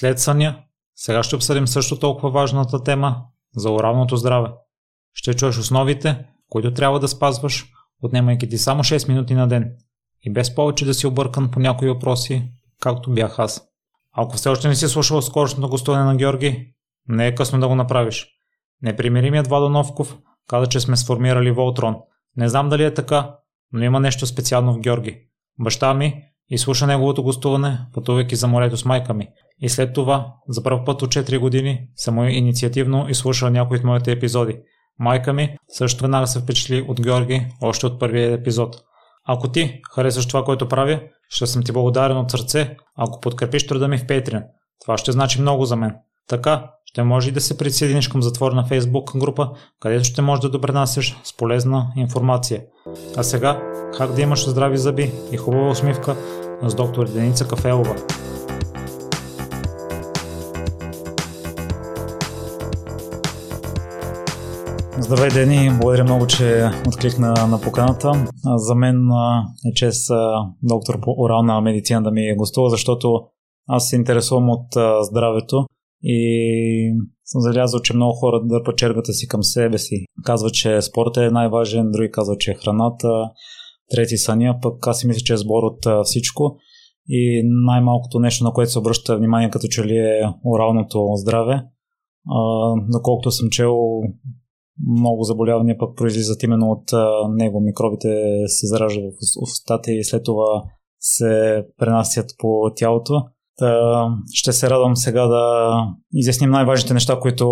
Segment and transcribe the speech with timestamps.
[0.00, 0.62] След съня,
[0.96, 3.22] сега ще обсъдим също толкова важната тема
[3.56, 4.48] за оралното здраве.
[5.14, 7.66] Ще чуеш основите, които трябва да спазваш,
[8.02, 9.72] отнемайки ти само 6 минути на ден
[10.22, 13.62] и без повече да си объркан по някои въпроси, както бях аз.
[14.12, 16.74] Ако все още не си слушал скорошното гостуване на Георги,
[17.08, 18.28] не е късно да го направиш.
[18.82, 21.96] Непримиримият Владо Новков каза, че сме сформирали Волтрон.
[22.36, 23.34] Не знам дали е така,
[23.72, 25.28] но има нещо специално в Георги.
[25.58, 29.28] Баща ми изслуша неговото гостуване, пътувайки за морето с майка ми.
[29.62, 34.12] И след това, за първ път от 4 години, само инициативно изслуша някои от моите
[34.12, 34.56] епизоди.
[34.98, 38.76] Майка ми също веднага се впечатли от Георги още от първия епизод.
[39.28, 43.88] Ако ти харесаш това, което правя, ще съм ти благодарен от сърце, ако подкрепиш труда
[43.88, 44.42] ми в Patreon.
[44.80, 45.94] Това ще значи много за мен.
[46.28, 50.50] Така, ще може и да се присъединиш към затворена Facebook група, където ще можеш да
[50.50, 52.62] допренасяш с полезна информация.
[53.16, 53.62] А сега,
[53.98, 56.16] как да имаш здрави зъби и хубава усмивка
[56.62, 57.96] с доктор Деница Кафелова.
[64.98, 65.70] Здравей, Дени!
[65.80, 68.26] Благодаря много, че откликна на поканата.
[68.56, 69.08] За мен
[69.70, 70.10] е чест
[70.62, 73.20] доктор по орална медицина да ми гостува, защото
[73.68, 74.66] аз се интересувам от
[75.02, 75.66] здравето
[76.02, 76.92] и
[77.24, 80.04] съм залязал, че много хора дърпат червата си към себе си.
[80.24, 83.08] Казват, че спортът е най-важен, други казват, че е храната,
[83.90, 86.56] трети съня, пък аз си мисля, че е сбор от всичко.
[87.08, 91.62] И най-малкото нещо, на което се обръща внимание, като че ли е оралното здраве.
[92.28, 93.76] А, доколкото съм чел,
[94.98, 97.60] много заболявания пък произлизат именно от а, него.
[97.60, 100.62] Микробите се зараждат в устата и след това
[101.00, 103.22] се пренасят по тялото.
[103.56, 105.74] Та, ще се радвам сега да
[106.12, 107.48] изясним най-важните неща, които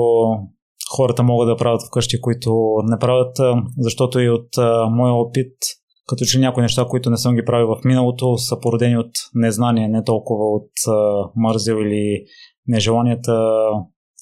[0.96, 3.36] хората могат да правят вкъщи, които не правят,
[3.78, 5.52] защото и от а, моя опит,
[6.08, 9.88] като че някои неща, които не съм ги правил в миналото, са породени от незнание,
[9.88, 10.92] не толкова от а,
[11.36, 12.24] мързел или
[12.66, 13.32] нежеланията.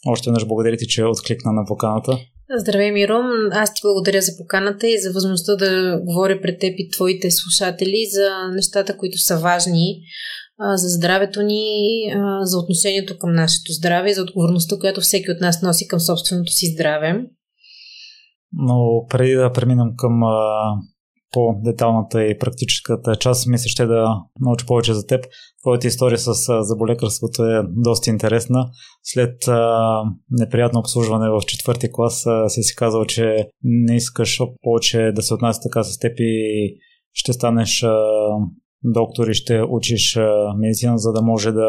[0.06, 2.18] Още веднъж благодаря ти, че откликна на поканата.
[2.58, 3.18] Здравей, Миро.
[3.52, 8.06] Аз ти благодаря за поканата и за възможността да говоря пред теб и твоите слушатели
[8.10, 10.00] за нещата, които са важни
[10.74, 11.64] за здравето ни,
[12.42, 16.52] за отношението към нашето здраве и за отговорността, която всеки от нас носи към собственото
[16.52, 17.24] си здраве.
[18.52, 20.20] Но преди да преминем към
[21.36, 24.06] по-деталната и практическата част, мисля ще да
[24.40, 25.24] науча повече за теб.
[25.62, 26.32] Твоята история с
[26.62, 28.70] заболекарството е доста интересна.
[29.02, 35.12] След а, неприятно обслужване в четвърти клас а, си си казал, че не искаш повече
[35.14, 36.74] да се отнася така с теб и
[37.12, 37.96] ще станеш а,
[38.84, 41.68] доктор и ще учиш а, медицина, за да може да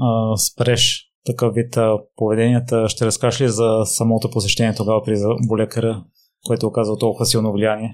[0.00, 1.78] а, спреш такъв вид
[2.16, 2.88] поведенията.
[2.88, 6.04] Ще разкажеш ли за самото посещение тогава при заболекара,
[6.46, 7.92] което оказва толкова силно влияние?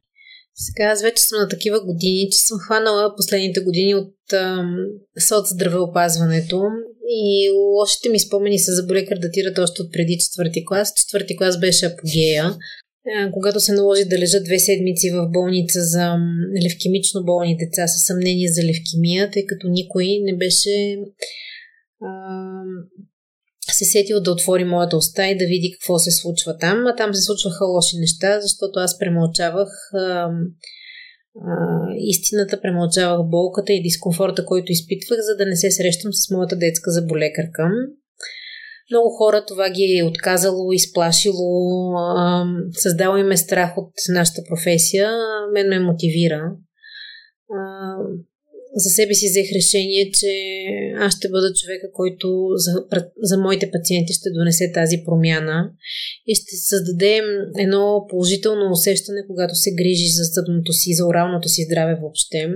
[0.56, 4.14] Сега аз вече съм на такива години, че съм хванала последните години от
[5.28, 6.62] соцздравеопазването
[7.08, 10.92] и лошите ми спомени за заболекар датират още от преди четвърти клас.
[10.96, 12.56] Четвърти клас беше апогея,
[13.32, 16.14] когато се наложи да лежа две седмици в болница за
[16.64, 20.96] левкемично болни деца с съмнение за левкемия, тъй като никой не беше
[23.72, 26.86] се сетил да отвори моята уста и да види какво се случва там.
[26.86, 30.30] А там се случваха лоши неща, защото аз премълчавах а, а,
[31.98, 36.90] истината, премълчавах болката и дискомфорта, който изпитвах, за да не се срещам с моята детска
[36.90, 37.70] заболекарка.
[38.90, 45.10] Много хора това ги е отказало, изплашило, а, създало им е страх от нашата професия.
[45.52, 46.52] Мен ме мотивира.
[47.52, 47.96] А,
[48.76, 50.30] за себе си взех решение, че
[50.98, 52.72] аз ще бъда човека, който за,
[53.22, 55.70] за моите пациенти ще донесе тази промяна
[56.26, 57.22] и ще създаде
[57.58, 62.48] едно положително усещане, когато се грижи за зъбното си, за оралното си здраве въобще.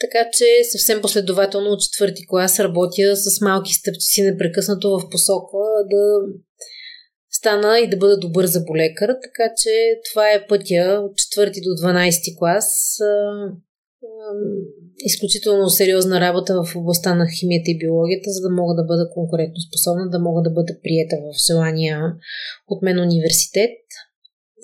[0.00, 5.58] Така че съвсем последователно от четвърти клас работя с малки стъпчици непрекъснато в посока
[5.90, 6.02] да
[7.30, 9.08] стана и да бъда добър за болекар.
[9.08, 9.70] Така че
[10.10, 12.98] това е пътя от четвърти до 12 клас
[14.98, 19.60] изключително сериозна работа в областта на химията и биологията, за да мога да бъда конкурентно
[19.68, 21.98] способна, да мога да бъда приета в желания
[22.68, 23.78] от мен университет,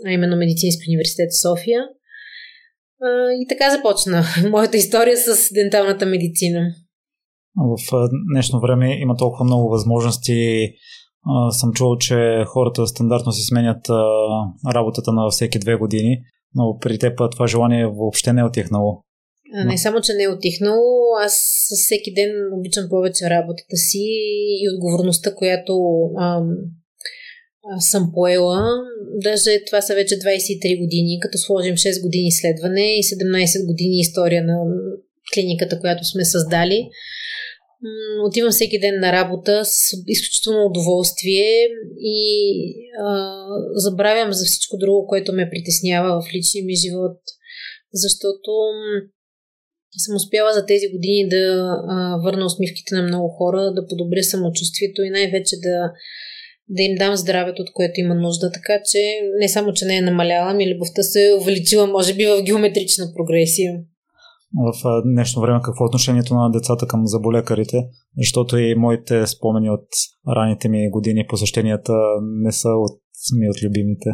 [0.06, 1.80] а именно Медицински университет в София.
[3.40, 6.60] И така започна моята история с денталната медицина.
[7.56, 10.68] В днешно време има толкова много възможности.
[11.50, 13.88] Съм чул, че хората стандартно си сменят
[14.74, 16.18] работата на всеки две години,
[16.54, 19.02] но при теб това желание въобще не е отихнало.
[19.52, 20.80] Не само, че не е отихнал,
[21.24, 21.34] аз
[21.84, 24.04] всеки ден обичам повече работата си
[24.62, 25.74] и отговорността, която
[26.20, 26.48] ам,
[27.80, 28.60] съм поела.
[29.22, 34.44] Даже това са вече 23 години, като сложим 6 години изследване и 17 години история
[34.44, 34.56] на
[35.34, 36.88] клиниката, която сме създали.
[38.28, 41.68] отивам всеки ден на работа с изключително удоволствие
[42.00, 42.22] и
[43.04, 43.36] а,
[43.74, 47.18] забравям за всичко друго, което ме притеснява в личния ми живот,
[47.92, 48.50] защото
[49.98, 51.44] съм успяла за тези години да
[51.88, 55.92] а, върна усмивките на много хора, да подобря самочувствието и най-вече да,
[56.68, 58.50] да им дам здравето, от което има нужда.
[58.52, 58.98] Така че
[59.40, 63.04] не само, че не е намаляла, ми любовта се е увеличила, може би, в геометрична
[63.16, 63.72] прогресия.
[64.54, 67.76] В днешно време какво е отношението на децата към заболекарите?
[68.18, 69.86] Защото и моите спомени от
[70.36, 73.00] раните ми години посещенията не са от,
[73.38, 74.10] ми от любимите.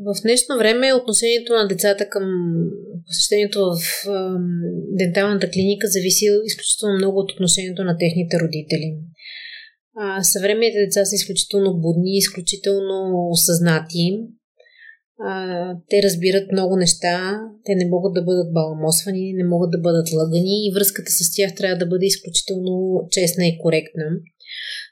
[0.00, 2.24] В днешно време отношението на децата към
[3.06, 4.06] посещението в
[4.98, 8.88] денталната клиника зависи изключително много от отношението на техните родители.
[9.96, 14.18] А, съвременните деца са изключително будни, изключително осъзнати.
[15.20, 15.34] А,
[15.88, 20.66] те разбират много неща, те не могат да бъдат баламосвани, не могат да бъдат лъгани
[20.66, 24.04] и връзката с тях трябва да бъде изключително честна и коректна.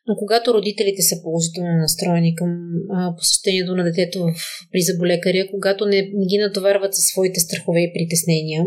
[0.07, 2.51] Но когато родителите са положително настроени към
[2.91, 4.35] а, посещението на детето в,
[4.73, 8.65] при заболекаря, когато не, не ги натоварват със своите страхове и притеснения,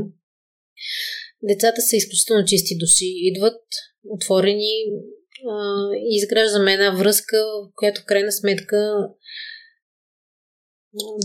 [1.44, 3.06] децата са изключително чисти души.
[3.06, 3.62] Идват
[4.10, 4.74] отворени
[5.50, 5.56] а,
[5.96, 9.08] и изграждаме една връзка, в която в крайна сметка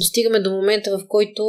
[0.01, 1.45] достигаме до момента, в който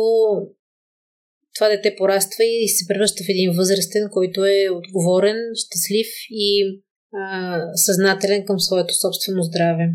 [1.55, 6.79] това дете пораства и се превръща в един възрастен, който е отговорен, щастлив и
[7.13, 9.89] а, съзнателен към своето собствено здраве.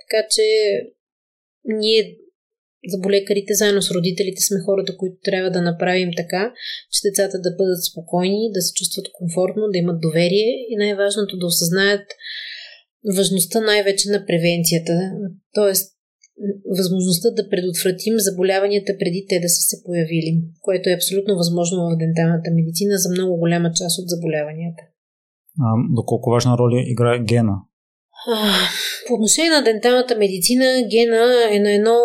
[0.00, 0.42] Така че
[1.64, 2.16] ние
[2.88, 6.52] заболекарите, заедно с родителите сме хората, които трябва да направим така,
[6.92, 11.46] че децата да бъдат спокойни, да се чувстват комфортно, да имат доверие и най-важното да
[11.46, 12.06] осъзнаят
[13.16, 14.94] важността най-вече на превенцията,
[15.54, 15.72] т.е.
[16.78, 21.98] възможността да предотвратим заболяванията преди те да са се появили, което е абсолютно възможно в
[21.98, 24.82] денталната медицина за много голяма част от заболяванията.
[25.60, 27.56] А, доколко важна роля играе гена?
[29.08, 31.96] По отношение на денталната медицина, гена е на едно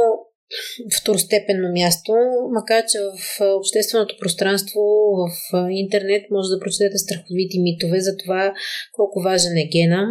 [1.02, 2.12] второстепенно място,
[2.52, 4.82] макар че в общественото пространство,
[5.28, 8.54] в интернет може да прочетете страховити митове за това
[8.94, 10.08] колко важен е гена.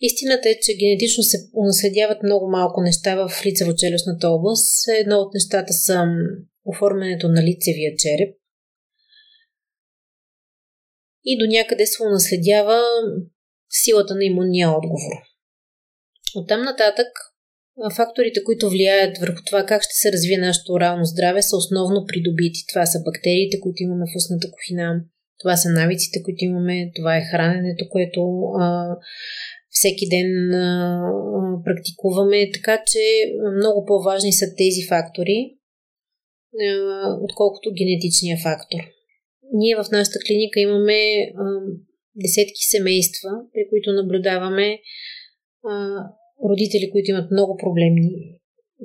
[0.00, 4.88] Истината е, че генетично се унаследяват много малко неща в лицево-челюстната област.
[5.00, 6.04] Едно от нещата са
[6.64, 8.36] оформянето на лицевия череп.
[11.26, 12.80] И до някъде се унаследява
[13.70, 15.12] силата на имунния отговор.
[16.36, 17.08] Оттам нататък
[17.96, 22.60] Факторите, които влияят върху това как ще се развие нашето орално здраве, са основно придобити.
[22.68, 25.00] Това са бактериите, които имаме в устната кухина,
[25.38, 28.20] това са навиците, които имаме, това е храненето, което
[28.60, 28.96] а,
[29.70, 31.00] всеки ден а,
[31.64, 32.50] практикуваме.
[32.54, 33.02] Така че
[33.56, 35.38] много по-важни са тези фактори,
[36.66, 38.95] а, отколкото генетичния фактор.
[39.52, 41.00] Ние в нашата клиника имаме
[41.34, 41.44] а,
[42.16, 44.78] десетки семейства, при които наблюдаваме
[45.64, 45.72] а,
[46.50, 48.10] родители, които имат много проблеми,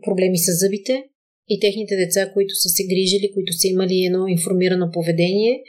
[0.07, 1.03] проблеми с зъбите
[1.49, 5.63] и техните деца, които са се грижили, които са имали едно информирано поведение,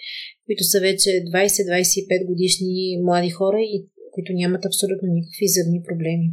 [0.47, 6.27] които са вече 20-25 годишни млади хора и които нямат абсолютно никакви зъбни проблеми.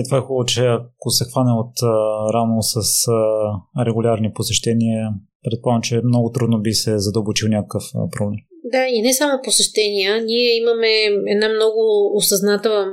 [0.00, 1.86] И това е хубаво, че ако се хване от а,
[2.32, 2.76] рано с
[3.08, 5.10] а, регулярни посещения,
[5.44, 8.38] предполагам, че много трудно би се задълбочил някакъв а, проблем.
[8.64, 10.24] Да, и не само посещения.
[10.24, 10.88] Ние имаме
[11.26, 12.86] една много осъзната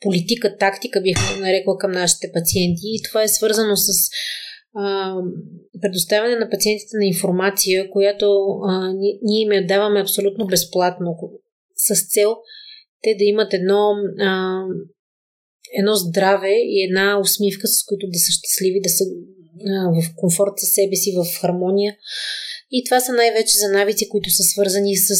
[0.00, 2.82] политика, тактика, бих нарекла към нашите пациенти.
[2.84, 3.88] И това е свързано с
[4.76, 5.14] а,
[5.80, 8.26] предоставяне на пациентите на информация, която
[8.68, 8.92] а,
[9.22, 11.16] ние им я даваме абсолютно безплатно,
[11.76, 12.36] с цел
[13.02, 14.60] те да имат едно, а,
[15.78, 19.04] едно здраве и една усмивка, с които да са щастливи, да са
[20.00, 21.96] в комфорт със себе си, в хармония
[22.76, 25.10] и това са най-вече за навици, които са свързани с,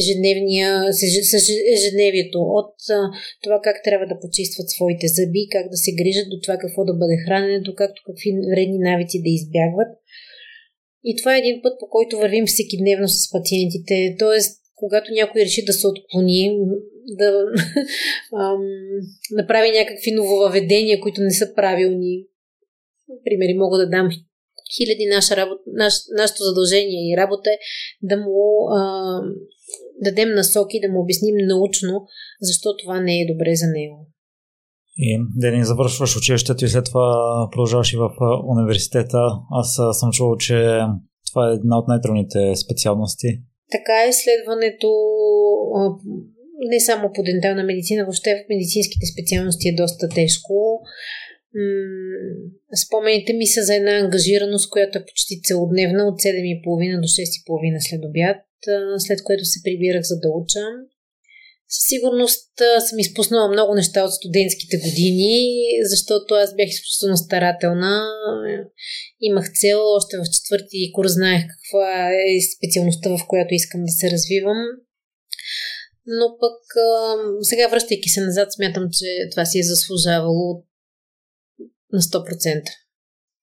[0.00, 1.32] ежедневния, с
[1.76, 2.38] ежедневието.
[2.38, 2.74] От
[3.42, 6.94] това как трябва да почистват своите зъби, как да се грижат, до това какво да
[6.94, 9.90] бъде храненето, както какви вредни навици да избягват.
[11.04, 14.16] И това е един път, по който вървим всеки дневно с пациентите.
[14.18, 16.58] Тоест, когато някой реши да се отклони,
[17.06, 17.28] да
[18.40, 18.62] ам,
[19.30, 22.24] направи някакви нововъведения, които не са правилни.
[23.24, 24.08] Примери мога да дам
[24.76, 25.06] хиляди.
[25.14, 27.58] Наша работа, наш, нашето задължение и работа е
[28.02, 28.80] да му а,
[30.04, 32.06] дадем насоки, да му обясним научно,
[32.40, 34.08] защо това не е добре за него.
[34.98, 37.08] И да не завършваш училището и след това
[37.52, 38.10] продължаваш и в
[38.46, 39.18] университета.
[39.50, 40.80] Аз съм чувал, че
[41.30, 43.26] това е една от най-трудните специалности.
[43.70, 44.88] Така е следването
[46.58, 50.80] не само по дентална медицина, въобще в медицинските специалности е доста тежко.
[52.86, 58.04] Спомените ми са за една ангажираност, която е почти целодневна от 7.30 до 6.30 след
[58.04, 58.36] обяд.
[58.98, 60.60] след което се прибирах за да уча.
[61.68, 62.50] Със сигурност
[62.88, 65.38] съм изпуснала много неща от студентските години,
[65.90, 67.92] защото аз бях изключително старателна.
[69.20, 74.10] Имах цел, още в четвърти курс знаех каква е специалността, в която искам да се
[74.10, 74.60] развивам.
[76.06, 76.58] Но пък
[77.42, 80.62] сега, връщайки се назад, смятам, че това си е заслужавало
[81.92, 82.62] на 100%.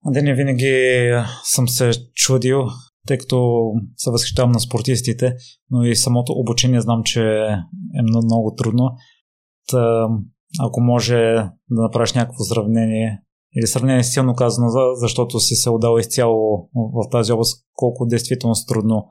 [0.06, 1.12] Да не винаги
[1.46, 2.60] съм се чудил,
[3.08, 3.64] тъй като
[3.98, 5.36] се възхищавам на спортистите,
[5.70, 7.22] но и самото обучение знам, че
[7.98, 8.92] е много, много трудно.
[9.68, 10.08] Та,
[10.60, 11.16] ако може
[11.72, 13.20] да направиш някакво сравнение,
[13.58, 19.06] или сравнение силно казано, защото си се отдал изцяло в тази област, колко действително трудно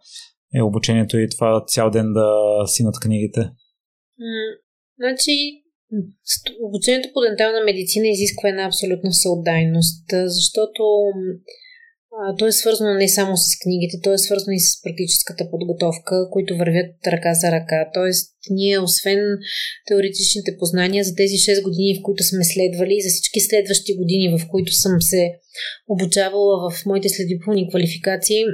[0.55, 2.29] е обучението и това цял ден да
[2.67, 3.41] си над книгите?
[4.99, 5.33] Значи,
[6.63, 10.83] обучението по дентална медицина изисква една абсолютна съотдайност, защото
[12.39, 16.57] то е свързано не само с книгите, то е свързано и с практическата подготовка, които
[16.57, 17.91] вървят ръка за ръка.
[17.95, 19.21] Тоест, ние, освен
[19.87, 24.39] теоретичните познания за тези 6 години, в които сме следвали, и за всички следващи години,
[24.39, 25.23] в които съм се
[25.89, 28.45] обучавала в моите следдипломни квалификации,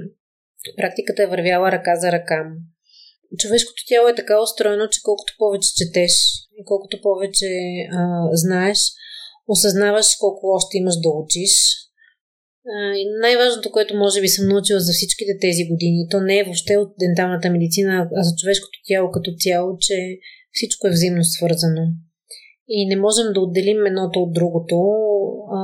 [0.76, 2.44] практиката е вървяла ръка за ръка.
[3.38, 6.12] Човешкото тяло е така устроено, че колкото повече четеш
[6.58, 7.46] и колкото повече
[7.92, 8.78] а, знаеш,
[9.48, 11.52] осъзнаваш колко още имаш да учиш,
[12.96, 16.76] и най-важното, което може би съм научила за всичките тези години, то не е въобще
[16.76, 19.94] от денталната медицина, а за човешкото тяло като цяло, че
[20.52, 21.82] всичко е взаимно свързано.
[22.68, 24.76] И не можем да отделим едното от другото,
[25.52, 25.60] а,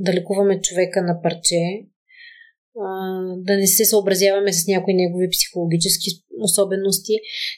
[0.00, 1.62] да лекуваме човека на парче,
[2.80, 2.88] а,
[3.36, 6.10] да не се съобразяваме с някои негови психологически
[6.40, 7.12] особености.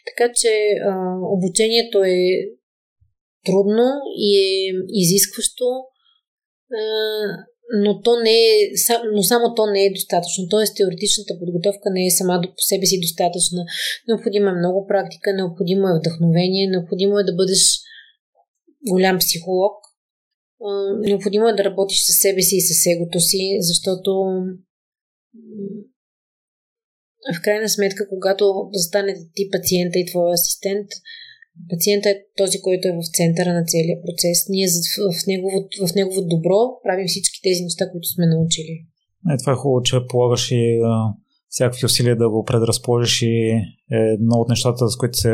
[0.08, 0.92] Така че а,
[1.36, 2.18] обучението е
[3.44, 5.64] трудно и е изискващо
[7.74, 8.70] но, то не е,
[9.14, 10.48] но само то не е достатъчно.
[10.50, 13.64] Тоест, теоретичната подготовка не е сама по себе си достатъчна.
[14.08, 17.62] Необходима е много практика, необходимо е вдъхновение, необходимо е да бъдеш
[18.88, 19.74] голям психолог.
[20.98, 24.10] Необходимо е да работиш със себе си и с егото си, защото
[27.34, 30.88] в крайна сметка, когато застанете ти пациента и твой асистент,
[31.70, 34.48] Пациентът е този, който е в центъра на целия процес.
[34.48, 34.66] Ние
[35.14, 35.58] в негово,
[35.88, 38.74] в негово добро правим всички тези неща, които сме научили.
[39.30, 41.14] Е, това е хубаво, че полагаш и а,
[41.48, 45.32] всякакви усилия да го предразположиш и е, едно от нещата, с които се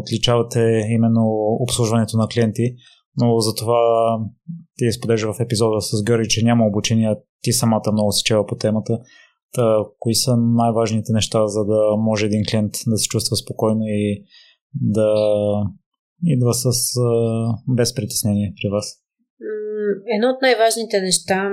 [0.00, 1.22] отличавате именно
[1.60, 2.74] обслужването на клиенти.
[3.16, 3.78] Но затова
[4.76, 8.56] ти споделя в епизода с Георги, че няма обучение, ти самата много се чела по
[8.56, 8.98] темата.
[9.52, 14.24] Та, кои са най-важните неща, за да може един клиент да се чувства спокойно и
[14.80, 15.14] да
[16.26, 16.70] идва с
[17.68, 19.00] без притеснение при вас?
[20.14, 21.50] Едно от най-важните неща,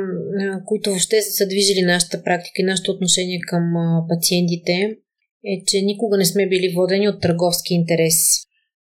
[0.66, 3.63] които въобще са движили нашата практика и нашето отношение към
[4.10, 4.98] пациентите,
[5.46, 8.16] е, че никога не сме били водени от търговски интерес.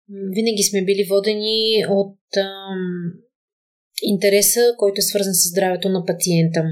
[0.09, 3.13] Винаги сме били водени от ам,
[4.01, 6.63] интереса, който е свързан с здравето на пациента.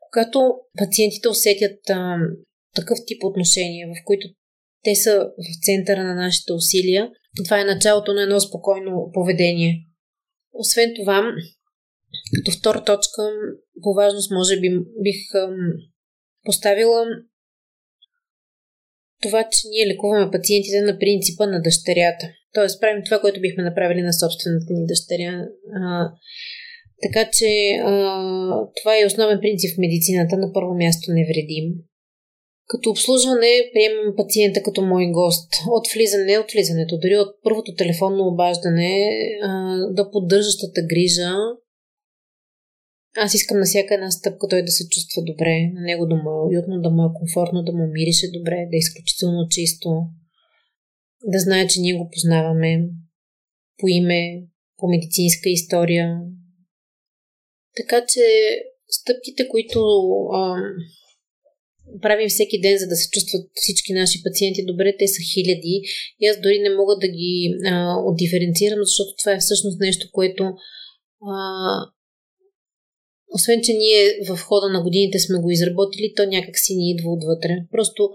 [0.00, 2.20] Когато пациентите усетят ам,
[2.74, 4.28] такъв тип отношения, в които
[4.84, 7.10] те са в центъра на нашите усилия.
[7.44, 9.86] Това е началото на едно спокойно поведение.
[10.52, 11.32] Освен това,
[12.34, 13.22] като втора точка,
[13.82, 14.68] по важност може би
[15.02, 15.16] бих
[16.44, 17.04] поставила
[19.22, 22.26] това, че ние лекуваме пациентите на принципа на дъщерята.
[22.54, 25.46] Тоест, правим това, което бихме направили на собствената ни дъщеря.
[25.82, 26.10] А,
[27.02, 27.48] така че
[27.82, 27.92] а,
[28.80, 30.36] това е основен принцип в медицината.
[30.36, 31.66] На първо място не вредим.
[32.72, 35.50] Като обслужване приемам пациента като мой гост.
[35.78, 38.92] От влизане, от влизането, дори от първото телефонно обаждане,
[39.90, 41.30] да поддържащата грижа.
[43.16, 46.30] Аз искам на всяка една стъпка той да се чувства добре, на него да му
[46.30, 49.88] е уютно, да му е комфортно, да му мирише добре, да е изключително чисто,
[51.24, 52.88] да знае, че ние го познаваме
[53.78, 54.42] по име,
[54.78, 56.20] по медицинска история.
[57.76, 58.20] Така че
[58.88, 59.78] стъпките, които
[62.00, 65.82] правим всеки ден, за да се чувстват всички наши пациенти добре, те са хиляди
[66.20, 67.34] и аз дори не мога да ги
[67.66, 70.44] а, отдиференцирам, защото това е всъщност нещо, което
[71.32, 71.36] а,
[73.34, 77.12] освен, че ние в хода на годините сме го изработили, то някак си ни идва
[77.12, 77.54] отвътре.
[77.70, 78.10] Просто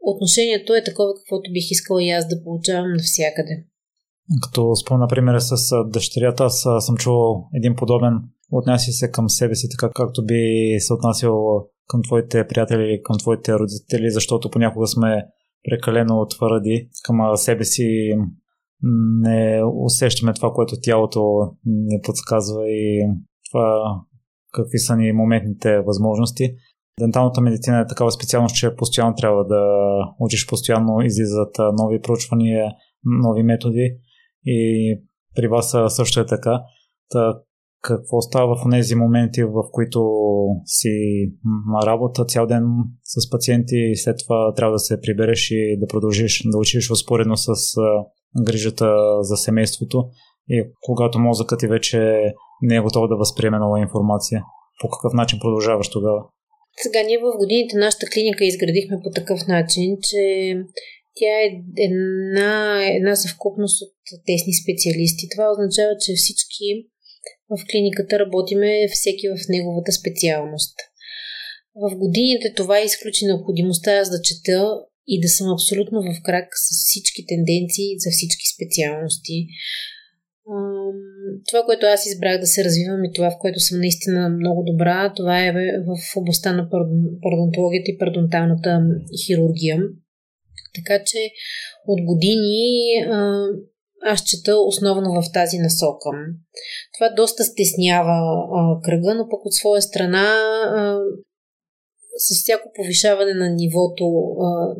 [0.00, 3.64] отношението е такова, каквото бих искала и аз да получавам навсякъде.
[4.42, 8.20] Като спомна примера с дъщерята, аз съм чувал един подобен
[8.52, 10.34] отнася се към себе си така, както би
[10.78, 15.26] се отнасял към твоите приятели, към твоите родители, защото понякога сме
[15.70, 18.14] прекалено твърди към себе си,
[19.20, 21.20] не усещаме това, което тялото
[21.66, 23.08] ни подсказва и
[23.50, 23.84] това
[24.52, 26.54] какви са ни моментните възможности.
[27.00, 29.62] Денталната медицина е такава специалност, че постоянно трябва да
[30.20, 32.72] учиш, постоянно излизат нови проучвания,
[33.04, 33.96] нови методи
[34.46, 34.98] и
[35.36, 36.62] при вас също е така.
[37.10, 37.34] Та,
[37.80, 40.00] какво става в тези моменти, в които
[40.64, 40.88] си
[41.72, 42.64] на работа цял ден
[43.04, 47.36] с пациенти и след това трябва да се прибереш и да продължиш да учиш успоредно
[47.36, 47.54] с
[48.46, 48.86] грижата
[49.20, 50.04] за семейството
[50.48, 52.20] и когато мозъкът ти вече
[52.62, 54.42] не е готов да възприеме нова информация.
[54.80, 56.20] По какъв начин продължаваш тогава?
[56.76, 60.20] Сега ние в годините нашата клиника изградихме по такъв начин, че
[61.18, 61.48] тя е
[61.86, 62.52] една,
[62.98, 65.32] една съвкупност от тесни специалисти.
[65.34, 66.66] Това означава, че всички
[67.50, 70.76] в клиниката работиме всеки в неговата специалност.
[71.74, 74.60] В годините това изключи необходимостта аз да чета
[75.06, 79.46] и да съм абсолютно в крак с всички тенденции за всички специалности.
[81.48, 85.12] Това, което аз избрах да се развивам и това, в което съм наистина много добра,
[85.16, 85.52] това е
[85.88, 86.68] в областта на
[87.22, 88.80] пародонтологията и пародонталната
[89.26, 89.78] хирургия.
[90.74, 91.18] Така че
[91.86, 93.04] от години
[94.06, 96.10] аз чета основно в тази насока.
[96.94, 98.18] Това доста стеснява
[98.56, 100.26] а, кръга, но пък от своя страна
[100.76, 100.98] а,
[102.18, 104.04] с всяко повишаване на нивото
[104.40, 104.74] а,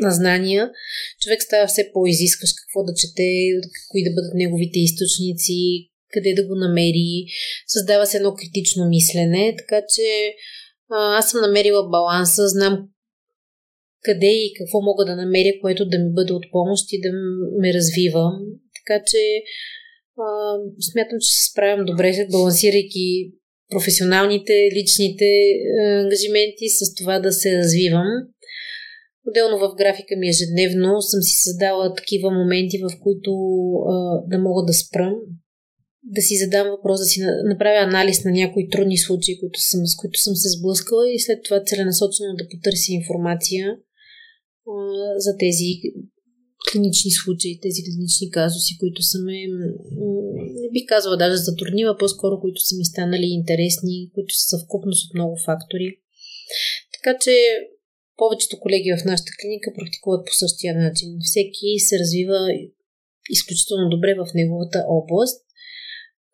[0.00, 0.70] на знания,
[1.20, 3.26] човек става все по-изискваш какво да чете,
[3.90, 7.24] кои да бъдат неговите източници, къде да го намери.
[7.66, 10.34] Създава се едно критично мислене, така че
[10.90, 12.88] а, аз съм намерила баланса, знам
[14.04, 17.10] къде и какво мога да намеря, което да ми бъде от помощ и да
[17.60, 18.24] ме развива.
[18.78, 19.22] Така че
[20.24, 20.26] а,
[20.90, 23.06] смятам, че се справям добре, балансирайки
[23.70, 25.28] професионалните, личните
[26.02, 28.08] ангажименти с това да се развивам.
[29.28, 33.32] Отделно в графика ми ежедневно съм си създала такива моменти, в които
[33.92, 33.94] а,
[34.26, 35.14] да мога да спрам,
[36.02, 39.96] да си задам въпрос, да си направя анализ на някои трудни случаи, които съм, с
[39.96, 43.76] които съм се сблъскала и след това целенасочено да потърся информация
[45.16, 45.68] за тези
[46.66, 49.36] клинични случаи, тези клинични казуси, които са ме,
[50.62, 55.14] не бих казала даже затруднила, по-скоро които са ми станали интересни, които са съвкупност от
[55.14, 55.88] много фактори.
[56.94, 57.34] Така че
[58.16, 61.08] повечето колеги в нашата клиника практикуват по същия начин.
[61.28, 62.38] Всеки се развива
[63.30, 65.40] изключително добре в неговата област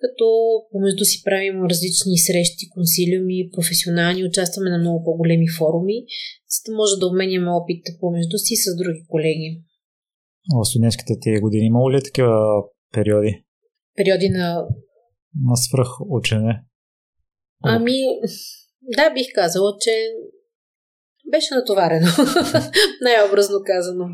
[0.02, 0.26] като
[0.72, 5.96] помежду си правим различни срещи, консилиуми, професионални, участваме на много по-големи форуми,
[6.52, 9.62] за да може да обменяме опит помежду си с други колеги.
[10.54, 12.36] В студентските ти години имало ли е такива
[12.92, 13.44] периоди?
[13.96, 14.66] Периоди на...
[15.44, 16.62] На свръх учене?
[17.62, 17.98] Ами,
[18.96, 19.90] да, бих казала, че
[21.30, 22.06] беше натоварено.
[23.02, 24.04] Най-образно казано.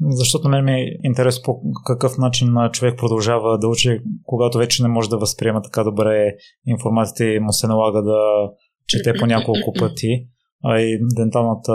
[0.00, 4.88] Защото мен ми е интерес по какъв начин човек продължава да учи, когато вече не
[4.88, 8.50] може да възприема така добре информацията и му се налага да
[8.86, 10.26] чете по няколко пъти.
[10.64, 11.72] А и денталната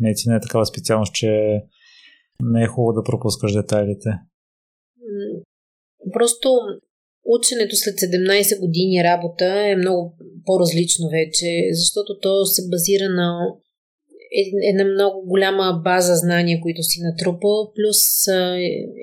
[0.00, 1.60] медицина е такава специалност, че
[2.42, 4.10] не е хубаво да пропускаш детайлите.
[6.12, 6.48] Просто
[7.24, 13.38] ученето след 17 години работа е много по-различно вече, защото то се базира на
[14.70, 17.98] една много голяма база знания, които си натрупал, плюс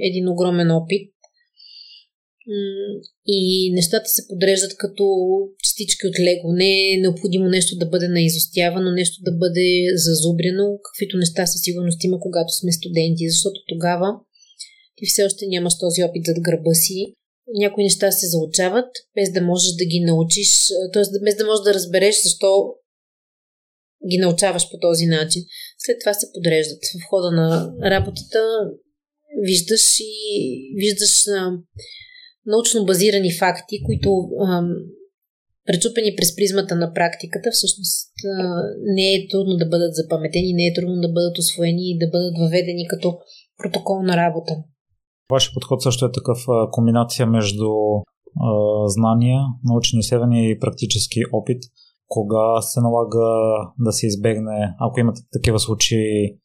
[0.07, 1.11] един огромен опит.
[3.25, 5.03] И нещата се подреждат като
[5.63, 6.53] частички от лего.
[6.53, 12.03] Не е необходимо нещо да бъде наизостявано, нещо да бъде зазубрено, каквито неща със сигурност
[12.03, 14.07] има, когато сме студенти, защото тогава
[14.95, 17.13] ти все още нямаш този опит зад гърба си.
[17.59, 21.03] Някои неща се заучават, без да можеш да ги научиш, т.е.
[21.23, 22.73] без да можеш да разбереш защо
[24.09, 25.41] ги научаваш по този начин.
[25.77, 26.83] След това се подреждат.
[27.01, 28.39] В хода на работата
[29.43, 30.13] виждаш и
[30.75, 31.51] виждаш а,
[32.45, 34.09] научно базирани факти, които
[34.47, 34.61] а,
[35.65, 40.73] пречупени през призмата на практиката, всъщност а, не е трудно да бъдат запаметени, не е
[40.73, 43.17] трудно да бъдат освоени и да бъдат въведени като
[43.57, 44.53] протокол на работа.
[45.31, 47.69] Вашия подход също е такъв а, комбинация между
[48.47, 48.49] а,
[48.87, 51.63] знания, научни изследвания и практически опит
[52.07, 53.27] кога се налага
[53.79, 56.37] да се избегне, ако имате такива случаи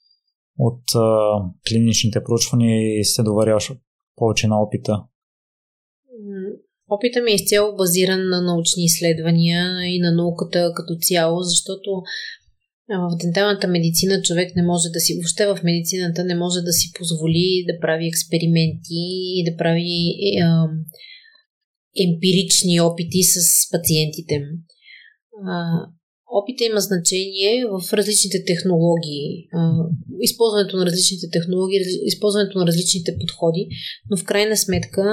[0.59, 1.31] от а,
[1.69, 3.73] клиничните проучвания и се доверяваш
[4.17, 5.05] повече на опита?
[6.91, 11.91] Опита ми е изцяло базиран на научни изследвания и на науката като цяло, защото
[12.89, 16.93] в денталната медицина човек не може да си, въобще в медицината не може да си
[16.99, 19.03] позволи да прави експерименти
[19.39, 19.91] и да прави
[20.29, 20.45] е, е,
[22.05, 23.37] емпирични опити с
[23.71, 24.41] пациентите
[26.41, 29.49] опита има значение в различните технологии,
[30.21, 33.69] използването на различните технологии, използването на различните подходи,
[34.11, 35.05] но в крайна сметка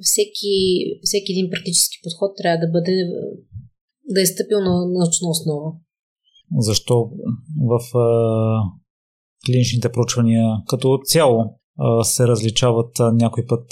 [0.00, 0.54] всеки,
[1.02, 2.96] всеки един практически подход трябва да бъде
[4.10, 5.72] да е стъпил на научна основа.
[6.58, 7.10] Защо
[7.70, 7.80] в
[9.46, 11.54] клиничните проучвания като цяло
[12.02, 13.66] се различават някой път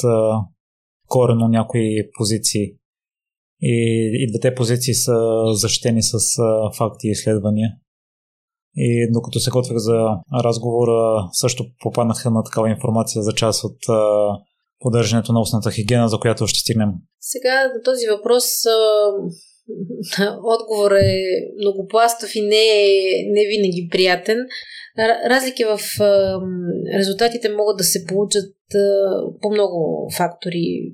[1.07, 2.77] корено някои позиции?
[3.63, 5.17] И, и двете позиции са
[5.53, 7.71] защитени с а, факти и изследвания.
[8.77, 10.07] И докато се готвих за
[10.45, 14.03] разговора, също попаднаха на такава информация за част от а,
[14.79, 16.89] поддържането на устната хигиена, за която ще стигнем.
[17.21, 19.13] Сега на този въпрос а,
[20.45, 21.23] отговор е
[21.61, 22.91] многопластов и не е
[23.27, 24.39] не винаги приятен.
[25.31, 25.79] Разлики в
[26.99, 28.55] резултатите могат да се получат
[29.41, 30.93] по много фактори,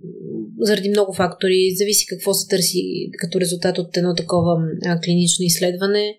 [0.61, 1.75] заради много фактори.
[1.75, 6.19] Зависи какво се търси като резултат от едно такова а, клинично изследване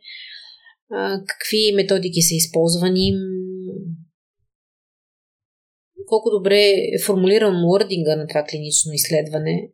[0.92, 3.14] а, какви методики са използвани,
[6.06, 9.70] колко добре е формулиран уординга на това клинично изследване.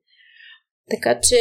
[0.89, 1.35] Така че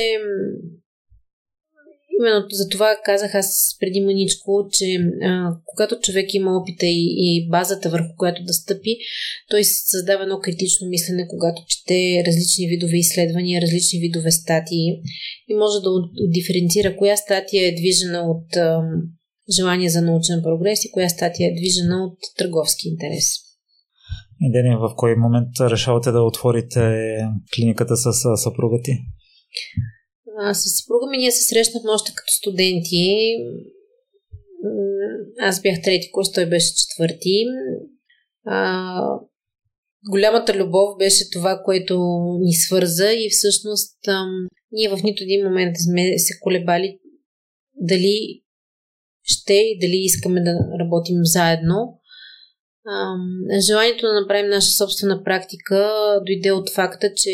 [2.22, 4.87] именно за това казах аз преди маничко, че
[5.22, 8.96] а, когато човек има опита и, и базата върху която да стъпи,
[9.50, 14.87] той създава едно критично мислене, когато чете различни видове изследвания, различни видове статии
[15.48, 15.90] и може да
[16.28, 18.80] диференцира коя статия е движена от а,
[19.56, 23.24] желание за научен прогрес и коя статия е движена от търговски интерес.
[24.40, 26.80] И в кой момент решавате да отворите
[27.54, 28.92] клиниката с съпруга ти?
[30.44, 33.37] А, с съпруга ми ние се срещнахме още като студенти.
[35.40, 37.44] Аз бях трети курс, той беше четвърти.
[38.46, 38.98] А,
[40.11, 41.98] голямата любов беше това, което
[42.40, 46.98] ни свърза и всъщност ам, ние в нито един момент сме се колебали
[47.74, 48.42] дали
[49.22, 50.50] ще и дали искаме да
[50.81, 51.98] работим заедно.
[53.68, 55.92] Желанието да направим наша собствена практика
[56.26, 57.31] дойде от факта, че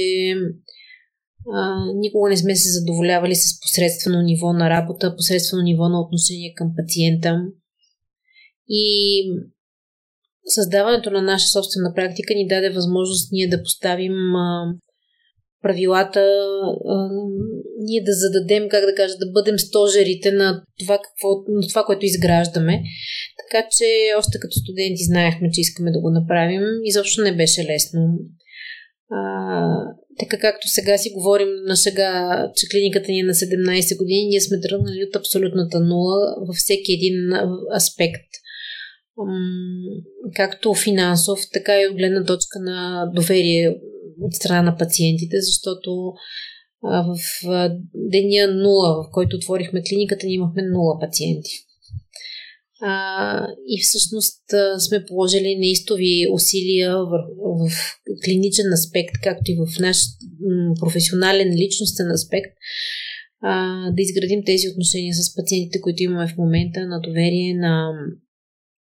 [1.95, 6.73] никога не сме се задоволявали с посредствено ниво на работа, посредствено ниво на отношение към
[6.77, 7.41] пациента.
[8.69, 9.23] И
[10.47, 14.13] създаването на наша собствена практика ни даде възможност ние да поставим
[15.63, 16.21] правилата,
[17.81, 22.07] ние да зададем, как да кажа, да бъдем стожерите на това, какво, на това, което
[22.07, 22.83] изграждаме.
[23.41, 23.85] Така че
[24.19, 26.63] още като студенти знаехме, че искаме да го направим.
[26.85, 28.01] Изобщо не беше лесно.
[30.19, 34.41] Така както сега си говорим на сега, че клиниката ни е на 17 години, ние
[34.41, 37.33] сме тръгнали от абсолютната нула във всеки един
[37.77, 38.31] аспект.
[40.35, 43.77] Както финансов, така и от гледна точка на доверие
[44.21, 46.13] от страна на пациентите, защото
[46.83, 47.19] в
[47.95, 51.68] деня нула, в който отворихме клиниката, ние имахме нула пациенти.
[52.81, 54.43] А, и всъщност
[54.79, 57.11] сме положили неистови усилия в,
[57.45, 57.71] в
[58.25, 59.97] клиничен аспект, както и в наш
[60.81, 62.53] професионален, личностен аспект,
[63.43, 67.93] а, да изградим тези отношения с пациентите, които имаме в момента, на доверие, на,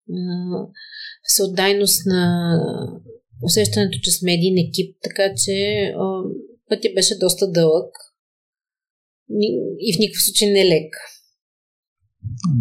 [0.08, 0.68] на
[1.24, 2.50] всеотдайност, на
[3.44, 6.22] усещането, че сме един екип, така че а,
[6.70, 7.94] пътя беше доста дълъг
[9.80, 10.94] и в никакъв случай не лек.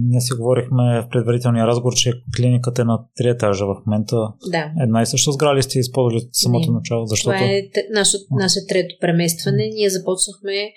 [0.09, 4.17] Ние си говорихме в предварителния разговор, че клиниката е на три етажа в момента.
[4.51, 4.73] Да.
[4.83, 6.77] Една и съща сграда ли сте използвали от самото Не.
[6.77, 7.07] начало?
[7.07, 7.37] Защото...
[7.37, 9.69] Това е наше, наше трето преместване.
[9.75, 10.73] Ние започнахме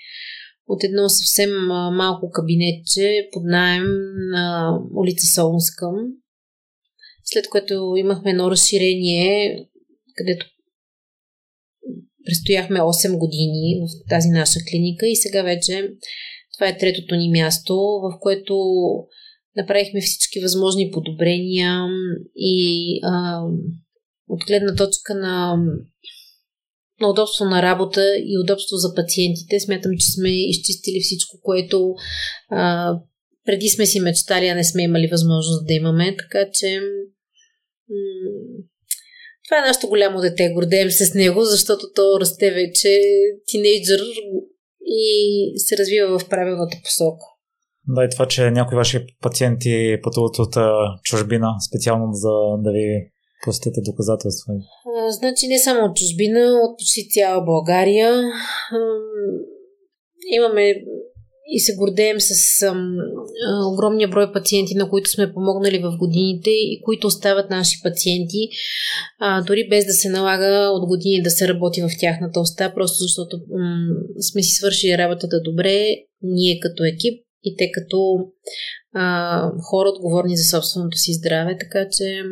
[0.67, 1.49] от едно съвсем
[1.93, 3.87] малко кабинетче под найем
[4.31, 5.85] на улица Солунска,
[7.23, 9.57] след което имахме едно разширение,
[10.17, 10.45] където
[12.25, 15.89] престояхме 8 години в тази наша клиника и сега вече
[16.59, 18.55] това е третото ни място, в което
[19.55, 21.87] направихме всички възможни подобрения
[22.35, 23.41] и а,
[24.27, 25.57] от гледна точка на,
[27.01, 31.93] на удобство на работа и удобство за пациентите, смятам, че сме изчистили всичко, което
[32.49, 32.93] а,
[33.45, 36.79] преди сме си мечтали, а не сме имали възможност да имаме, така че
[37.89, 38.63] м-
[39.47, 40.49] това е нашето голямо дете.
[40.53, 43.01] Гордеем се с него, защото то расте вече
[43.47, 43.99] тинейджър
[44.89, 47.25] и се развива в правилната посока.
[47.87, 50.55] Да, и това, че някои ваши пациенти пътуват от
[51.03, 53.11] чужбина, специално за да ви
[53.43, 54.53] посетите доказателства.
[54.97, 58.13] А, значи не само от чужбина, от почти цяла България.
[58.13, 58.79] А,
[60.35, 60.75] имаме
[61.51, 62.95] и се гордеем с ам,
[63.73, 68.49] огромния брой пациенти, на които сме помогнали в годините и които остават наши пациенти,
[69.19, 72.97] а, дори без да се налага от години да се работи в тяхната уста, просто
[72.97, 78.15] защото м- сме си свършили работата добре, ние като екип и те като
[78.93, 82.23] а, хора отговорни за собственото си здраве, така че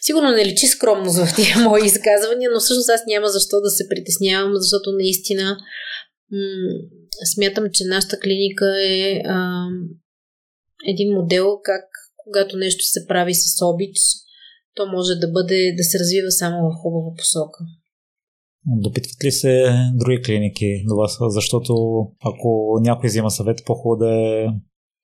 [0.00, 3.88] Сигурно не личи скромност в тия мои изказвания, но всъщност аз няма защо да се
[3.88, 5.56] притеснявам, защото наистина
[6.32, 6.99] м-
[7.34, 9.66] смятам, че нашата клиника е а,
[10.86, 11.84] един модел как
[12.24, 13.96] когато нещо се прави с обич,
[14.74, 17.58] то може да бъде да се развива само в хубава посока.
[18.66, 19.52] Допитват ли се
[19.94, 21.18] други клиники до вас?
[21.28, 21.72] Защото
[22.24, 24.46] ако някой взима съвет, по-хубаво да е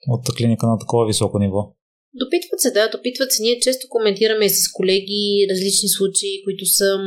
[0.08, 1.74] от клиника на такова високо ниво.
[2.14, 3.42] Допитват се, да, допитват се.
[3.42, 6.98] Ние често коментираме и с колеги различни случаи, които са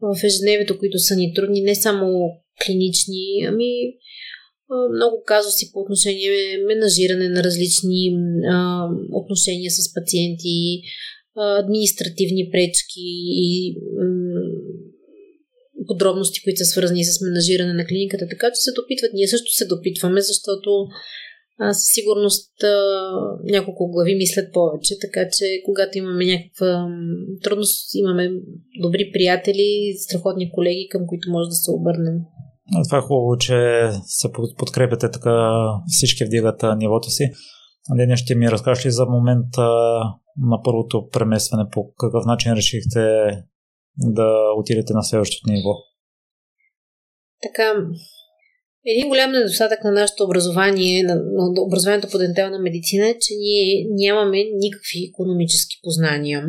[0.00, 2.06] в ежедневието, които са ни трудни, не само
[2.66, 3.70] клинични, ами
[4.70, 8.16] много казуси по отношение менажиране на различни
[8.50, 10.82] а, отношения с пациенти,
[11.36, 13.06] а, административни пречки
[13.48, 13.76] и
[15.86, 19.10] подробности, които са свързани с менажиране на клиниката, така че се допитват.
[19.14, 20.70] Ние също се допитваме, защото
[21.58, 22.76] а, със сигурност а,
[23.44, 26.88] няколко глави мислят повече, така че когато имаме някаква
[27.42, 28.30] трудност, имаме
[28.82, 32.16] добри приятели, страхотни колеги, към които може да се обърнем.
[32.88, 37.30] Това е хубаво, че се подкрепяте така, всички вдигат нивото си.
[37.96, 39.62] Деня ще ми разкажеш ли за момента
[40.36, 43.00] на първото преместване, по какъв начин решихте
[43.98, 45.70] да отидете на следващото ниво?
[47.42, 47.74] Така,
[48.86, 51.16] един голям недостатък на нашето образование, на,
[51.66, 56.46] образованието по дентална медицина е, че ние нямаме никакви економически познания.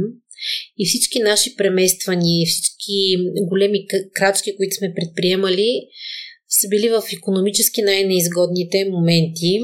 [0.77, 2.74] И всички наши премествания, всички
[3.49, 5.87] големи крачки, които сме предприемали,
[6.49, 9.59] са били в економически най-неизгодните моменти,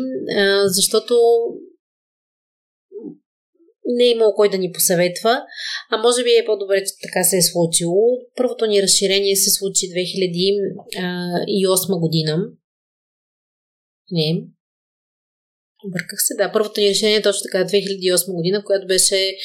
[0.65, 1.15] защото
[3.85, 5.41] не е имало кой да ни посъветва,
[5.91, 8.01] а може би е по-добре, че така се е случило.
[8.35, 12.47] Първото ни разширение се случи 2008 година.
[14.11, 14.43] Не.
[15.87, 16.51] Обърках се, да.
[16.51, 19.35] Първото ни решение е точно така 2008 година, която беше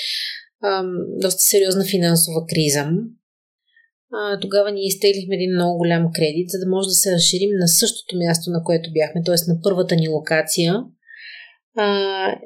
[0.64, 2.90] ам, доста сериозна финансова криза.
[4.12, 7.68] А, тогава ние изтеглихме един много голям кредит, за да може да се разширим на
[7.68, 9.50] същото място, на което бяхме, т.е.
[9.52, 10.74] на първата ни локация.
[11.76, 11.86] А,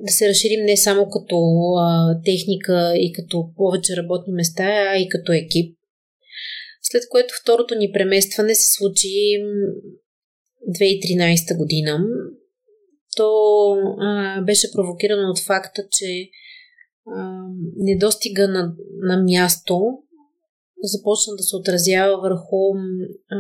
[0.00, 1.36] да се разширим не само като
[1.78, 5.76] а, техника и като повече работни места, а и като екип.
[6.82, 9.08] След което второто ни преместване се случи
[10.78, 11.98] 2013 година.
[13.16, 13.30] То
[14.00, 16.30] а, беше провокирано от факта, че
[17.76, 19.98] недостига на, на място
[20.82, 22.60] започна да се отразява върху
[23.30, 23.38] а,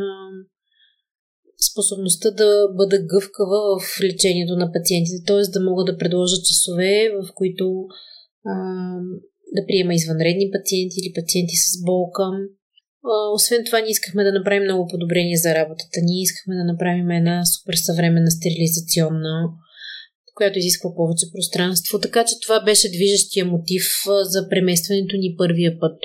[1.70, 5.42] способността да бъда гъвкава в лечението на пациентите, т.е.
[5.56, 7.64] да мога да предложа часове, в които
[8.46, 8.54] а,
[9.56, 12.26] да приема извънредни пациенти или пациенти с болка.
[13.10, 15.96] А, освен това, ние искахме да направим много подобрение за работата.
[16.02, 19.34] Ние искахме да направим една супер съвременна стерилизационна
[20.40, 21.98] която изисква повече пространство.
[21.98, 23.86] Така че това беше движещия мотив
[24.22, 25.96] за преместването ни първия път.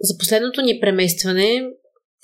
[0.00, 1.70] За последното ни преместване,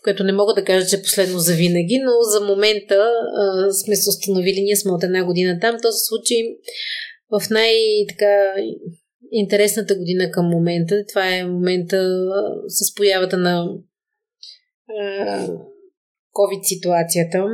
[0.04, 3.96] което не мога да кажа, че е последно за винаги, но за момента а, сме
[3.96, 5.76] се установили, ние сме от една година там.
[5.82, 6.56] То се случи
[7.30, 8.54] в най-така
[9.32, 11.04] интересната година към момента.
[11.08, 12.08] Това е момента
[12.68, 13.68] с появата на
[16.34, 17.46] COVID ситуацията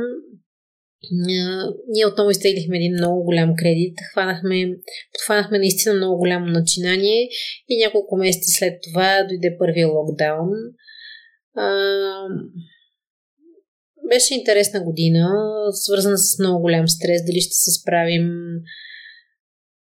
[1.87, 3.97] ние отново изтеглихме един много голям кредит.
[4.11, 4.75] Хванахме,
[5.13, 7.29] подхванахме наистина много голямо начинание
[7.69, 10.49] и няколко месеца след това дойде първия локдаун.
[11.55, 11.67] А,
[14.09, 15.29] беше интересна година,
[15.71, 18.29] свързана с много голям стрес, дали ще се справим.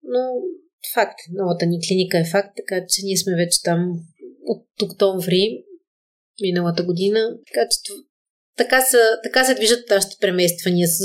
[0.02, 0.20] Но
[0.94, 3.92] факт, новата ни клиника е факт, така че ние сме вече там
[4.46, 5.64] от октомври
[6.42, 7.20] миналата година.
[7.46, 7.92] Така че
[8.56, 10.88] така, са, така се движат нашите премествания.
[10.88, 10.98] С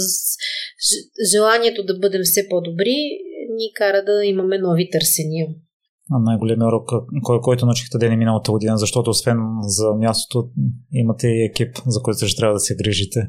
[1.32, 2.96] желанието да бъдем все по-добри
[3.50, 5.48] ни кара да имаме нови търсения.
[6.14, 6.90] А най-големият урок,
[7.24, 10.50] кой, който научихте да е миналата година, защото освен за мястото
[10.94, 13.20] имате и екип, за който ще трябва да се грижите.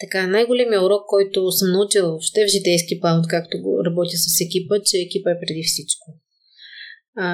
[0.00, 4.96] Така, най-големият урок, който съм научила въобще в житейски план, откакто работя с екипа, че
[4.96, 6.06] екипа е преди всичко.
[7.16, 7.28] А,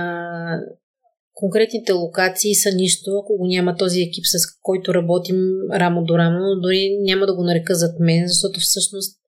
[1.41, 5.37] конкретните локации са нищо, ако го няма този екип, с който работим
[5.73, 9.19] рамо до рамо, дори няма да го нарека зад мен, защото всъщност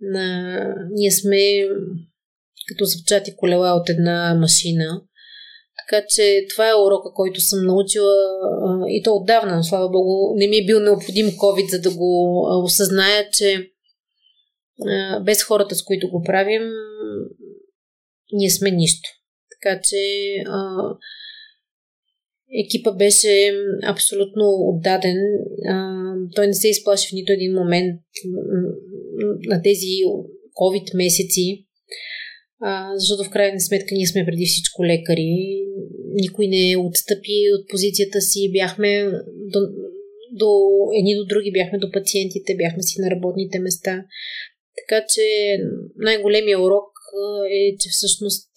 [0.00, 0.56] на...
[0.90, 1.68] ние сме
[2.68, 5.02] като запчати колела от една машина.
[5.78, 8.14] Така че това е урока, който съм научила
[8.88, 13.30] и то отдавна, слава богу, не ми е бил необходим COVID, за да го осъзная,
[13.32, 13.70] че
[15.24, 16.62] без хората, с които го правим,
[18.32, 19.08] ние сме нищо.
[19.50, 19.96] Така че
[22.52, 25.16] екипа беше абсолютно отдаден.
[25.68, 25.74] А,
[26.34, 28.00] той не се изплаши в нито един момент
[29.46, 29.86] на тези
[30.60, 31.66] COVID месеци,
[32.60, 35.62] а, защото в крайна сметка ние сме преди всичко лекари.
[36.14, 38.50] Никой не отстъпи от позицията си.
[38.52, 39.10] Бяхме
[39.52, 39.60] до,
[40.32, 40.50] до
[40.98, 44.04] едни до други, бяхме до пациентите, бяхме си на работните места.
[44.76, 45.22] Така че
[45.96, 46.92] най-големия урок
[47.50, 48.50] е, че всъщност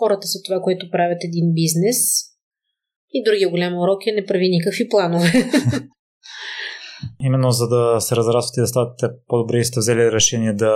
[0.00, 1.98] хората са това, което правят един бизнес.
[3.12, 5.32] И другия голям урок е не прави никакви планове.
[7.20, 10.74] Именно за да се разрастват и да ставате по-добри, сте взели решение да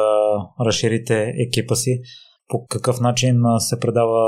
[0.67, 2.01] разширите екипа си.
[2.49, 4.21] По какъв начин се предава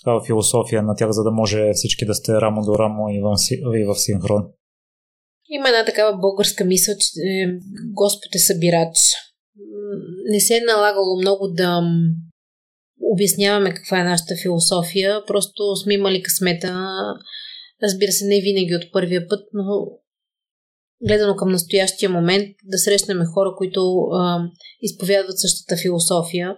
[0.00, 3.36] такава философия на тях, за да може всички да сте рамо до рамо и в,
[3.78, 4.42] и в синхрон?
[5.48, 7.58] Има една такава българска мисъл, че е,
[7.94, 8.96] Господ е събирач.
[10.30, 11.82] Не се е налагало много да
[13.02, 16.88] обясняваме каква е нашата философия, просто сме имали късмета,
[17.82, 19.86] разбира се, не винаги от първия път, но
[21.06, 24.40] гледано към настоящия момент, да срещнем хора, които а,
[24.82, 26.56] изповядват същата философия,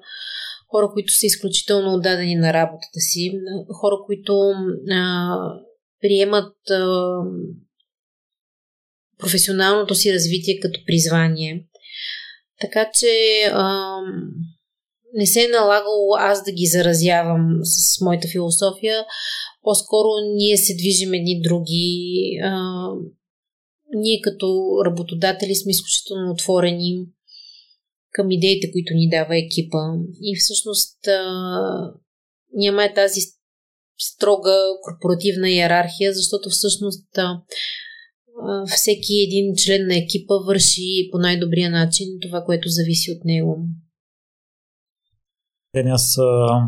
[0.71, 3.33] хора, които са изключително отдадени на работата си,
[3.81, 4.53] хора, които
[4.91, 5.35] а,
[6.01, 7.17] приемат а,
[9.19, 11.67] професионалното си развитие като призвание.
[12.61, 13.97] Така че а,
[15.15, 19.05] не се е налагало аз да ги заразявам с моята философия.
[19.63, 22.23] По-скоро ние се движим едни други.
[22.43, 22.61] А,
[23.95, 27.07] ние като работодатели сме изключително отворени
[28.13, 29.79] към идеите, които ни дава екипа.
[30.23, 31.23] И всъщност а,
[32.55, 33.21] няма тази
[33.99, 37.43] строга корпоративна иерархия, защото всъщност а,
[38.77, 43.59] всеки един член на екипа върши по най-добрия начин това, което зависи от него.
[45.75, 46.63] Ден, аз а,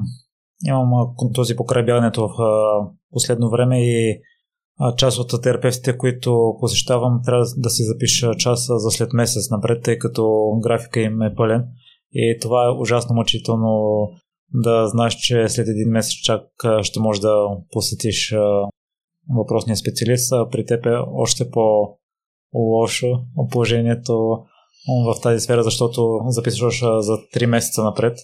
[0.68, 4.20] имам този покрай бягането в а, последно време и
[4.80, 9.82] а, част от терапевтите, които посещавам, трябва да си запиша часа за след месец напред,
[9.82, 11.64] тъй като графика им е пълен.
[12.12, 14.02] И това е ужасно мъчително
[14.54, 16.42] да знаеш, че след един месец чак
[16.82, 18.34] ще можеш да посетиш
[19.36, 23.06] въпросния специалист, при теб е още по-лошо
[23.50, 24.44] положението
[25.06, 28.18] в тази сфера, защото записваш за 3 месеца напред.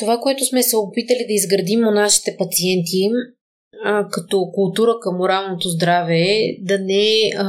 [0.00, 3.08] Това, което сме се опитали да изградим у нашите пациенти,
[3.84, 7.46] а, като култура към моралното здраве е да не а,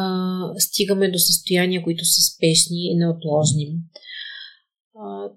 [0.58, 3.68] стигаме до състояния, които са спешни и неотложни.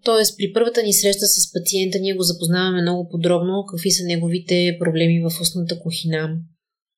[0.05, 4.77] тоест, при първата ни среща с пациента ние го запознаваме много подробно какви са неговите
[4.81, 6.37] проблеми в устната кухина.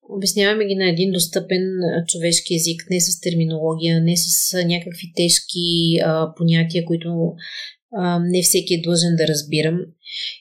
[0.09, 1.65] Обясняваме ги на един достъпен
[2.07, 7.33] човешки език, не с терминология, не с някакви тежки а, понятия, които
[7.93, 9.81] а, не всеки е длъжен да разбирам.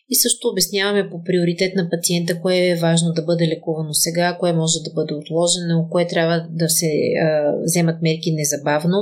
[0.10, 4.54] И също обясняваме по приоритет на пациента, кое е важно да бъде лекувано сега, кое
[4.54, 8.98] може да бъде отложено, кое трябва да се а, вземат мерки незабавно.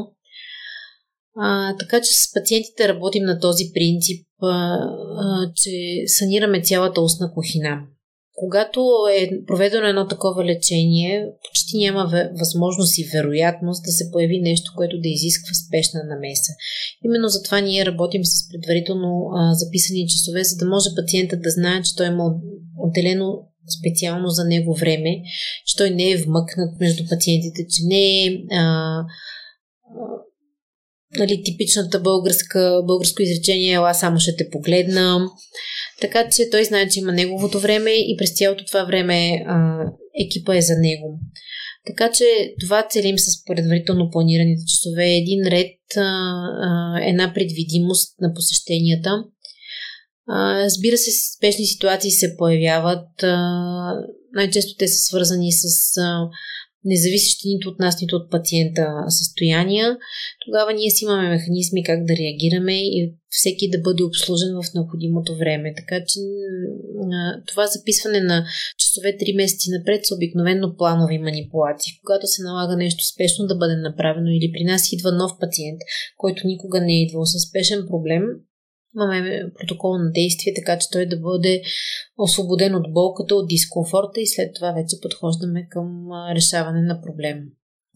[1.38, 5.71] А, така че с пациентите работим на този принцип, а, а, че
[6.07, 7.79] санираме цялата устна кухина.
[8.35, 8.79] Когато
[9.19, 14.99] е проведено едно такова лечение, почти няма възможност и вероятност да се появи нещо, което
[14.99, 16.51] да изисква спешна намеса.
[17.05, 21.81] Именно затова ние работим с предварително а, записани часове, за да може пациентът да знае,
[21.81, 22.35] че той има
[22.77, 23.47] отделено
[23.79, 25.21] специално за него време,
[25.65, 28.99] че той не е вмъкнат между пациентите, че не е а,
[31.17, 35.19] нали, типичната българска, българско изречение, ела само ще те погледна.
[36.02, 39.86] Така че той знае, че има неговото време и през цялото това време а,
[40.26, 41.19] екипа е за него.
[41.88, 42.26] Така че
[42.60, 45.15] това целим с предварително планираните часове.
[45.15, 49.23] Един ред, а, а, една предвидимост на посещенията.
[50.28, 53.23] А, разбира се, спешни ситуации се появяват.
[53.23, 53.38] А,
[54.34, 56.30] най-често те са свързани с а,
[56.85, 59.97] независещи нито от нас, нито от пациента състояния,
[60.45, 65.35] тогава ние си имаме механизми как да реагираме и всеки да бъде обслужен в необходимото
[65.35, 65.73] време.
[65.77, 66.19] Така че
[67.47, 68.45] това записване на
[68.77, 71.93] часове 3 месеци напред са обикновено планови манипулации.
[72.05, 75.79] Когато се налага нещо спешно да бъде направено или при нас идва нов пациент,
[76.17, 78.23] който никога не е идвал с спешен проблем,
[78.95, 81.62] имаме протокол на действие, така че той да бъде
[82.17, 87.41] освободен от болката, от дискомфорта и след това вече подхождаме към решаване на проблема.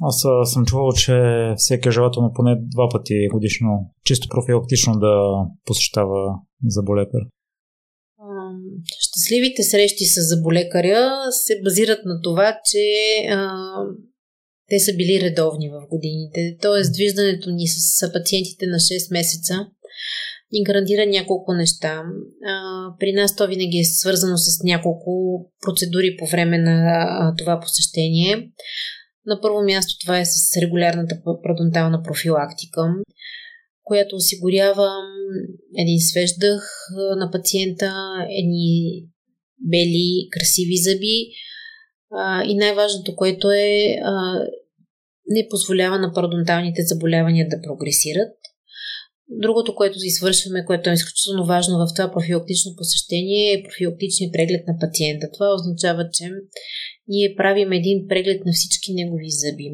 [0.02, 1.14] Аз съм чувал, че
[1.58, 3.68] всеки е желателно поне два пъти годишно,
[4.06, 5.13] чисто профилактично да
[5.65, 6.34] посещава
[6.67, 7.19] заболекар.
[9.00, 12.84] Щастливите срещи с заболекаря се базират на това, че
[13.30, 13.52] а,
[14.69, 16.58] те са били редовни в годините.
[16.62, 19.67] Тоест, виждането ни с пациентите на 6 месеца
[20.52, 22.04] ни гарантира няколко неща.
[23.00, 25.12] При нас то винаги е свързано с няколко
[25.62, 28.50] процедури по време на това посещение.
[29.25, 32.81] На първо място това е с регулярната парадонтална профилактика,
[33.83, 34.89] която осигурява
[35.77, 36.63] един свеж дъх
[37.17, 37.93] на пациента,
[38.29, 39.04] едни
[39.60, 41.17] бели, красиви зъби,
[42.50, 43.95] и най-важното, което е
[45.29, 48.33] не позволява на пародонталните заболявания да прогресират.
[49.30, 54.78] Другото, което извършваме, което е изключително важно в това профилактично посещение е профилактичният преглед на
[54.80, 55.28] пациента.
[55.34, 56.30] Това означава, че
[57.08, 59.71] ние правим един преглед на всички негови зъби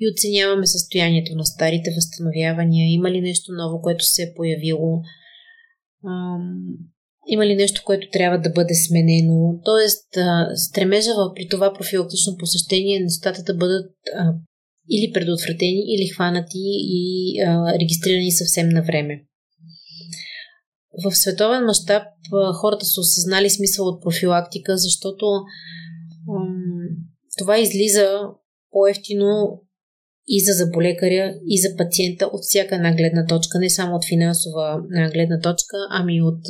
[0.00, 5.02] и оценяваме състоянието на старите възстановявания, има ли нещо ново, което се е появило,
[7.28, 9.60] има ли нещо, което трябва да бъде сменено.
[9.64, 10.08] Тоест,
[10.54, 13.92] стремежа при това профилактично посещение нещата да бъдат
[14.90, 16.58] или предотвратени, или хванати
[16.98, 19.24] и а, регистрирани съвсем на време.
[21.04, 22.02] В световен мащаб
[22.60, 25.26] хората са осъзнали смисъл от профилактика, защото
[26.26, 26.88] м-
[27.38, 28.20] това излиза
[28.70, 29.60] по-ефтино
[30.28, 34.82] и за заболекаря, и за пациента от всяка една гледна точка, не само от финансова
[35.12, 36.40] гледна точка, ами от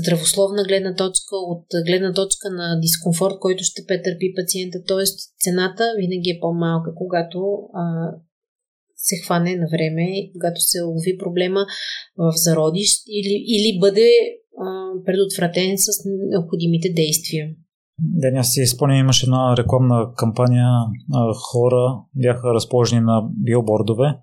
[0.00, 4.78] здравословна гледна точка, от гледна точка на дискомфорт, който ще претърпи пациента.
[4.88, 5.04] Т.е.
[5.44, 7.38] цената винаги е по-малка, когато
[7.74, 7.82] а,
[8.96, 11.66] се хване на време, когато се лови проблема
[12.16, 14.10] в зародиш или, или бъде
[14.64, 14.66] а,
[15.04, 15.88] предотвратен с
[16.30, 17.46] необходимите действия.
[17.98, 20.68] Ден, аз си спомням, имаше една рекламна кампания,
[21.52, 24.18] хора бяха разположени на билбордове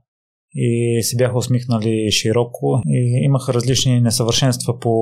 [0.56, 4.94] и се бяха усмихнали широко и имаха различни несъвършенства по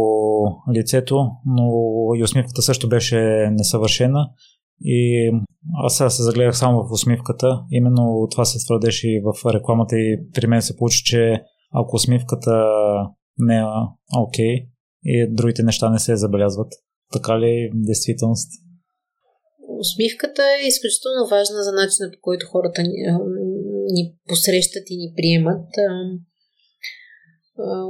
[0.76, 1.72] лицето, но
[2.16, 3.20] и усмивката също беше
[3.52, 4.30] несъвършена
[4.82, 5.32] и
[5.84, 7.64] аз сега се загледах само в усмивката.
[7.72, 11.42] Именно това се твърдеше и в рекламата и при мен се получи, че
[11.74, 12.64] ако усмивката
[13.38, 13.64] не е
[14.18, 14.68] окей okay,
[15.04, 16.74] и другите неща не се забелязват.
[17.14, 18.52] Така ли е действителност?
[19.80, 22.82] Усмивката е изключително важна за начина по който хората
[23.94, 25.68] ни, посрещат и ни приемат.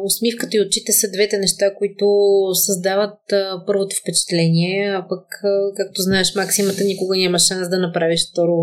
[0.06, 2.06] Усмивката и очите са двете неща, които
[2.54, 3.20] създават
[3.68, 5.26] първото впечатление, а пък,
[5.78, 8.56] както знаеш, максимата никога няма шанс да направиш второ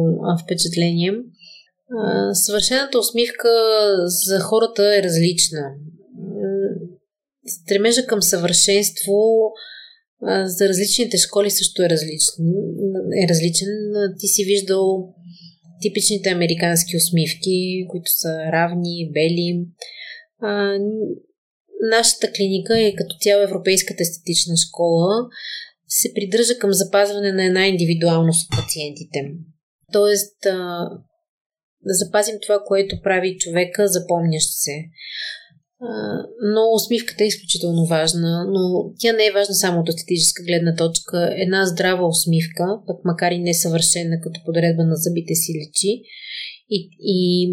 [0.45, 1.13] впечатление.
[2.33, 3.49] Съвършената усмивка
[4.07, 5.75] за хората е различна.
[7.47, 9.15] Стремежа към съвършенство
[10.45, 12.45] за различните школи също е, различен.
[13.25, 13.69] е различен.
[14.19, 15.15] Ти си виждал
[15.87, 19.67] типичните американски усмивки, които са равни, бели.
[20.41, 20.79] А,
[21.91, 25.29] нашата клиника е като цяло Европейската естетична школа
[25.89, 29.19] се придържа към запазване на една индивидуалност от пациентите.
[29.93, 30.89] Тоест, а,
[31.83, 34.85] да запазим това, което прави човека, запомнящ се
[36.43, 41.35] но усмивката е изключително важна, но тя не е важна само от естетическа гледна точка.
[41.37, 46.03] Една здрава усмивка, пък макар и несъвършена като подредба на зъбите си личи
[46.71, 47.51] и, и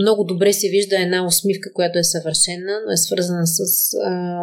[0.00, 3.60] много добре се вижда една усмивка, която е съвършена, но е свързана с
[4.04, 4.42] а,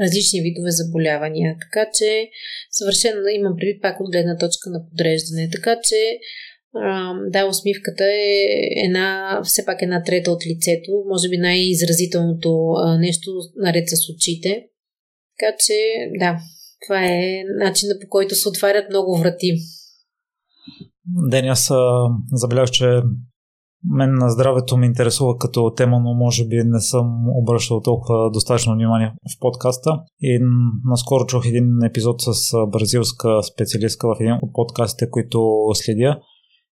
[0.00, 1.56] различни видове заболявания.
[1.60, 2.28] Така че
[2.70, 5.50] съвършено имам предвид пак от гледна точка на подреждане.
[5.52, 6.18] Така че
[7.28, 8.46] да, усмивката е
[8.86, 14.66] една, все пак една трета от лицето, може би най-изразителното нещо наред с очите.
[15.38, 15.74] Така че,
[16.18, 16.38] да,
[16.86, 19.50] това е начинът по който се отварят много врати.
[21.30, 21.70] Ден, аз
[22.32, 23.00] забелязах, че
[23.90, 28.74] мен на здравето ме интересува като тема, но може би не съм обръщал толкова достатъчно
[28.74, 29.90] внимание в подкаста.
[30.20, 30.38] И
[30.84, 32.32] наскоро чух един епизод с
[32.72, 36.20] бразилска специалистка в един от подкастите, които следя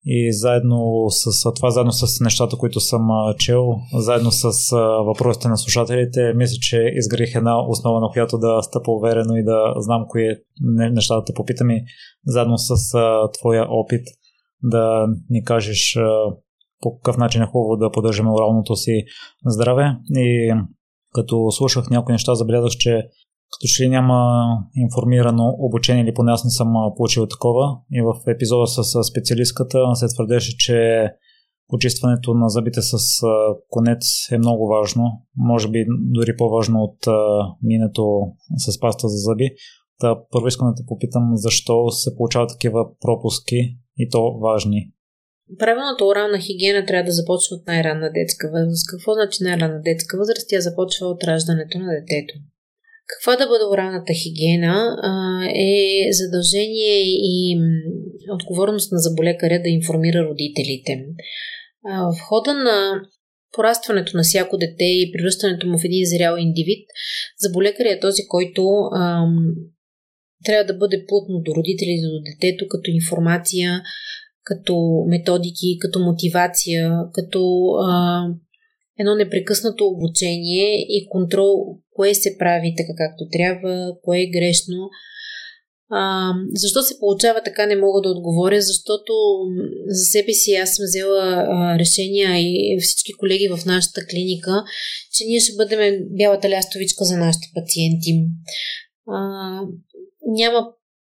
[0.07, 4.77] и заедно с това, заедно с нещата, които съм чел, заедно с
[5.07, 9.75] въпросите на слушателите, мисля, че изградих една основа, на която да стъпа уверено и да
[9.77, 10.39] знам кои е
[10.93, 11.85] нещата да те попитам и
[12.27, 12.75] заедно с
[13.39, 14.07] твоя опит
[14.63, 15.97] да ни кажеш
[16.81, 19.05] по какъв начин е хубаво да поддържаме оралното си
[19.47, 19.97] здраве.
[20.11, 20.55] И
[21.15, 23.03] като слушах някои неща, забелязах, че
[23.55, 24.45] като че ли няма
[24.77, 27.79] информирано обучение или поне аз не съм получил такова.
[27.93, 31.09] И в епизода с специалистката се твърдеше, че
[31.69, 32.97] почистването на зъбите с
[33.69, 35.05] конец е много важно.
[35.37, 36.99] Може би дори по-важно от
[37.63, 38.21] минето
[38.57, 39.51] с паста за зъби.
[40.01, 44.91] Та първо искам да те попитам защо се получават такива пропуски и то важни.
[45.59, 48.91] Правилната орална хигиена трябва да започне от най-ранна детска възраст.
[48.91, 50.47] Какво значи най-ранна детска възраст?
[50.49, 52.35] Тя започва от раждането на детето.
[53.07, 54.97] Каква да бъде оралната хигиена
[55.55, 57.59] е задължение и
[58.33, 61.05] отговорност на заболекаря да информира родителите.
[61.85, 63.01] В хода на
[63.53, 66.87] порастването на всяко дете и превръщането му в един зрял индивид,
[67.39, 68.63] заболекаря е този, който
[68.97, 69.37] ам,
[70.45, 73.83] трябва да бъде плътно до родителите, до детето, като информация,
[74.45, 78.27] като методики, като мотивация, като а,
[78.99, 84.89] едно непрекъснато обучение и контрол кое се прави така както трябва, кое е грешно.
[85.91, 89.13] А, защо се получава така, не мога да отговоря, защото
[89.87, 94.65] за себе си аз съм взела а, решения и всички колеги в нашата клиника,
[95.13, 98.25] че ние ще бъдем бялата лястовичка за нашите пациенти.
[99.09, 99.19] А,
[100.27, 100.67] няма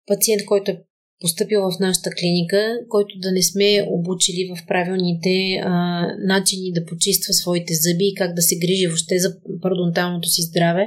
[0.07, 0.83] пациент, който е
[1.21, 5.71] поступил в нашата клиника, който да не сме обучили в правилните а,
[6.33, 9.29] начини да почиства своите зъби и как да се грижи въобще за
[9.61, 10.83] пародонталното си здраве,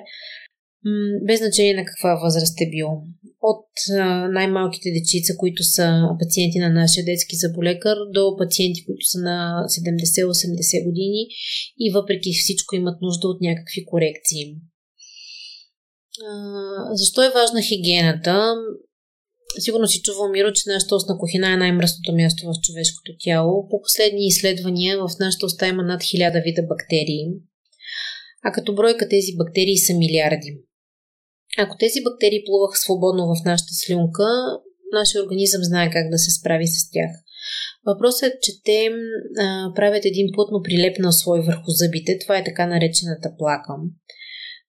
[0.85, 2.89] м- без значение на каква възраст е бил.
[3.43, 5.85] От а, най-малките дечица, които са
[6.21, 11.23] пациенти на нашия детски заболекар, до пациенти, които са на 70-80 години
[11.79, 14.57] и въпреки всичко имат нужда от някакви корекции.
[16.29, 16.35] А,
[16.95, 18.55] защо е важна хигиената?
[19.59, 23.69] Сигурно си чувал, Миро, че нашата устна кухина е най-мръсното място в човешкото тяло.
[23.69, 27.27] По последни изследвания в нашата уста има над хиляда вида бактерии,
[28.45, 30.59] а като бройка тези бактерии са милиарди.
[31.59, 34.27] Ако тези бактерии плуваха свободно в нашата слюнка,
[34.93, 37.11] нашия организъм знае как да се справи с тях.
[37.87, 38.91] Въпросът е, че те
[39.39, 42.19] а, правят един плътно прилепнал слой върху зъбите.
[42.19, 43.73] Това е така наречената плака.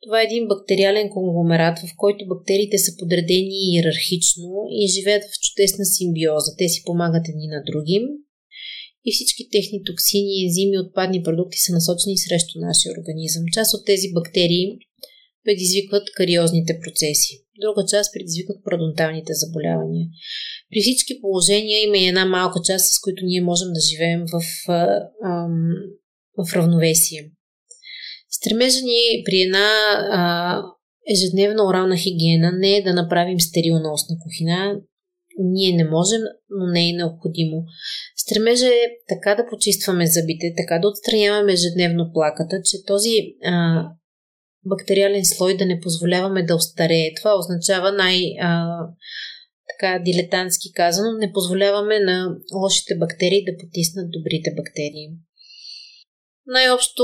[0.03, 5.85] Това е един бактериален конгломерат, в който бактериите са подредени иерархично и живеят в чудесна
[5.85, 6.51] симбиоза.
[6.57, 7.97] Те си помагат едни на други
[9.07, 13.43] и всички техни токсини, ензими, отпадни продукти са насочени срещу нашия организъм.
[13.53, 14.67] Част от тези бактерии
[15.43, 17.33] предизвикват кариозните процеси.
[17.61, 20.07] Друга част предизвикват парадонталните заболявания.
[20.69, 24.41] При всички положения има и една малка част, с които ние можем да живеем в,
[26.37, 27.31] в равновесие.
[28.37, 29.69] Стремежа ни при една
[30.11, 30.61] а,
[31.13, 34.81] ежедневна орална хигиена не е да направим стерилна устна кухина.
[35.39, 37.63] Ние не можем, но не е необходимо.
[38.15, 43.11] Стремежа е така да почистваме зъбите, така да отстраняваме ежедневно плаката, че този
[43.45, 43.85] а,
[44.65, 47.13] бактериален слой да не позволяваме да остарее.
[47.17, 48.79] Това означава най- а,
[49.69, 55.09] така дилетантски казано, не позволяваме на лошите бактерии да потиснат добрите бактерии.
[56.47, 57.03] Най-общо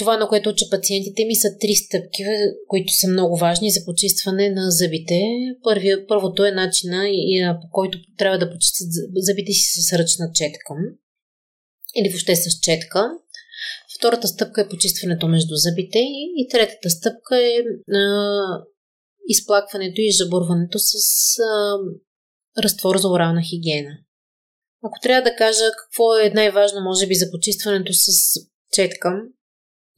[0.00, 2.22] това, на което уча пациентите ми, са три стъпки,
[2.68, 5.20] които са много важни за почистване на зъбите.
[5.62, 7.08] Първия, първото е начина,
[7.62, 10.74] по който трябва да почистят зъбите си с ръчна четка
[11.96, 13.10] или въобще с четка.
[13.98, 15.98] Втората стъпка е почистването между зъбите
[16.36, 17.58] и третата стъпка е
[17.94, 18.30] а,
[19.28, 20.94] изплакването и жабурването с
[21.38, 21.78] а,
[22.62, 23.90] разтвор за орална хигиена.
[24.82, 28.06] Ако трябва да кажа какво е най-важно, може би, за почистването с
[28.72, 29.22] четка,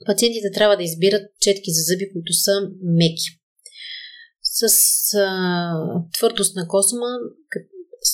[0.06, 3.28] Пациентите трябва да избират четки за зъби, които са меки.
[4.42, 4.64] С
[5.14, 5.74] а,
[6.12, 7.06] твърдост на косма,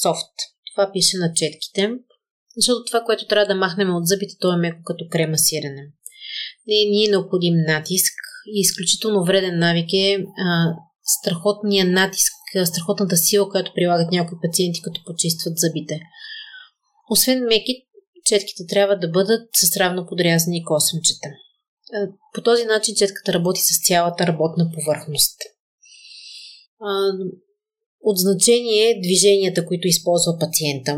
[0.03, 0.35] софт.
[0.75, 1.91] Това пише на четките.
[2.57, 5.83] Защото това, което трябва да махнем от зъбите, то е меко като крема сирене.
[6.67, 8.15] Не ни е необходим натиск
[8.47, 10.75] и изключително вреден навик е а,
[11.05, 12.33] страхотния натиск,
[12.65, 16.01] страхотната сила, която прилагат някои пациенти, като почистват зъбите.
[17.11, 17.73] Освен меки,
[18.25, 21.29] четките трябва да бъдат с равно подрязани косъмчета.
[21.95, 21.99] Е,
[22.35, 25.37] по този начин четката работи с цялата работна повърхност.
[28.01, 30.93] От значение е движенията, които използва пациента,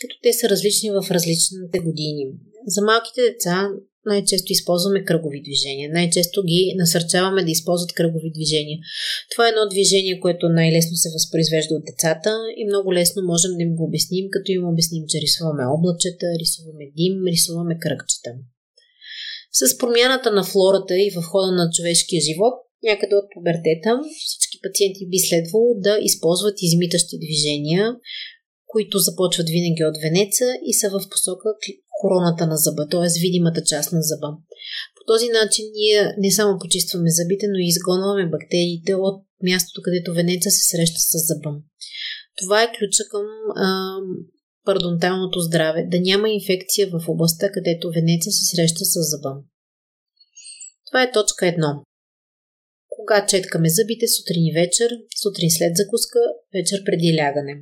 [0.00, 2.24] като те са различни в различните години.
[2.66, 3.68] За малките деца
[4.06, 5.90] най-често използваме кръгови движения.
[5.92, 8.78] Най-често ги насърчаваме да използват кръгови движения.
[9.32, 13.62] Това е едно движение, което най-лесно се възпроизвежда от децата и много лесно можем да
[13.62, 18.30] им го обясним, като им обясним, че рисуваме облачета, рисуваме дим, рисуваме кръгчета.
[19.52, 22.54] С промяната на флората и в хода на човешкия живот,
[22.88, 23.90] някъде от пубертета,
[24.26, 27.84] всички пациенти би следвало да използват измитащи движения,
[28.72, 31.48] които започват винаги от венеца и са в посока
[32.00, 33.20] короната на зъба, т.е.
[33.20, 34.28] видимата част на зъба.
[34.96, 40.14] По този начин ние не само почистваме зъбите, но и изгонваме бактериите от мястото, където
[40.14, 41.50] венеца се среща с зъба.
[42.40, 43.26] Това е ключа към
[43.56, 43.66] а,
[44.64, 49.32] парадонталното здраве, да няма инфекция в областта, където венеца се среща с зъба.
[50.86, 51.82] Това е точка 1.
[52.88, 54.90] Кога четкаме зъбите сутрин и вечер,
[55.22, 56.18] сутрин след закуска,
[56.54, 57.54] вечер преди лягане.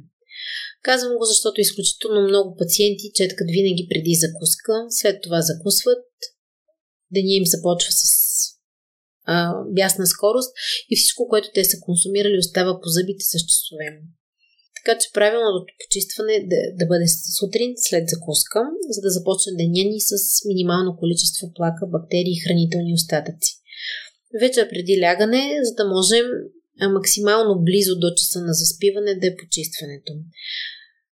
[0.82, 6.06] Казвам го, защото изключително много пациенти четкат винаги преди закуска, след това закусват,
[7.10, 8.02] деня им започва с
[9.24, 10.52] а, бясна скорост
[10.90, 13.86] и всичко, което те са консумирали, остава по зъбите с часове.
[14.80, 17.06] Така че правилното почистване да, да бъде
[17.38, 18.60] сутрин след закуска,
[18.94, 20.12] за да започне деня ни с
[20.50, 23.52] минимално количество плака, бактерии и хранителни остатъци.
[24.42, 26.26] Вечер преди лягане, за да можем
[26.98, 30.12] максимално близо до часа на заспиване да е почистването.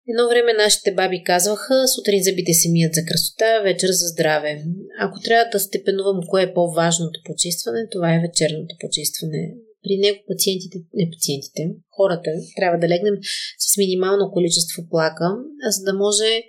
[0.09, 4.65] Едно време нашите баби казваха, сутрин зъбите се мият за красота, вечер за здраве.
[5.01, 9.55] Ако трябва да степенувам кое е по-важното почистване, това е вечерното почистване.
[9.83, 13.15] При него пациентите, не пациентите, хората трябва да легнем
[13.59, 15.29] с минимално количество плака,
[15.69, 16.43] за да може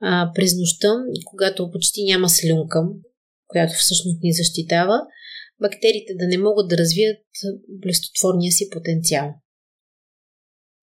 [0.00, 0.88] а, през нощта,
[1.24, 2.82] когато почти няма слюнка,
[3.46, 4.98] която всъщност ни защитава,
[5.60, 7.26] бактериите да не могат да развият
[7.68, 9.34] блестотворния си потенциал.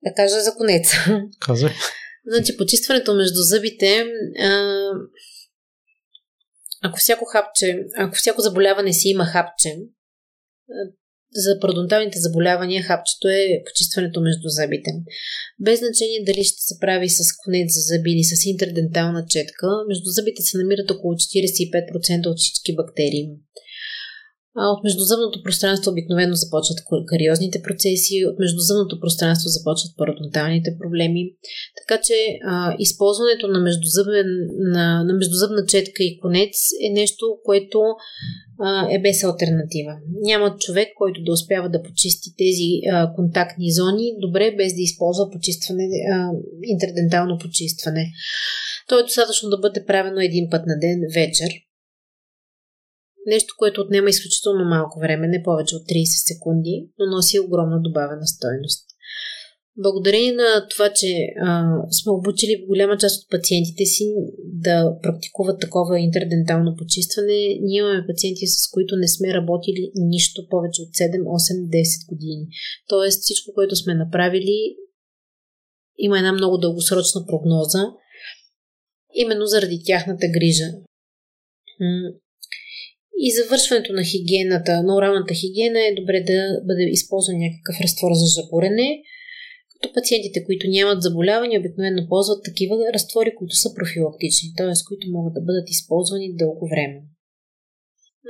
[0.04, 0.92] Да кажа за конец.
[1.40, 1.72] Казай.
[2.28, 4.06] Значи, почистването между зъбите,
[4.40, 4.92] а,
[6.84, 9.76] ако всяко хапче, ако всяко заболяване си има хапче,
[11.36, 14.92] за пародонталните заболявания хапчето е почистването между зъбите.
[15.60, 20.06] Без значение дали ще се прави с конец за зъби или с интердентална четка, между
[20.06, 23.30] зъбите се намират около 45% от всички бактерии.
[24.58, 31.24] От междузъбното пространство обикновено започват кариозните процеси, от междузъбното пространство започват пародонталните проблеми.
[31.80, 32.14] Така че
[32.46, 34.30] а, използването на, междузъбен,
[34.76, 36.56] на, на междузъбна четка и конец
[36.88, 37.80] е нещо, което
[38.60, 39.94] а, е без альтернатива.
[40.22, 45.32] Няма човек, който да успява да почисти тези а, контактни зони добре, без да използва
[45.32, 45.84] почистване,
[46.14, 46.30] а,
[46.64, 48.12] интердентално почистване.
[48.88, 51.50] То е достатъчно да бъде правено един път на ден вечер
[53.28, 58.28] Нещо, което отнема изключително малко време, не повече от 30 секунди, но носи огромна добавена
[58.28, 58.88] стойност.
[59.80, 61.08] Благодарение на това, че
[61.46, 61.48] а,
[61.92, 64.06] сме обучили голяма част от пациентите си
[64.44, 70.82] да практикуват такова интердентално почистване, ние имаме пациенти, с които не сме работили нищо повече
[70.82, 72.48] от 7, 8, 10 години.
[72.88, 74.76] Тоест всичко, което сме направили,
[75.98, 77.84] има една много дългосрочна прогноза,
[79.14, 80.66] именно заради тяхната грижа.
[83.26, 88.28] И завършването на хигиената, на оралната хигиена е добре да бъде използван някакъв разтвор за
[88.36, 88.88] жаборене,
[89.74, 94.76] като пациентите, които нямат заболявания, обикновено ползват такива разтвори, които са профилактични, т.е.
[94.88, 96.98] които могат да бъдат използвани дълго време.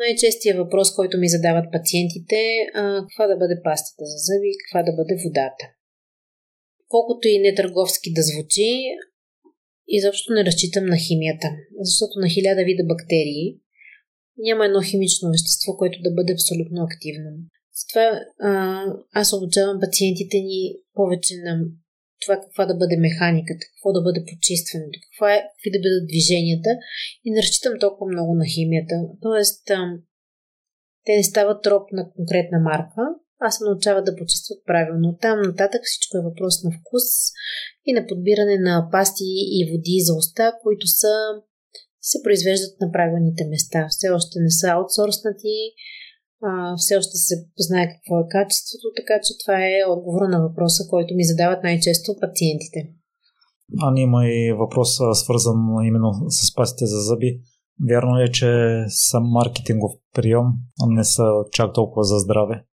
[0.01, 2.65] Най-честият въпрос, който ми задават пациентите е
[3.07, 5.63] каква да бъде пастата за зъби, каква да бъде водата.
[6.88, 8.69] Колкото и нетърговски да звучи,
[9.88, 13.47] изобщо не разчитам на химията, защото на хиляда вида бактерии
[14.38, 17.29] няма едно химично вещество, което да бъде абсолютно активно.
[17.79, 18.07] Затова
[18.49, 18.83] а,
[19.13, 20.61] аз обучавам пациентите ни
[20.93, 21.51] повече на
[22.21, 26.71] това каква да бъде механиката, какво да бъде почистването, каква е, какви да бъдат движенията
[27.25, 28.95] и не разчитам толкова много на химията.
[29.21, 29.79] Тоест, а,
[31.05, 33.01] те не стават троп на конкретна марка,
[33.39, 35.17] а се научават да почистват правилно.
[35.21, 37.05] Там нататък всичко е въпрос на вкус
[37.85, 41.13] и на подбиране на пасти и води за уста, които са
[42.12, 43.88] се произвеждат на правилните места.
[43.89, 45.55] Все още не са аутсорснати,
[46.47, 46.49] а,
[46.82, 47.36] все още се
[47.68, 52.16] знае какво е качеството, така че това е отговора на въпроса, който ми задават най-често
[52.22, 52.80] пациентите.
[53.82, 57.41] А има и въпрос свързан именно с пастите за зъби.
[57.89, 58.49] Вярно ли е, че
[58.88, 60.47] са маркетингов прием,
[60.82, 62.66] а не са чак толкова за здраве?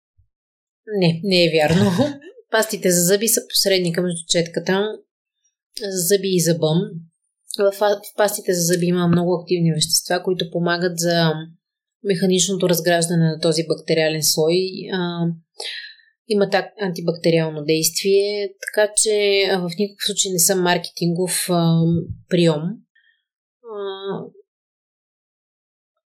[0.99, 1.91] Не, не е вярно.
[2.51, 4.83] Пастите за зъби са посредника между четката,
[6.09, 6.79] зъби и зъбъм.
[7.59, 11.33] В, пастите за зъби има много активни вещества, които помагат за
[12.05, 14.57] механичното разграждане на този бактериален слой.
[14.93, 15.27] А,
[16.29, 21.81] има так, антибактериално действие, така че в никакъв случай не съм маркетингов а,
[22.29, 22.63] прием.
[23.73, 24.25] А,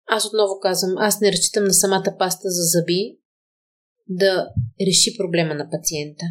[0.07, 3.19] аз отново казвам, аз не разчитам на самата паста за зъби
[4.09, 4.49] да
[4.89, 6.25] реши проблема на пациента,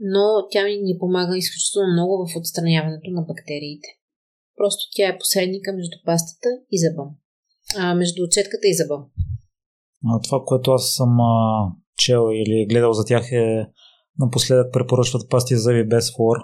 [0.00, 3.88] но тя ни помага изключително много в отстраняването на бактериите.
[4.58, 7.04] Просто тя е посредника между пастата и зъба.
[7.76, 8.98] А, между четката и зъба.
[10.06, 11.34] А, това, което аз съм а,
[11.96, 13.66] чел или гледал за тях е
[14.18, 16.36] напоследък препоръчват пасти за зъби без флор.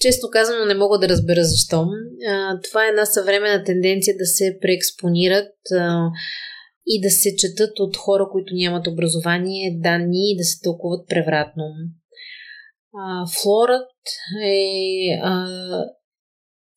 [0.00, 1.86] Често казано не мога да разбера защо.
[2.28, 6.10] А, това е една съвременна тенденция да се преекспонират а,
[6.86, 11.64] и да се четат от хора, които нямат образование, данни и да се тълкуват превратно.
[12.94, 13.90] А, флорът
[14.44, 15.46] е а,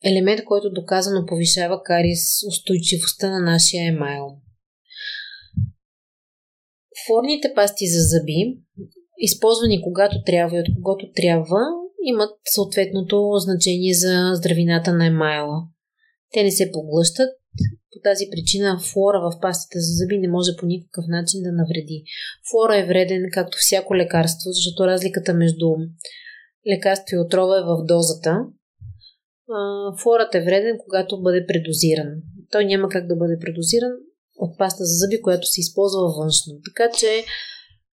[0.05, 4.27] елемент, който доказано повишава карис устойчивостта на нашия емайл.
[7.07, 8.57] Форните пасти за зъби,
[9.17, 11.59] използвани когато трябва и от когото трябва,
[12.05, 15.57] имат съответното значение за здравината на емайла.
[16.33, 17.29] Те не се поглъщат,
[17.91, 22.03] по тази причина флора в пастите за зъби не може по никакъв начин да навреди.
[22.51, 25.67] Флора е вреден както всяко лекарство, защото разликата между
[26.71, 28.45] лекарство и отрова е в дозата
[30.01, 32.07] флорът е вреден, когато бъде предозиран.
[32.51, 33.91] Той няма как да бъде предозиран
[34.37, 36.53] от паста за зъби, която се използва външно.
[36.65, 37.23] Така че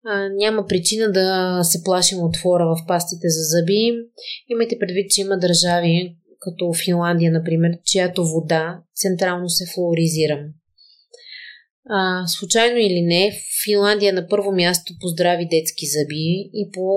[0.04, 3.92] а, няма причина да се плашим от флора в пастите за зъби.
[4.48, 10.38] Имайте предвид, че има държави, като Финландия, например, чиято вода централно се флуоризира.
[11.88, 13.32] А, случайно или не,
[13.64, 16.88] Финландия на първо място по здрави детски зъби и по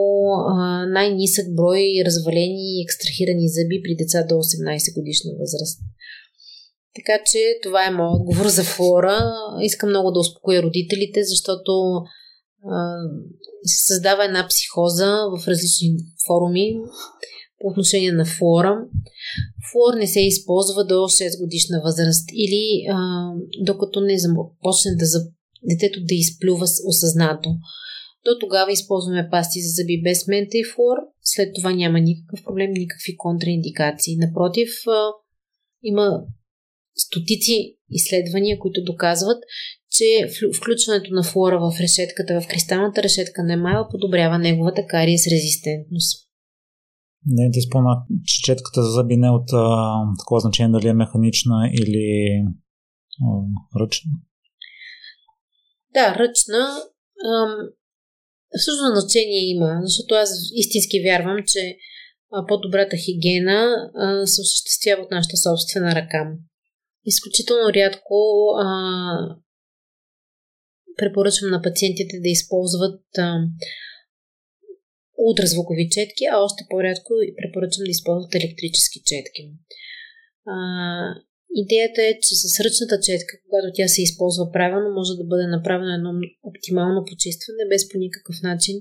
[0.47, 5.79] а, най-нисък брой развалени и екстрахирани зъби при деца до 18 годишна възраст.
[6.95, 9.33] Така че това е моят отговор за флора.
[9.61, 11.71] Искам много да успокоя родителите, защото
[13.63, 15.89] се създава една психоза в различни
[16.27, 16.75] форуми
[17.59, 18.77] по отношение на флора.
[19.71, 22.97] Флор не се използва до 6 годишна възраст или а,
[23.65, 25.19] докато не започне да за
[25.69, 27.49] детето да изплюва осъзнато.
[28.25, 30.97] До тогава използваме пасти за зъби без мента и флор.
[31.23, 34.17] След това няма никакъв проблем, никакви контраиндикации.
[34.17, 35.11] Напротив, а,
[35.83, 36.21] има
[36.95, 39.43] стотици изследвания, които доказват,
[39.91, 46.28] че включването на флора в решетката, в кристалната решетка на емайла подобрява неговата кариес резистентност.
[47.25, 50.93] Не ти спомня, че четката за зъби не е от а, такова значение дали е
[50.93, 52.29] механична или
[53.23, 53.27] а,
[53.79, 54.11] ръчна.
[55.93, 56.61] Да, ръчна.
[58.57, 61.77] Всъщност значение има, защото аз истински вярвам, че
[62.47, 63.59] по-добрата хигиена
[63.95, 66.31] а, се осъществява от нашата собствена ръка.
[67.05, 68.15] Изключително рядко
[68.57, 68.67] а,
[70.97, 73.39] препоръчвам на пациентите да използват а,
[75.25, 79.43] ултразвукови четки, а още по-рядко препоръчвам да използват електрически четки.
[80.53, 80.55] А,
[81.63, 85.91] идеята е, че с ръчната четка, когато тя се използва правилно, може да бъде направено
[85.93, 86.11] едно
[86.49, 88.75] оптимално почистване, без по никакъв начин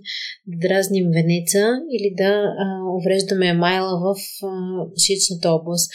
[0.46, 1.64] да дразним венеца
[1.96, 2.32] или да
[2.64, 2.66] а,
[2.96, 4.08] увреждаме майла в
[4.46, 4.50] а,
[5.04, 5.86] шичната област.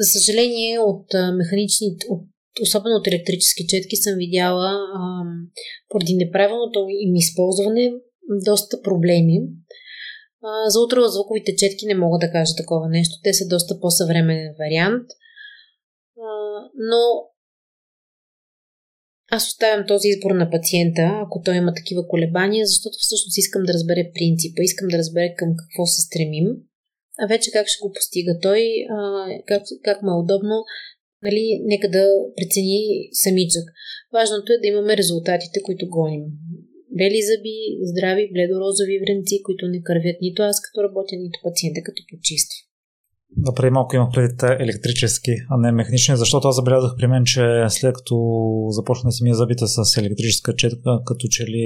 [0.00, 2.24] За съжаление, от а, механични, от
[2.62, 5.00] особено от електрически четки, съм видяла а,
[5.88, 7.92] поради неправилното им използване
[8.48, 9.38] доста проблеми.
[10.42, 13.14] А, за ултразвуковите четки не мога да кажа такова нещо.
[13.22, 15.06] Те са доста по-съвременен вариант.
[16.74, 17.02] Но
[19.30, 23.72] аз оставям този избор на пациента, ако той има такива колебания, защото всъщност искам да
[23.72, 26.48] разбере принципа, искам да разбере към какво се стремим,
[27.18, 28.60] а вече как ще го постига той,
[28.90, 30.64] а, как, как му е удобно,
[31.22, 32.04] нали, нека да
[32.36, 33.64] прецени самичък.
[34.12, 36.24] Важното е да имаме резултатите, които гоним
[37.00, 37.58] бели зъби,
[37.90, 42.58] здрави, бледорозови вренци, които не кървят нито аз като работя, нито пациента като почиства.
[43.36, 47.42] Да, преди малко имах предвид електрически, а не механични, защото аз забелязах при мен, че
[47.68, 48.16] след като
[48.70, 51.64] започна да си мия зъбите с електрическа четка, като че ли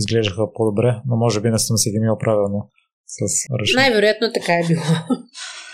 [0.00, 2.70] изглеждаха по-добре, но може би не съм си ги мил правилно
[3.06, 3.20] с
[3.60, 3.80] ръчна.
[3.80, 4.82] Най-вероятно така е било.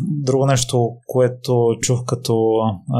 [0.00, 2.52] Друго нещо, което чух като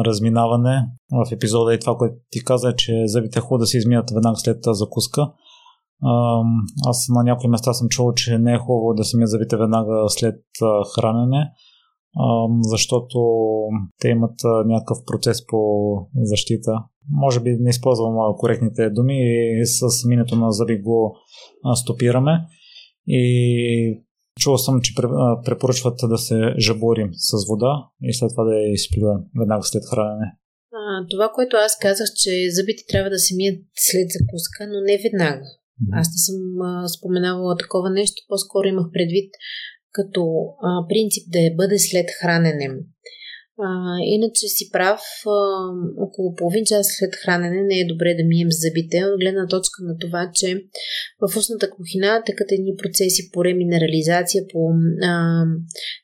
[0.05, 3.79] разминаване в епизода и това, което ти каза, е, че зъбите е хубаво да се
[3.79, 5.33] измият веднага след закуска.
[6.87, 10.05] Аз на някои места съм чул, че не е хубаво да се мият зъбите веднага
[10.09, 10.41] след
[10.95, 11.51] хранене,
[12.63, 13.19] защото
[14.01, 14.35] те имат
[14.67, 15.59] някакъв процес по
[16.17, 16.73] защита.
[17.11, 21.17] Може би не използвам коректните думи и с минето на зъби го
[21.75, 22.47] стопираме.
[23.07, 24.03] И
[24.41, 24.95] Чувал съм, че
[25.45, 27.73] препоръчват да се жаборим с вода
[28.03, 30.29] и след това да я изплюем веднага след хранене.
[30.73, 35.03] А, това, което аз казах, че зъбите трябва да се мият след закуска, но не
[35.05, 35.45] веднага.
[35.93, 39.31] Аз не съм а, споменавала такова нещо, по-скоро имах предвид
[39.93, 40.23] като
[40.63, 42.69] а, принцип да я бъде след хранене.
[43.59, 45.31] А, иначе си прав, а,
[45.99, 49.99] около половин час след хранене не е добре да мием зъбите, от гледна точка на
[49.99, 50.65] това, че
[51.21, 54.71] в устната кухина тъкат едни процеси по реминерализация, по
[55.03, 55.45] а,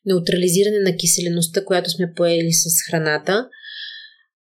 [0.07, 3.49] неутрализиране на киселеността, която сме поели с храната.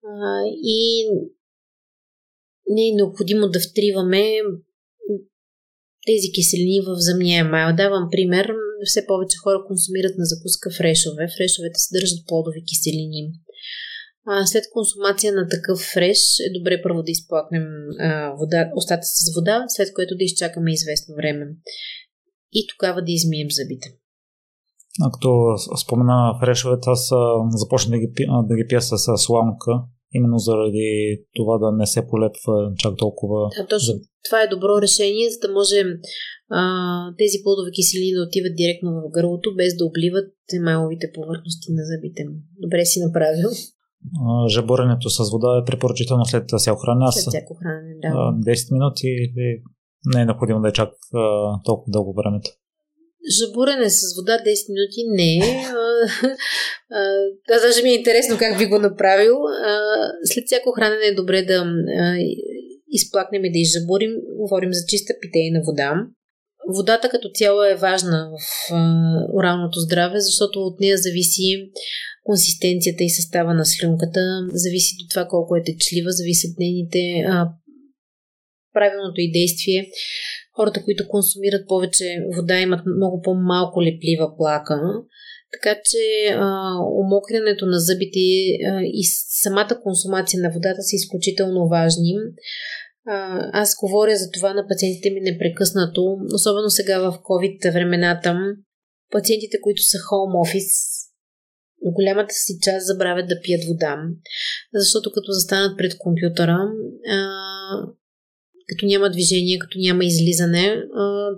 [0.05, 1.09] А, и
[2.68, 4.24] не е необходимо да втриваме
[6.07, 7.76] тези киселини в земния емайл.
[7.76, 8.46] Давам пример,
[8.84, 11.24] все повече хора консумират на закуска фрешове.
[11.36, 13.22] Фрешовете съдържат плодови киселини.
[14.26, 17.66] А, след консумация на такъв фреш е добре първо да изплакнем
[17.98, 21.46] а, вода, остата с вода, след което да изчакаме известно време.
[22.53, 23.88] И тогава да измием зъбите.
[25.03, 25.28] А като
[25.82, 27.11] спомена фрешовете, аз
[27.48, 28.09] започна да ги,
[28.48, 29.72] да ги пия с сламка,
[30.14, 30.88] именно заради
[31.34, 33.50] това да не се полепва чак толкова.
[33.58, 33.94] Да, точно.
[34.24, 35.78] Това е добро решение, за да може
[36.50, 36.62] а,
[37.18, 42.22] тези плодови киселини да отиват директно в гърлото, без да обливат емайловите повърхности на зъбите.
[42.64, 43.48] Добре си направил.
[44.48, 47.12] Жаборенето с вода е препоръчително след всяко хранене.
[47.12, 48.08] След всяко хранене, да.
[48.52, 49.62] 10 минути или
[50.14, 50.90] не е необходимо да е чак
[51.64, 52.50] толкова дълго времето.
[53.38, 55.64] Жабурене с вода 10 минути не.
[57.50, 59.36] Аз даже ми е интересно как би го направил.
[60.24, 61.64] След всяко хранене е добре да
[62.90, 64.10] изплакнем и да изжабурим.
[64.36, 65.94] Говорим за чиста питейна вода.
[66.76, 68.72] Водата като цяло е важна в
[69.34, 71.70] оралното здраве, защото от нея зависи
[72.24, 74.20] консистенцията и състава на слюнката,
[74.52, 77.24] зависи от това колко е течлива, зависи от нейните
[78.72, 79.86] правилното и действие.
[80.57, 82.05] Хората, които консумират повече
[82.36, 84.80] вода, имат много по-малко леплива плака.
[85.53, 86.74] Така че а,
[87.05, 89.03] умокрянето на зъбите а, и
[89.42, 92.14] самата консумация на водата са изключително важни.
[93.07, 98.36] А, аз говоря за това на пациентите ми непрекъснато, особено сега в COVID времената.
[99.11, 101.03] Пациентите, които са home office,
[101.84, 103.96] голямата си част забравят да пият вода,
[104.74, 106.59] защото като застанат пред компютъра,
[107.09, 107.28] а,
[108.72, 110.66] като няма движение, като няма излизане,
[110.96, 111.28] а,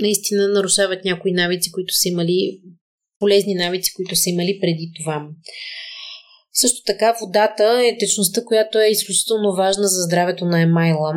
[0.00, 2.60] наистина нарушават някои навици, които са имали,
[3.18, 5.28] полезни навици, които са имали преди това.
[6.52, 11.12] Също така водата е течността, която е изключително важна за здравето на емайла.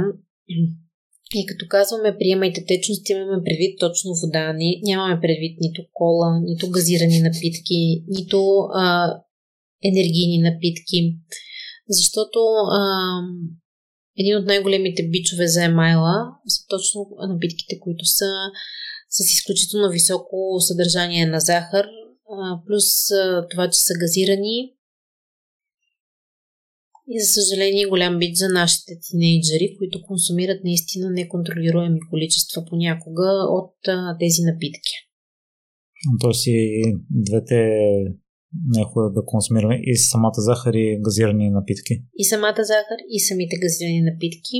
[1.35, 4.53] И като казваме приемайте течност, имаме предвид точно вода.
[4.53, 8.39] Ни, нямаме предвид нито кола, нито газирани напитки, нито
[8.73, 9.13] а,
[9.83, 11.17] енергийни напитки.
[11.89, 12.39] Защото
[12.71, 12.81] а,
[14.19, 16.15] един от най-големите бичове за емайла
[16.47, 18.29] са точно напитките, които са
[19.09, 21.85] с изключително високо съдържание на захар,
[22.67, 22.85] плюс
[23.51, 24.71] това, че са газирани
[27.07, 33.75] и за съжаление голям бит за нашите тинейджери, които консумират наистина неконтролируеми количества понякога от
[34.19, 34.93] тези напитки.
[36.21, 37.79] Тоест и двете
[38.67, 41.93] не е хубаво да консумираме и самата захар и газирани напитки.
[42.15, 44.57] И самата захар и самите газирани напитки.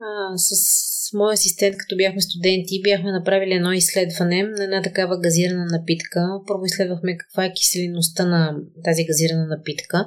[0.00, 5.66] А, с моя асистент, като бяхме студенти, бяхме направили едно изследване на една такава газирана
[5.76, 6.20] напитка.
[6.46, 10.06] Първо изследвахме каква е киселиността на тази газирана напитка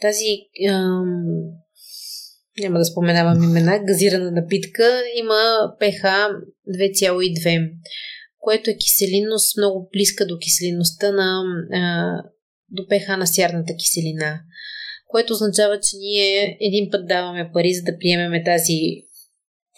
[0.00, 1.26] тази ам,
[2.60, 5.40] няма да споменавам имена, газирана напитка има
[5.80, 6.30] pH
[6.68, 7.70] 2,2,
[8.40, 12.12] което е киселинност много близка до киселинността на а,
[12.70, 14.40] до pH на сярната киселина,
[15.06, 18.78] което означава, че ние един път даваме пари за да приемеме тази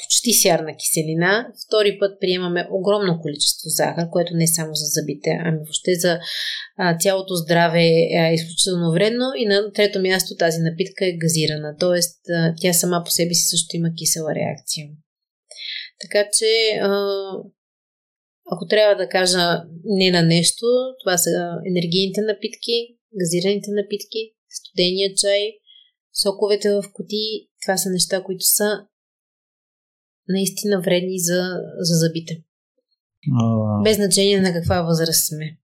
[0.00, 1.46] почти сярна киселина.
[1.66, 6.18] Втори път приемаме огромно количество захар, което не е само за зъбите, ами въобще за
[6.78, 7.84] а, цялото здраве
[8.20, 9.26] е изключително вредно.
[9.38, 12.00] И на трето място тази напитка е газирана, т.е.
[12.60, 14.86] тя сама по себе си също има кисела реакция.
[16.00, 16.90] Така че, а,
[18.52, 20.66] ако трябва да кажа не на нещо,
[21.04, 21.30] това са
[21.66, 25.42] енергийните напитки, газираните напитки, студения чай,
[26.22, 28.86] соковете в коти, това са неща, които са
[30.28, 31.42] наистина вредни за,
[31.78, 32.42] за зъбите.
[33.40, 33.82] А...
[33.82, 35.56] Без значение на каква възраст сме.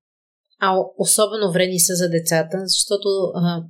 [0.61, 3.65] А особено вредни са за децата, защото а,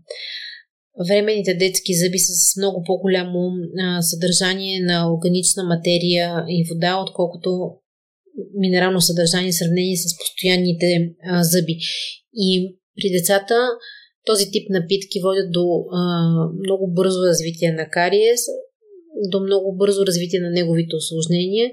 [1.09, 7.79] временните детски зъби са с много по-голямо а, съдържание на органична материя и вода, отколкото
[8.55, 10.89] минерално съдържание в сравнение с постоянните
[11.31, 11.77] а, зъби.
[12.35, 13.55] И при децата
[14.27, 16.01] този тип напитки водят до а,
[16.65, 18.41] много бързо развитие на кариес,
[19.33, 21.67] до много бързо развитие на неговите осложнения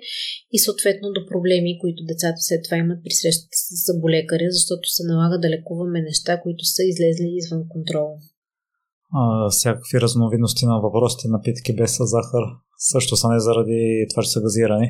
[0.56, 5.04] и съответно до проблеми, които децата след това имат при срещата с заболекаря, защото се
[5.12, 8.10] налага да лекуваме неща, които са излезли извън контрол.
[9.20, 12.44] А, всякакви разновидности на въпросите напитки без захар
[12.78, 14.90] също са не заради това, че са газирани.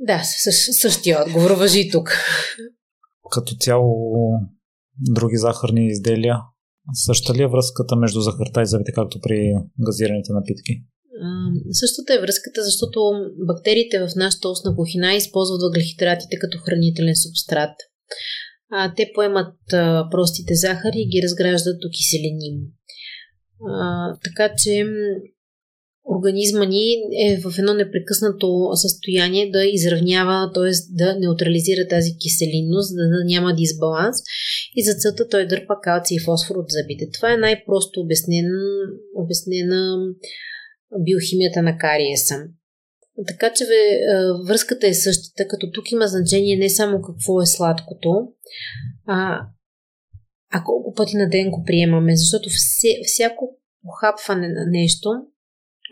[0.00, 2.12] Да, същ, същия отговор въжи тук.
[3.30, 4.14] Като цяло
[4.98, 6.36] други захарни изделия,
[6.94, 10.82] същата ли е връзката между захарта и зъбите, както при газираните напитки?
[11.72, 12.98] Същата е връзката, защото
[13.46, 17.74] бактериите в нашата устна кухина използват въглехидратите като хранителен субстрат.
[18.72, 22.60] А, те поемат а, простите захари и ги разграждат до киселини.
[23.68, 24.84] А, така че
[26.04, 26.92] организма ни
[27.26, 30.70] е в едно непрекъснато състояние да изравнява, т.е.
[30.90, 34.16] да неутрализира тази киселинност, да, няма дисбаланс
[34.76, 37.10] и за целта той дърпа калци и фосфор от зъбите.
[37.14, 38.50] Това е най-просто обяснен,
[39.14, 39.96] обяснена
[40.98, 42.34] биохимията на кариеса.
[43.26, 43.64] Така че
[44.48, 48.10] връзката е същата, като тук има значение не само какво е сладкото,
[49.06, 49.40] а,
[50.52, 55.08] а колко пъти на ден го приемаме, защото все, всяко похапване на нещо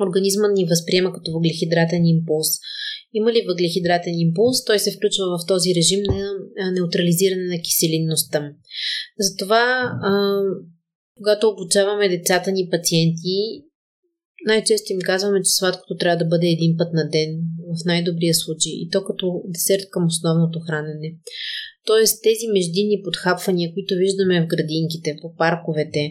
[0.01, 2.49] организма ни възприема като въглехидратен импулс.
[3.15, 6.01] Има ли въглехидратен импулс, той се включва в този режим
[6.59, 8.53] на неутрализиране на киселинността.
[9.19, 9.93] Затова,
[11.17, 13.39] когато обучаваме децата ни пациенти,
[14.47, 17.31] най-често им казваме, че сладкото трябва да бъде един път на ден,
[17.81, 21.15] в най-добрия случай, и то като десерт към основното хранене.
[21.89, 26.03] Тоест тези междинни подхапвания, които виждаме в градинките, по парковете,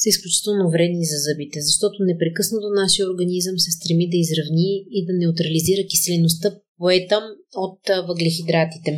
[0.00, 5.12] са изключително вредни за зъбите, защото непрекъснато нашия организъм се стреми да изравни и да
[5.22, 7.18] неутрализира киселеността, поета
[7.64, 8.90] от въглехидратите.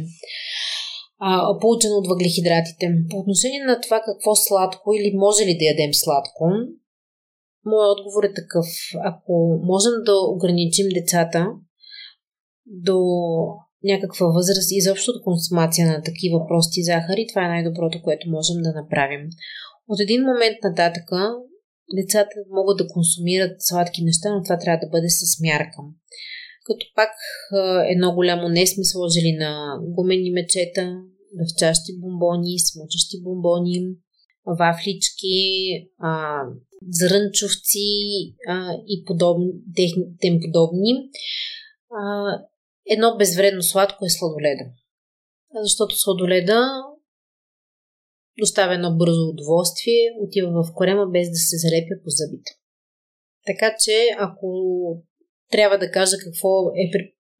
[1.18, 2.84] а, получено от въглехидратите.
[3.10, 6.42] По отношение на това какво сладко или може ли да ядем сладко,
[7.70, 8.66] моят отговор е такъв.
[9.10, 9.34] Ако
[9.72, 11.40] можем да ограничим децата
[12.66, 12.98] до
[13.84, 18.72] някаква възраст, изобщо от консумация на такива прости захари, това е най-доброто, което можем да
[18.80, 19.22] направим.
[19.88, 21.34] От един момент нататъка
[22.00, 25.80] децата могат да консумират сладки неща, но това трябва да бъде с мярка.
[26.64, 27.12] Като пак
[27.94, 30.84] едно голямо не сме сложили на гумени мечета,
[31.38, 33.78] дъвчащи бомбони, смучащи бомбони,
[34.58, 35.38] вафлички,
[35.98, 36.40] а,
[36.90, 37.88] зрънчовци
[38.48, 39.50] а, и подобни,
[40.20, 40.92] тем подобни.
[41.90, 42.38] А,
[42.90, 44.64] едно безвредно сладко е сладоледа.
[45.62, 46.60] Защото сладоледа
[48.38, 52.50] доставя едно бързо удоволствие, отива в корема без да се залепя по зъбите.
[53.46, 54.48] Така че, ако
[55.50, 56.84] трябва да кажа какво е,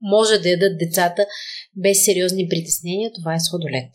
[0.02, 1.26] може да ядат децата
[1.76, 3.92] без сериозни притеснения, това е сладолед.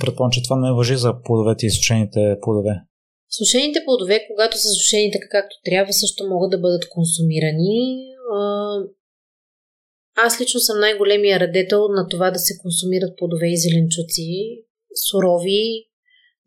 [0.00, 2.74] Предполагам, че това не въжи за плодовете и сушените плодове.
[3.38, 7.80] Сушените плодове, когато са сушени така както трябва, също могат да бъдат консумирани.
[10.16, 14.62] Аз лично съм най-големия радетел на това да се консумират плодове и зеленчуци,
[15.10, 15.86] сурови,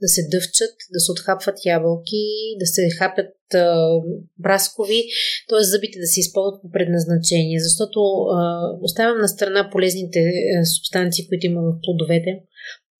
[0.02, 2.26] да се дъвчат, да се отхапват ябълки,
[2.60, 3.90] да се хапят а,
[4.38, 5.04] браскови,
[5.50, 5.64] т.е.
[5.64, 11.46] зъбите да се използват по предназначение, защото а, оставям на страна полезните а, субстанции, които
[11.46, 12.32] има в плодовете.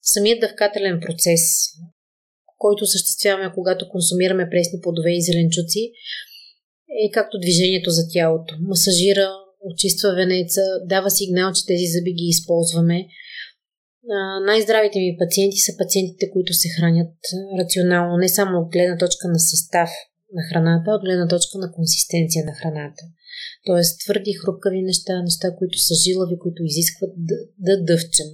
[0.02, 1.42] Самият дъвкателен процес,
[2.58, 5.92] който осъществяваме, когато консумираме пресни плодове и зеленчуци,
[7.06, 8.56] е както движението за тялото.
[8.62, 9.30] Масажира,
[9.62, 13.08] очиства венеца, дава сигнал, че тези зъби ги използваме
[14.46, 17.16] най-здравите ми пациенти са пациентите, които се хранят
[17.60, 19.90] рационално, не само от гледна точка на състав
[20.34, 23.04] на храната, а от гледна точка на консистенция на храната.
[23.66, 28.30] Тоест твърди, хрупкави неща, неща, които са жилави, които изискват да, да дъвчем.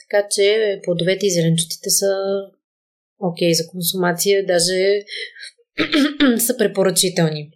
[0.00, 2.10] Така че плодовете и зеленчуците са
[3.18, 4.80] окей okay за консумация, даже
[6.46, 7.50] са препоръчителни.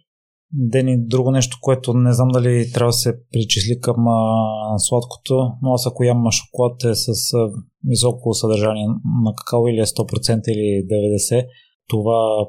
[0.53, 5.73] Дени, друго нещо, което не знам дали трябва да се причисли към а, сладкото, но
[5.73, 7.49] аз ако ям шоколад е с а,
[7.87, 8.87] високо съдържание
[9.23, 10.87] на какао или е 100% или
[11.31, 11.47] 90%,
[11.87, 12.47] това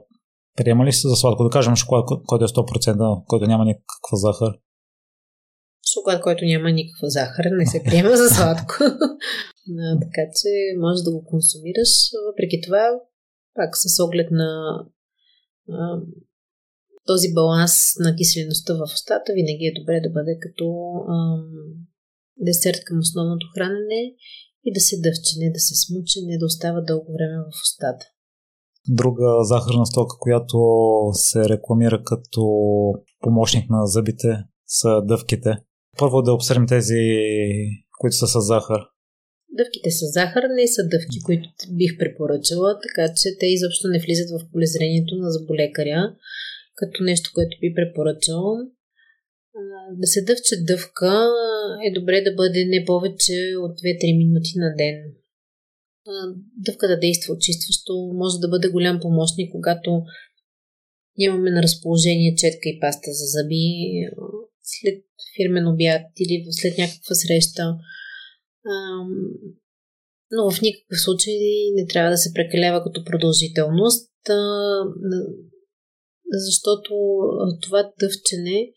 [0.56, 1.44] приема ли се за сладко?
[1.44, 4.52] Да кажем шоколад, който е 100%, който няма никаква захар.
[5.94, 8.74] Шоколад, който няма никаква захар, не се приема за сладко.
[8.80, 10.48] а, така че
[10.80, 11.92] можеш да го консумираш.
[12.28, 12.84] Въпреки това,
[13.54, 14.48] пак с оглед на
[17.10, 20.66] този баланс на киселеността в устата винаги е добре да бъде като
[21.16, 21.42] ам,
[22.46, 24.02] десерт към основното хранене
[24.66, 28.04] и да се дъвче, не да се смуче, не да остава дълго време в устата.
[28.88, 30.58] Друга захарна стока, която
[31.12, 32.42] се рекламира като
[33.20, 34.30] помощник на зъбите,
[34.66, 35.50] са дъвките.
[35.98, 37.00] Първо да обсъдим тези,
[38.00, 38.80] които са с захар.
[39.60, 41.48] Дъвките с захар не са дъвки, които
[41.80, 46.02] бих препоръчала, така че те изобщо не влизат в полезрението на заболекаря
[46.78, 48.44] като нещо, което би препоръчал.
[50.00, 51.28] Да се дъвче дъвка
[51.86, 54.96] е добре да бъде не повече от 2-3 минути на ден.
[56.56, 60.02] Дъвка да действа очистващо може да бъде голям помощник, когато
[61.18, 63.64] нямаме на разположение четка и паста за зъби
[64.62, 65.04] след
[65.36, 67.76] фирмен обяд или след някаква среща.
[70.30, 71.34] Но в никакъв случай
[71.74, 74.12] не трябва да се прекалява като продължителност
[76.30, 76.90] защото
[77.62, 78.72] това дъвчене,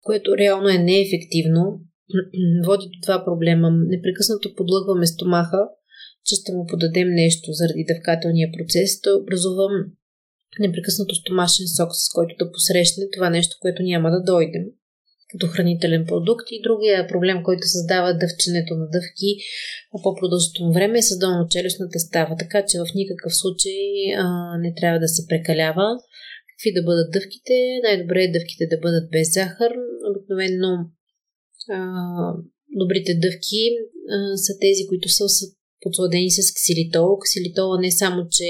[0.00, 1.80] което реално е неефективно,
[2.66, 3.70] води до два проблема.
[3.70, 5.68] Непрекъснато подлъгваме стомаха,
[6.24, 9.00] че ще му подадем нещо заради дъвкателния процес.
[9.00, 9.68] Той образува
[10.58, 14.58] непрекъснато стомашен сок, с който да посрещне това нещо, което няма да дойде
[15.32, 16.46] като хранителен продукт.
[16.50, 19.30] И другия проблем, който създава дъвченето на дъвки
[20.02, 22.36] по-продължително време е с долно-челюстната става.
[22.38, 23.84] Така че в никакъв случай
[24.16, 24.24] а,
[24.58, 25.86] не трябва да се прекалява.
[26.50, 27.54] Какви да бъдат дъвките?
[27.82, 29.72] Най-добре е дъвките да бъдат без захар.
[30.10, 30.72] Обикновено
[31.70, 31.78] а,
[32.80, 33.62] добрите дъвки
[34.14, 35.24] а, са тези, които са
[35.80, 37.18] подсладени с ксилитол.
[37.18, 38.48] Ксилитола не само, че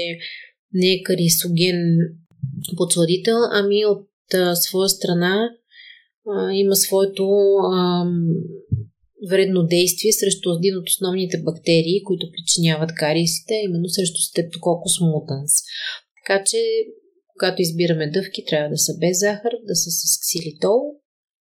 [0.73, 1.79] не е карисоген
[2.77, 5.49] подсладител, ами от а, своя страна
[6.53, 7.25] има своето
[9.29, 15.53] вредно действие срещу един от основните бактерии, които причиняват кариесите, именно срещу Streptococcus mutans.
[16.19, 16.57] Така че,
[17.33, 20.79] когато избираме дъвки, трябва да са без захар, да са с ксилитол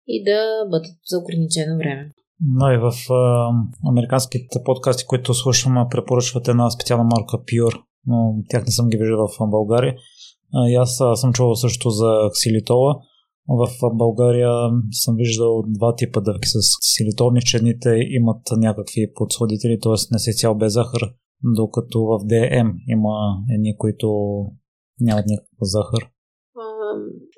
[0.08, 0.40] и да
[0.72, 2.12] бъдат за ограничено време.
[2.58, 3.50] Но и в а,
[3.90, 9.28] американските подкасти, които слушам, препоръчвате една специална марка Pure, но тях не съм ги виждал
[9.28, 9.96] в България.
[10.70, 12.96] И аз съм чувал също за ксилитола
[13.48, 14.52] В България
[14.92, 19.94] съм виждал два типа дъвки с силитолни, че едните имат някакви подсладители, т.е.
[20.12, 21.02] не се цял без захар,
[21.44, 23.16] докато в ДМ има
[23.56, 24.08] едни, които
[25.00, 26.10] нямат някаква захар.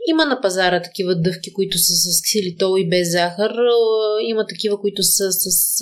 [0.10, 3.52] Има на пазара такива дъвки, които са с ксилитол и без захар.
[4.30, 5.82] Има такива, които са с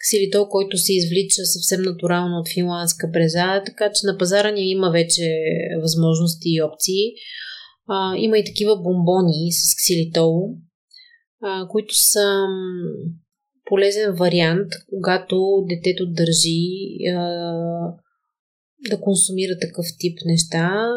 [0.00, 4.90] ксилитол, който се извлича съвсем натурално от финландска бреза, така че на пазара ни има
[4.90, 5.22] вече
[5.82, 7.04] възможности и опции.
[7.88, 10.56] А, има и такива бомбони с ксилитол,
[11.42, 12.46] а, които са
[13.64, 16.70] полезен вариант, когато детето държи
[17.16, 17.22] а,
[18.90, 20.88] да консумира такъв тип неща.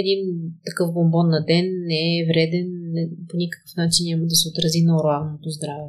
[0.00, 0.20] Един
[0.66, 4.82] такъв бомбон на ден не е вреден, не, по никакъв начин няма да се отрази
[4.82, 5.88] на оралното здраве.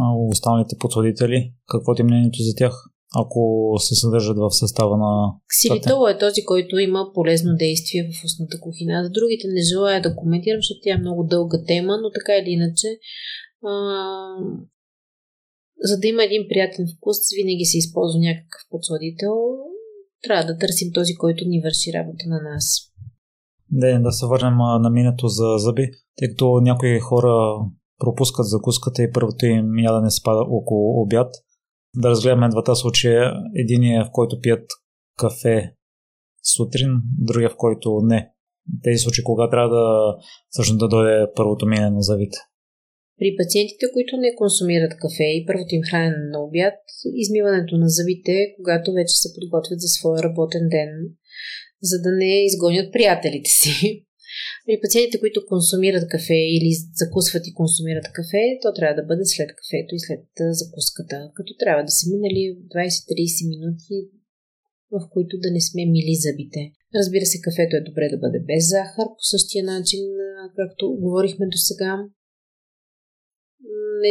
[0.00, 2.91] А останалите подсладители, какво ти е мнението за тях?
[3.14, 5.12] Ако се съдържат в състава на...
[5.48, 9.04] Ксилитол е този, който има полезно действие в устната кухина.
[9.04, 12.50] За другите не желая да коментирам, защото тя е много дълга тема, но така или
[12.50, 12.88] иначе
[13.64, 13.74] а...
[15.88, 19.34] за да има един приятен вкус, винаги се използва някакъв подсладител.
[20.24, 22.66] Трябва да търсим този, който ни върши работа на нас.
[23.70, 25.86] Да, да се върнем на минето за зъби,
[26.18, 27.34] тъй като някои хора
[27.98, 31.34] пропускат закуската и първото им ядене спада около обяд–
[31.96, 33.32] да разгледаме двата случая.
[33.54, 34.66] Единия, в който пият
[35.18, 35.74] кафе
[36.56, 38.30] сутрин, другия, в който не.
[38.82, 40.16] Тези случаи, кога трябва да
[40.50, 42.38] всъщност да дойде първото мине на завите.
[43.18, 46.78] При пациентите, които не консумират кафе и първото им хранене на обяд,
[47.22, 50.90] измиването на зъбите, когато вече се подготвят за своя работен ден,
[51.82, 54.04] за да не изгонят приятелите си.
[54.66, 56.70] При пациентите, които консумират кафе или
[57.02, 60.24] закусват и консумират кафе, то трябва да бъде след кафето и след
[60.60, 62.42] закуската, като трябва да са минали
[62.74, 63.96] 20-30 минути,
[64.94, 66.62] в които да не сме мили зъбите.
[66.94, 70.00] Разбира се, кафето е добре да бъде без захар, по същия начин,
[70.56, 71.92] както говорихме до сега.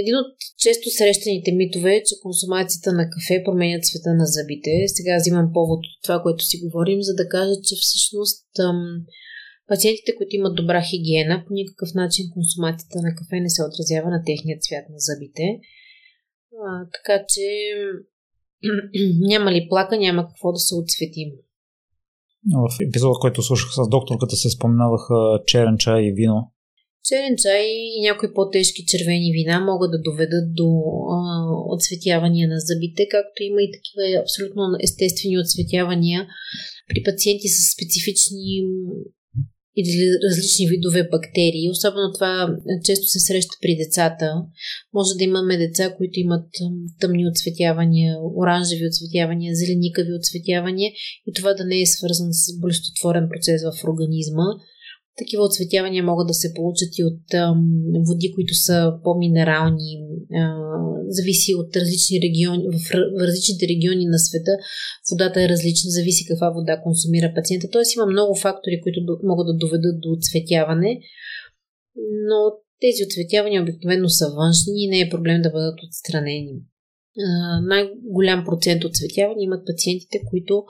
[0.02, 4.72] Един от често срещаните митове е, че консумацията на кафе променя цвета на зъбите.
[4.88, 8.47] Сега взимам повод от това, което си говорим, за да кажа, че всъщност
[9.74, 14.22] Пациентите, които имат добра хигиена, по никакъв начин консумацията на кафе не се отразява на
[14.26, 15.45] техния цвят на зъбите.
[16.65, 17.45] А, така че
[19.32, 21.30] няма ли плака, няма какво да се отсветим.
[22.67, 25.15] В епизода, който слушах с докторката, се споменаваха
[25.45, 26.51] черен чай и вино.
[27.03, 27.65] Черен чай
[27.97, 30.69] и някои по-тежки червени вина могат да доведат до
[31.15, 31.19] а,
[31.76, 36.28] отсветявания на зъбите, както има и такива абсолютно естествени отсветявания
[36.89, 38.53] при пациенти с специфични
[39.78, 41.69] или различни видове бактерии.
[41.72, 42.55] Особено това
[42.86, 44.28] често се среща при децата.
[44.93, 46.47] Може да имаме деца, които имат
[46.99, 50.91] тъмни отцветявания, оранжеви отцветявания, зеленикави отцветявания
[51.28, 54.45] и това да не е свързан с болестотворен процес в организма.
[55.18, 57.62] Такива отцветявания могат да се получат и от ам,
[58.07, 59.91] води, които са по-минерални,
[60.34, 60.55] а,
[61.07, 62.78] зависи от различни региони, в,
[63.18, 64.51] в различните региони на света
[65.12, 67.68] водата е различна, зависи каква вода консумира пациента.
[67.72, 70.99] Тоест има много фактори, които до, могат да доведат до отцветяване,
[72.30, 72.39] но
[72.82, 76.55] тези отцветявания обикновено са външни и не е проблем да бъдат отстранени.
[77.28, 80.64] А, най-голям процент отцветявания имат пациентите, които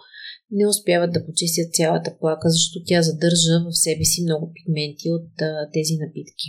[0.52, 5.32] не успяват да почистят цялата плака, защото тя задържа в себе си много пигменти от
[5.42, 6.48] а, тези напитки.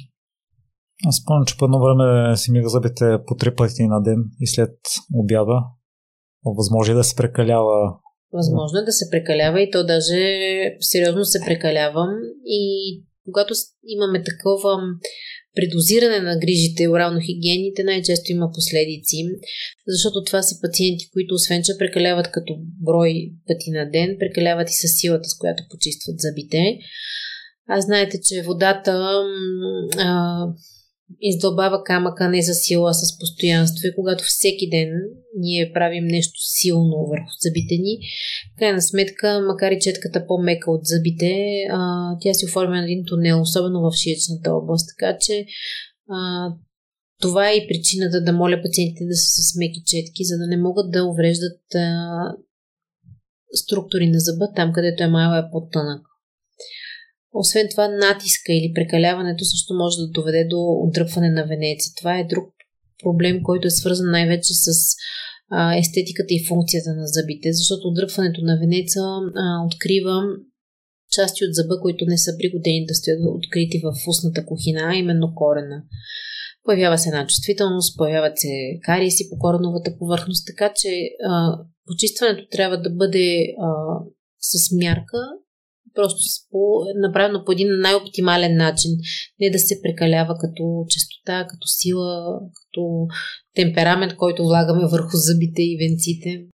[1.09, 4.46] Аз спомням, че по едно време си мига зъбите по три пъти на ден и
[4.46, 4.76] след
[5.14, 5.59] обяда.
[6.44, 7.78] Възможно е да се прекалява.
[8.32, 10.20] Възможно е да се прекалява и то даже
[10.80, 12.11] сериозно се прекалявам.
[12.46, 12.62] И
[13.24, 13.55] когато
[13.86, 14.78] имаме такова
[15.55, 19.16] предозиране на грижите, орално-хигиените най-често има последици,
[19.86, 23.14] защото това са пациенти, които освен, че прекаляват като брой
[23.47, 26.78] пъти на ден, прекаляват и с силата, с която почистват зъбите.
[27.68, 28.93] А знаете, че водата
[29.98, 30.47] а,
[31.20, 34.89] издълбава камъка не за сила, с постоянство и когато всеки ден
[35.39, 37.99] ние правим нещо силно върху зъбите ни,
[38.59, 41.35] крайна сметка, макар и четката по-мека от зъбите,
[41.70, 45.47] а, тя си оформя на един тунел, особено в шиечната област, така че
[46.09, 46.49] а,
[47.20, 50.57] това е и причината да моля пациентите да са с меки четки, за да не
[50.57, 51.89] могат да увреждат а,
[53.53, 56.11] структури на зъба там, където е малко е по-тънък.
[57.34, 61.90] Освен това, натиска или прекаляването също може да доведе до отдръпване на венеца.
[61.98, 62.48] Това е друг
[63.02, 64.68] проблем, който е свързан най-вече с
[65.50, 70.16] а, естетиката и функцията на зъбите, защото отдръпването на венеца а, открива
[71.12, 75.34] части от зъба, които не са пригодени да стоят открити в устната кухина, а именно
[75.34, 75.82] корена.
[76.64, 78.48] Появява се една чувствителност, появяват се
[78.82, 80.88] кариеси по кореновата повърхност, така че
[81.28, 83.68] а, почистването трябва да бъде а,
[84.40, 85.18] с мярка
[85.94, 86.19] просто
[87.02, 88.90] направено по един най-оптимален начин.
[89.40, 93.06] Не да се прекалява като частота, като сила, като
[93.55, 96.47] темперамент, който влагаме върху зъбите и венците.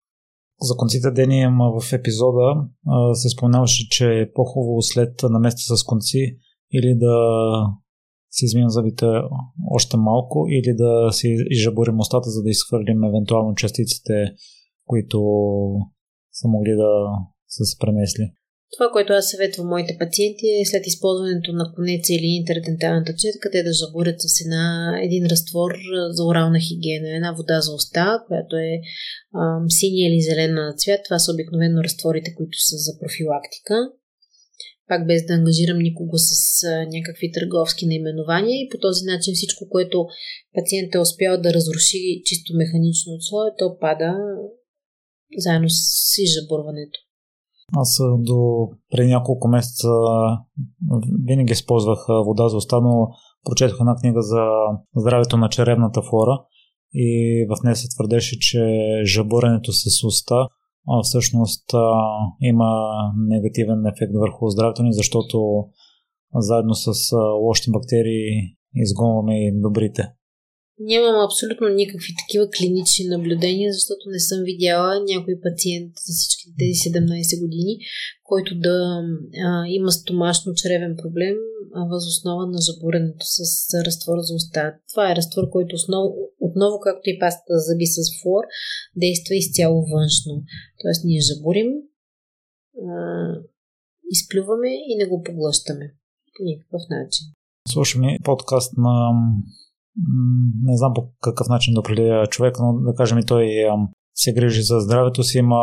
[0.61, 1.47] За конците Дени
[1.80, 2.68] в епизода
[3.14, 6.38] се споменаваше, че е по-хубаво след наместа с конци
[6.73, 7.15] или да
[8.31, 9.05] си измием зъбите
[9.72, 14.14] още малко или да си изжаборим устата, за да изхвърлим евентуално частиците,
[14.85, 15.19] които
[16.31, 16.89] са могли да
[17.47, 18.31] са се пренесли.
[18.73, 23.64] Това, което аз съветвам моите пациенти е след използването на конеца или интерденталната четка, те
[23.64, 24.65] да жабурят с една,
[25.07, 25.72] един разтвор
[26.10, 28.73] за орална хигиена, една вода за уста, която е
[29.41, 31.02] ам, синя или зелена цвят.
[31.06, 33.76] Това са обикновено разтворите, които са за профилактика.
[34.88, 36.31] Пак без да ангажирам никого с
[36.64, 40.07] а, някакви търговски наименования и по този начин всичко, което
[40.56, 44.11] пациентът е успял да разруши чисто механично от слоя, то пада
[45.38, 47.06] заедно с изжабурването.
[47.76, 49.88] Аз до преди няколко месеца
[51.27, 53.07] винаги използвах вода за уста, но
[53.45, 54.45] прочетох една книга за
[54.95, 56.44] здравето на черевната флора
[56.94, 58.60] и в нея се твърдеше, че
[59.06, 60.48] жабуренето с уста
[61.03, 61.65] всъщност
[62.41, 62.69] има
[63.27, 65.65] негативен ефект върху здравето ни, защото
[66.35, 70.14] заедно с лошите бактерии изгонваме и добрите.
[70.79, 76.75] Нямам абсолютно никакви такива клинични наблюдения, защото не съм видяла някой пациент за всички тези
[76.89, 77.73] 17 години,
[78.23, 78.75] който да
[79.47, 81.35] а, има стомашно-чревен проблем
[81.91, 83.39] възоснова на жабуренето с
[83.85, 84.75] разтвор за уста.
[84.89, 86.03] Това е разтвор, който основ,
[86.39, 88.43] отново, както и пастата за зъби с флор,
[88.95, 90.33] действа изцяло външно.
[90.81, 91.69] Тоест ние жабурим,
[92.87, 92.91] а,
[94.11, 95.85] изплюваме и не го поглъщаме
[96.35, 97.25] по никакъв начин.
[97.69, 99.11] Слушаме подкаст на
[100.64, 103.49] не знам по какъв начин да определя човек, но да кажем и той
[104.15, 105.38] се грижи за здравето си.
[105.38, 105.61] Има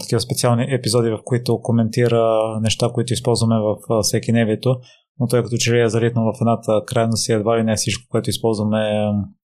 [0.00, 2.24] такива специални епизоди, в които коментира
[2.60, 4.76] неща, които използваме в всеки невието,
[5.20, 8.04] но той като че ли е залитнал в едната крайност и едва ли не всичко,
[8.10, 8.80] което използваме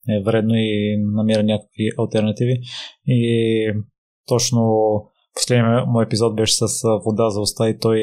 [0.09, 2.61] е вредно и намира някакви альтернативи.
[3.07, 3.73] И
[4.29, 4.61] точно
[5.35, 6.67] последният му епизод беше с
[7.05, 8.01] вода за уста и той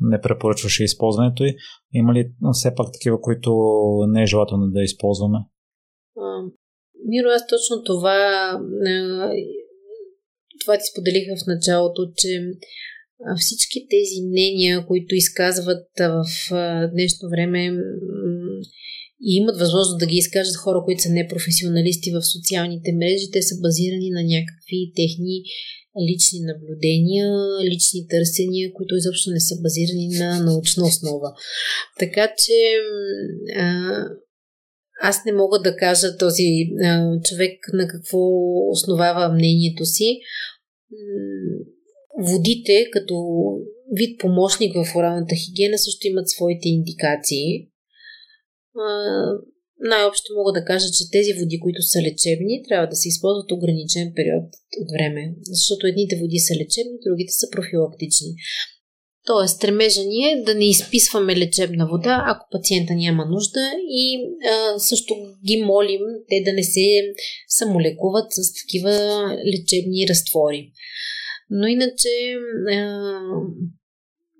[0.00, 1.54] не препоръчваше използването й.
[1.92, 3.52] Има ли все пак такива, които
[4.08, 5.38] не е желателно да използваме?
[7.08, 8.52] Миро, аз точно това,
[10.60, 12.30] това ти споделих в началото, че
[13.38, 16.24] всички тези мнения, които изказват в
[16.92, 17.72] днешно време
[19.28, 23.54] и имат възможност да ги изкажат хора, които са непрофесионалисти в социалните мрежи, те са
[23.60, 25.42] базирани на някакви техни
[26.10, 27.28] лични наблюдения,
[27.72, 31.32] лични търсения, които изобщо не са базирани на научна основа.
[31.98, 32.58] Така че
[35.02, 36.48] аз не мога да кажа този
[36.84, 38.18] а, човек на какво
[38.70, 40.20] основава мнението си.
[42.20, 43.14] Водите, като
[43.92, 47.68] вид помощник в оралната хигиена, също имат своите индикации.
[48.76, 48.88] А,
[49.80, 54.12] най-общо мога да кажа, че тези води, които са лечебни, трябва да се използват ограничен
[54.16, 54.48] период
[54.80, 58.30] от време, защото едните води са лечебни, другите са профилактични.
[59.28, 64.78] Тоест, стремежа ни е да не изписваме лечебна вода, ако пациента няма нужда и а,
[64.78, 65.14] също
[65.46, 67.12] ги молим те да не се
[67.48, 68.90] самолекуват с такива
[69.46, 70.72] лечебни разтвори.
[71.50, 72.08] Но иначе,
[72.72, 73.00] а,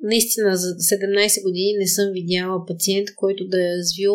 [0.03, 4.15] наистина за 17 години не съм видяла пациент, който да е развил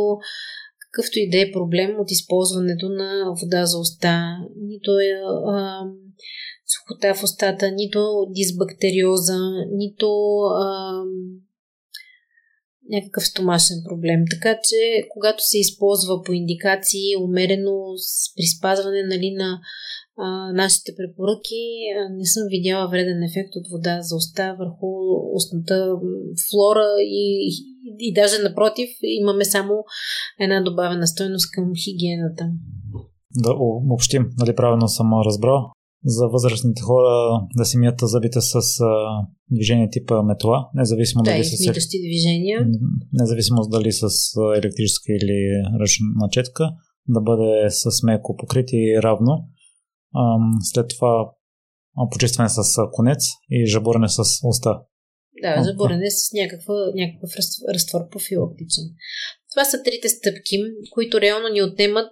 [0.80, 4.38] какъвто и да е проблем от използването на вода за уста.
[4.62, 5.12] Нито е
[5.48, 5.82] а,
[6.74, 9.40] сухота в устата, нито дисбактериоза,
[9.72, 10.10] нито
[10.40, 10.94] а,
[12.90, 14.20] някакъв стомашен проблем.
[14.32, 17.78] Така че, когато се използва по индикации, умерено,
[18.36, 19.60] при спазване нали, на
[20.18, 21.64] а, нашите препоръки,
[21.98, 24.88] а, не съм видяла вреден ефект от вода за уста върху
[25.36, 25.96] устната
[26.50, 27.54] флора и, и,
[28.00, 29.74] и даже напротив, имаме само
[30.40, 32.46] една добавена стойност към хигиената.
[33.36, 35.72] Да обобщим, нали правилно съм разбрал
[36.06, 38.92] за възрастните хора да си мият зъбите с а,
[39.52, 41.58] движение типа метла, независимо да, дали с
[41.88, 42.68] движения.
[43.14, 44.08] Независимо дали с
[44.58, 46.70] електрическа или ръчна начетка,
[47.08, 49.50] да бъде с меко покритие и равно.
[50.16, 50.38] А,
[50.74, 51.32] след това
[52.12, 52.62] почистване с
[52.92, 53.20] конец
[53.52, 54.82] и жаборене с уста.
[55.42, 57.32] Да, жаборене с някаква, някакъв
[57.74, 58.84] разтвор профилактичен.
[59.52, 60.58] Това са трите стъпки,
[60.92, 62.12] които реално ни отнемат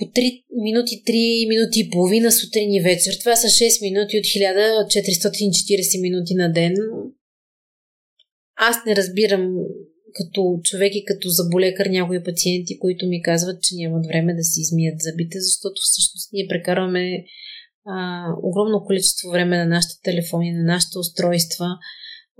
[0.00, 3.12] по 3 минути, 3 минути и половина сутрин и вечер.
[3.20, 6.74] Това са 6 минути от 1440 минути на ден.
[8.56, 9.56] Аз не разбирам
[10.14, 14.60] като човек и като заболекар някои пациенти, които ми казват, че нямат време да си
[14.60, 17.24] измият зъбите, защото всъщност ние прекарваме
[17.86, 21.66] а, огромно количество време на нашите телефони, на нашите устройства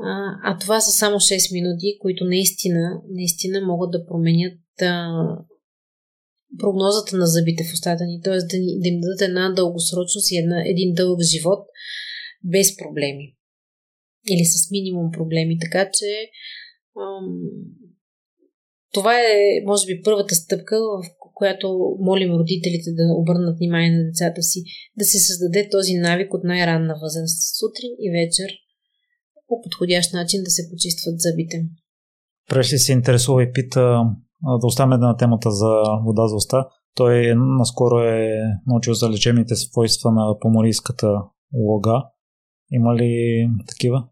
[0.02, 5.10] А, а това са само 6 минути, които наистина, наистина могат да променят а,
[6.58, 8.36] прогнозата на зъбите в устата ни, т.е.
[8.36, 11.66] Да, да им дадат една дългосрочност и една, един дълъг живот
[12.44, 13.36] без проблеми.
[14.30, 15.58] Или с минимум проблеми.
[15.60, 16.06] Така че
[17.02, 17.26] ам,
[18.92, 19.34] това е,
[19.66, 21.04] може би, първата стъпка, в
[21.34, 24.62] която молим родителите да обърнат внимание на децата си,
[24.98, 28.50] да се създаде този навик от най-ранна възраст, сутрин и вечер,
[29.48, 31.64] по подходящ начин да се почистват зъбите.
[32.48, 34.02] Преди се интересува и пита
[34.42, 36.68] да оставим на темата за вода за уста.
[36.94, 41.22] Той наскоро е научил за лечебните свойства на поморийската
[41.54, 42.02] лога.
[42.72, 44.04] Има ли такива?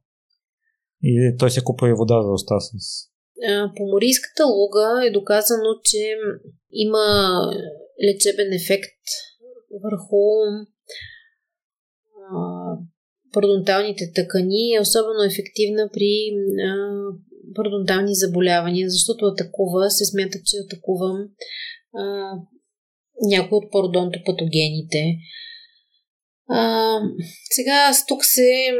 [1.02, 2.70] И той се купува и вода за уста с...
[3.76, 5.98] Поморийската луга е доказано, че
[6.72, 7.06] има
[8.04, 9.00] лечебен ефект
[9.84, 10.22] върху
[13.32, 16.30] пародонталните тъкани е особено ефективна при
[17.54, 21.16] пародонтални заболявания, защото атакува, се смята, че атакувам
[21.94, 22.32] а,
[23.22, 25.16] някои от пародонтопатогените.
[26.48, 26.94] А,
[27.50, 28.72] сега аз тук се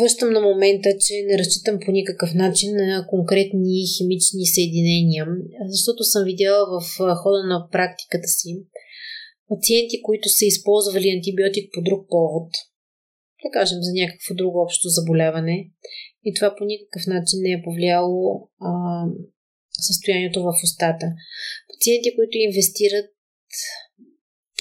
[0.00, 5.26] връщам на момента, че не разчитам по никакъв начин на конкретни химични съединения,
[5.68, 6.82] защото съм видяла в
[7.22, 8.50] хода на практиката си,
[9.48, 12.50] пациенти, които са използвали антибиотик по друг повод,
[13.46, 15.56] да кажем за някакво друго общо заболяване,
[16.26, 18.20] и това по никакъв начин не е повлияло
[18.68, 18.70] а,
[19.88, 21.06] състоянието в устата.
[21.70, 23.08] Пациенти, които инвестират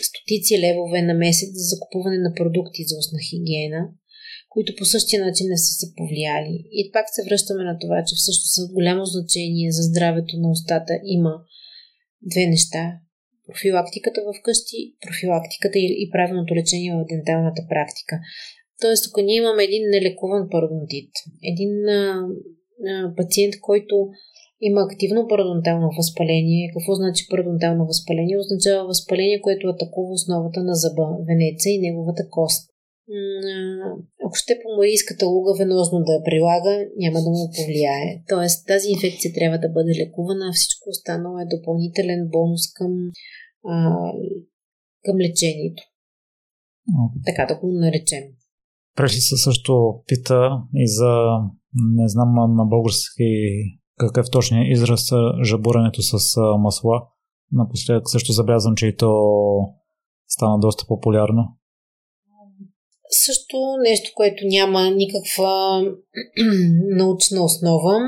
[0.10, 3.82] стотици левове на месец за закупуване на продукти за устна хигиена,
[4.50, 6.56] които по същия начин не са се повлияли.
[6.80, 11.34] И пак се връщаме на това, че всъщност голямо значение за здравето на устата има
[12.32, 12.84] две неща
[13.48, 18.20] профилактиката в къщи, профилактиката и правилното лечение в денталната практика.
[18.82, 21.12] Тоест, ако ние имаме един нелекуван пародонтит,
[21.52, 22.28] един а,
[22.90, 23.96] а, пациент, който
[24.62, 26.72] има активно пародонтално възпаление.
[26.74, 28.38] Какво значи пародонтално възпаление?
[28.38, 32.70] Означава възпаление, което атакува основата на зъба, венеца и неговата кост.
[34.26, 38.24] Ако ще поморийската луга венозно да я прилага, няма да му повлияе.
[38.30, 42.92] Тоест, тази инфекция трябва да бъде лекувана, а всичко останало е допълнителен бонус към
[43.68, 43.76] а,
[45.06, 45.84] към лечението.
[47.26, 48.24] Така да го наречем.
[48.96, 51.28] Пресли се също пита и за,
[51.96, 53.24] не знам на български
[53.98, 55.12] какъв точно израз,
[55.44, 57.08] жабурането с масла.
[57.52, 59.12] Напоследък също забелязвам, че и то
[60.28, 61.58] стана доста популярно.
[63.10, 65.82] Също нещо, което няма никаква
[66.98, 68.00] научна основа.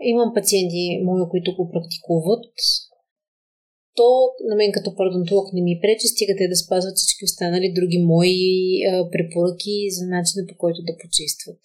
[0.00, 2.44] Имам пациенти мои, които го практикуват
[3.98, 4.08] то
[4.48, 8.40] на мен като парадонтолог не ми пречи, стига те да спазват всички останали други мои
[8.84, 11.62] а, препоръки за начина по който да почистват.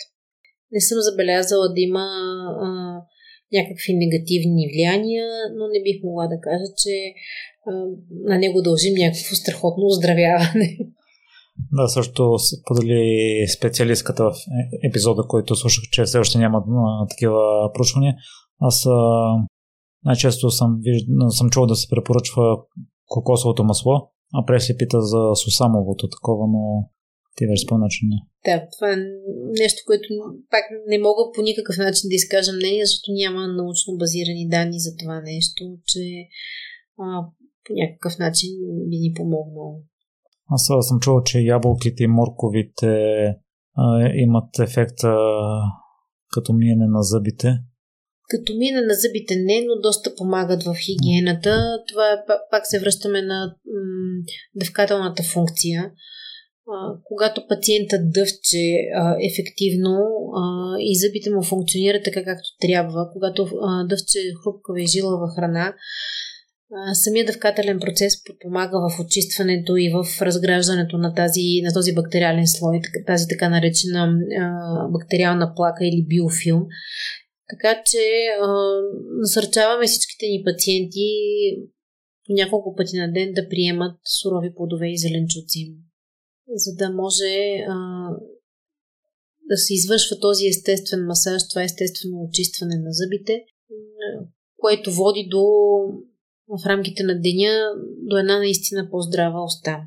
[0.72, 2.06] Не съм забелязала да има
[2.66, 2.68] а,
[3.58, 5.26] някакви негативни влияния,
[5.58, 6.94] но не бих могла да кажа, че
[7.68, 7.72] а,
[8.30, 10.70] на него дължим някакво страхотно оздравяване.
[11.72, 12.36] Да, също
[12.66, 13.02] подали
[13.58, 16.64] специалистката в е, епизода, който слушах, че все още няма
[17.10, 18.16] такива проучвания.
[18.60, 18.86] Аз
[20.06, 20.80] най-често съм,
[21.30, 22.58] съм чувал да се препоръчва
[23.06, 26.90] кокосовото масло, а през се пита за сусамовото такова, но
[27.36, 28.18] ти вече спомня, че не.
[28.46, 28.98] Да, това е
[29.62, 30.08] нещо, което
[30.50, 34.92] пак не мога по никакъв начин да изкажа мнение, защото няма научно базирани данни за
[35.00, 36.04] това нещо, че
[37.00, 37.06] а,
[37.66, 38.50] по някакъв начин
[38.90, 39.82] би ни помогнало.
[40.50, 42.92] Аз съм чувал, че ябълките и морковите
[43.76, 45.18] а, имат ефекта
[46.34, 47.60] като миене на зъбите.
[48.30, 51.84] Като мина на зъбите не, но доста помагат в хигиената.
[51.90, 52.18] Това е,
[52.52, 54.24] пак се връщаме на м-
[54.56, 55.92] дъвкателната функция.
[56.68, 58.64] А, когато пациента дъвче
[58.96, 59.96] а, ефективно
[60.36, 60.42] а,
[60.80, 65.74] и зъбите му функционират така както трябва, когато а, дъвче хрупкава и жилава храна,
[66.94, 72.82] самия дъвкателен процес помага в очистването и в разграждането на, тази, на този бактериален слой,
[73.08, 76.66] тази така наречена а, бактериална плака или биофилм.
[77.50, 78.04] Така че
[78.42, 78.48] а,
[79.22, 81.10] насърчаваме всичките ни пациенти
[82.26, 85.76] по няколко пъти на ден да приемат сурови плодове и зеленчуци,
[86.48, 87.34] за да може
[87.70, 87.76] а,
[89.50, 93.44] да се извършва този естествен масаж, това естествено очистване на зъбите,
[94.58, 95.44] което води до
[96.48, 97.52] в рамките на деня
[98.02, 99.82] до една наистина по-здрава уста.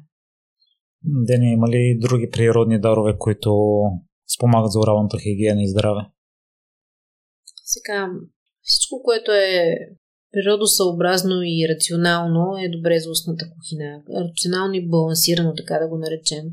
[1.04, 3.80] Деня има ли други природни дарове, които
[4.36, 6.00] спомагат за оралната хигиена и здраве?
[7.72, 8.10] Сега,
[8.62, 9.74] всичко, което е
[10.32, 14.02] природосъобразно и рационално е добре за устната кухина.
[14.24, 16.44] Рационално и балансирано, така да го наречем.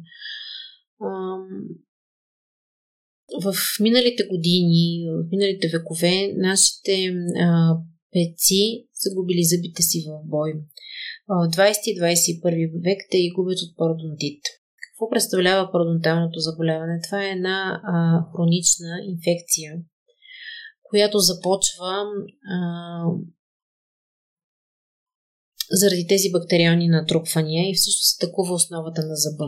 [3.43, 7.13] в миналите години, в миналите векове, нашите
[7.45, 7.77] а,
[8.11, 10.53] пеци са губили зъбите си в бой.
[11.27, 14.41] В 20 и 21 век те ги губят от пародонтит.
[14.85, 17.01] Какво представлява пародонталното заболяване?
[17.03, 17.93] Това е една а,
[18.31, 19.71] хронична инфекция,
[20.95, 22.05] която започва
[22.51, 22.57] а,
[25.71, 29.45] заради тези бактериални натрупвания и всъщност атакува основата на зъба.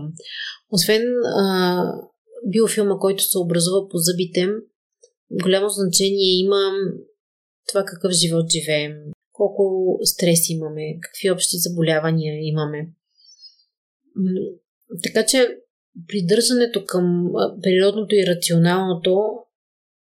[0.72, 1.84] Освен а,
[2.48, 4.48] биофилма, който се образува по зъбите,
[5.32, 6.72] голямо значение има
[7.68, 8.94] това какъв живот живеем,
[9.32, 12.90] колко стрес имаме, какви общи заболявания имаме.
[15.04, 15.58] Така че
[16.08, 17.32] придържането към
[17.64, 19.30] природното и рационалното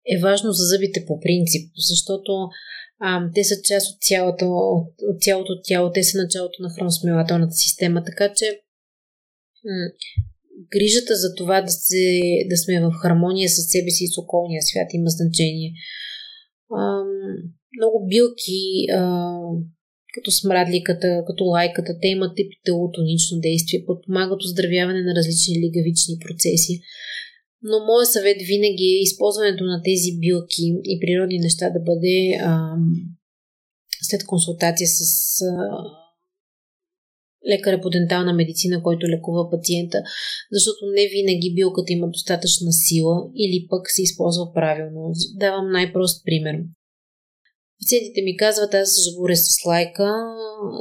[0.07, 2.33] е важно за зъбите по принцип, защото
[3.01, 4.47] а, те са част от цялото,
[5.11, 8.61] от цялото тяло, те са началото на храносмилателната система, така че
[9.65, 9.91] м-
[10.73, 12.21] грижата за това да, се,
[12.51, 15.73] да сме в хармония с себе си и с околния свят има значение.
[16.71, 17.05] А,
[17.79, 18.63] много билки,
[18.95, 19.03] а,
[20.15, 26.81] като смрадликата, като лайката, те имат епителотонично действие, подпомагат оздравяване на различни лигавични процеси.
[27.63, 32.77] Но моят съвет винаги е използването на тези билки и природни неща да бъде а,
[34.03, 35.03] след консултация с
[35.43, 36.01] а,
[37.49, 40.03] лекаря по дентална медицина, който лекува пациента,
[40.53, 45.13] защото не винаги билката има достатъчна сила или пък се използва правилно.
[45.35, 46.57] Давам най-прост пример.
[47.81, 50.13] Пациентите ми казват, аз жабуря с лайка,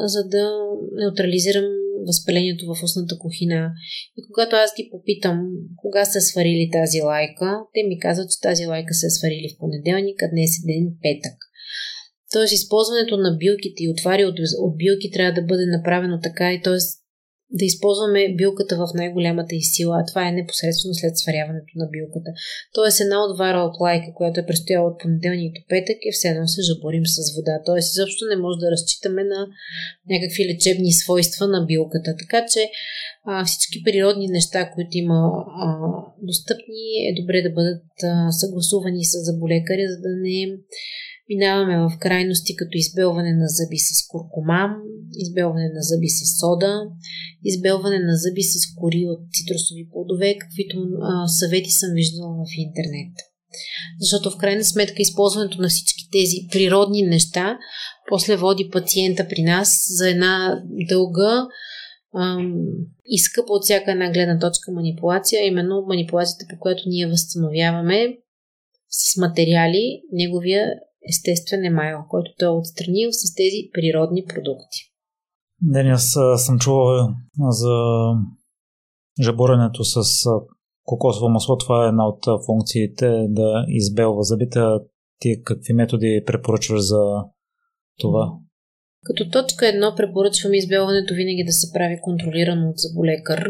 [0.06, 0.52] за да
[0.94, 3.72] неутрализирам възпалението в устната кухина.
[4.18, 5.38] И когато аз ги попитам
[5.76, 10.24] кога са сварили тази лайка, те ми казват, че тази лайка е сварили в понеделник,
[10.24, 11.38] а днес е ден петък.
[12.34, 16.62] Тоест, използването на билките и отвари от, от билки трябва да бъде направено така и
[16.62, 16.78] т.е
[17.52, 22.32] да използваме билката в най-голямата и сила, а това е непосредствено след сваряването на билката.
[22.74, 26.48] Тоест една отвара от лайка, която е престояла от понеделник до петък и все едно
[26.48, 27.56] се жаборим с вода.
[27.66, 29.40] Тоест изобщо не може да разчитаме на
[30.14, 32.16] някакви лечебни свойства на билката.
[32.22, 32.62] Така че
[33.26, 35.20] а, всички природни неща, които има
[35.64, 35.68] а,
[36.22, 40.58] достъпни, е добре да бъдат а, съгласувани с заболекаря, за да не
[41.30, 44.76] Минаваме в крайности като избелване на зъби с куркумам,
[45.16, 46.74] избелване на зъби с сода,
[47.44, 53.14] избелване на зъби с кори от цитрусови плодове, каквито а, съвети съм виждала в интернет.
[54.00, 57.58] Защото в крайна сметка използването на всички тези природни неща
[58.10, 61.48] после води пациента при нас за една дълга
[62.16, 62.54] ам,
[63.06, 68.18] и скъпа от всяка една гледна точка манипулация, именно манипулацията, по която ние възстановяваме
[68.90, 70.74] с материали неговия
[71.10, 74.80] естествен емайл, който той е отстранил с тези природни продукти.
[75.61, 77.10] Дени, аз съм чувал
[77.49, 77.76] за
[79.22, 80.03] жаборенето с
[80.84, 81.57] кокосово масло.
[81.57, 84.60] Това е една от функциите да избелва зъбите.
[85.19, 87.03] Ти какви методи препоръчваш за
[87.99, 88.34] това?
[89.03, 93.49] Като точка едно препоръчвам избелването винаги да се прави контролирано от заболекар.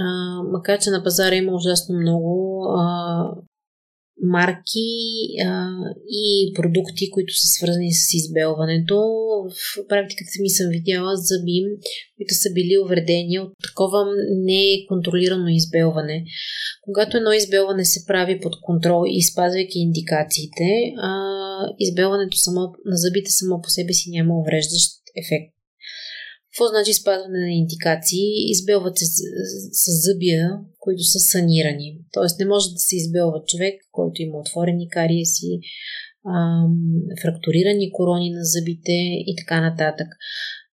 [0.00, 3.34] А, макар, че на пазара има ужасно много а,
[4.22, 4.88] марки
[5.46, 5.68] а,
[6.10, 8.96] и продукти, които са свързани с избелването.
[9.50, 11.58] В практиката ми съм видяла зъби,
[12.16, 14.06] които са били увредени от такова
[14.44, 16.24] неконтролирано избелване.
[16.82, 20.68] Когато едно избелване се прави под контрол и спазвайки индикациите,
[21.02, 21.10] а,
[21.78, 25.53] избелването само, на зъбите само по себе си няма увреждащ ефект.
[26.54, 28.50] Какво значи спазване на индикации?
[28.54, 29.16] Избелват се с,
[29.82, 31.98] с зъбия, които са санирани.
[32.12, 35.50] Тоест не може да се избелва човек, който има отворени кариеси,
[36.34, 36.76] ам,
[37.22, 38.98] фрактурирани корони на зъбите
[39.30, 40.08] и така нататък.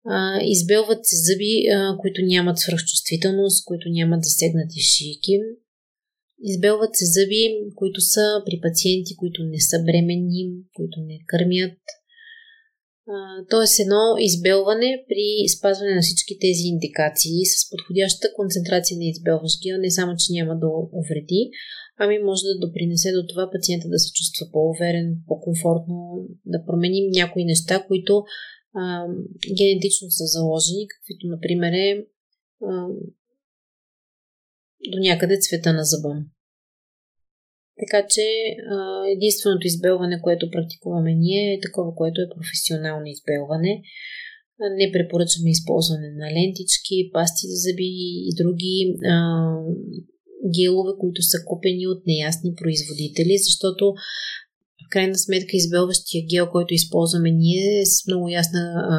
[0.05, 5.35] А, избелват се зъби, а, които нямат свръхчувствителност, които нямат засегнати шийки.
[6.43, 7.43] Избелват се зъби,
[7.75, 10.43] които са при пациенти, които не са бременни,
[10.75, 11.77] които не кърмят,
[13.49, 15.27] Тоест едно избелване при
[15.57, 20.53] спазване на всички тези индикации с подходящата концентрация на избелващ гел, не само, че няма
[20.59, 20.67] да
[21.01, 21.41] увреди,
[21.97, 25.97] ами може да допринесе до това пациента да се чувства по-уверен, по-комфортно,
[26.45, 28.23] да променим някои неща, които
[28.73, 29.07] а,
[29.57, 32.05] генетично са заложени, каквито, например, е
[32.69, 32.87] а,
[34.91, 36.09] до някъде цвета на зъба.
[37.81, 38.25] Така че
[39.15, 43.81] единственото избелване, което практикуваме ние е такова, което е професионално избелване.
[44.79, 47.91] Не препоръчваме използване на лентички, пасти за зъби
[48.29, 48.75] и други
[49.13, 49.17] а,
[50.55, 53.93] гелове, които са купени от неясни производители, защото
[54.85, 58.97] в крайна сметка избелващия гел, който използваме ние е с много ясна а,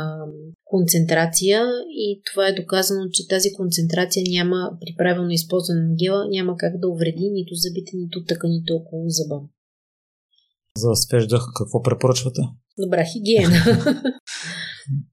[0.65, 6.57] концентрация и това е доказано, че тази концентрация няма при правилно използване на гела няма
[6.57, 9.41] как да увреди нито зъбите, нито тъканите около зъба.
[10.77, 12.41] За свеждах какво препоръчвате?
[12.79, 13.57] Добра хигиена.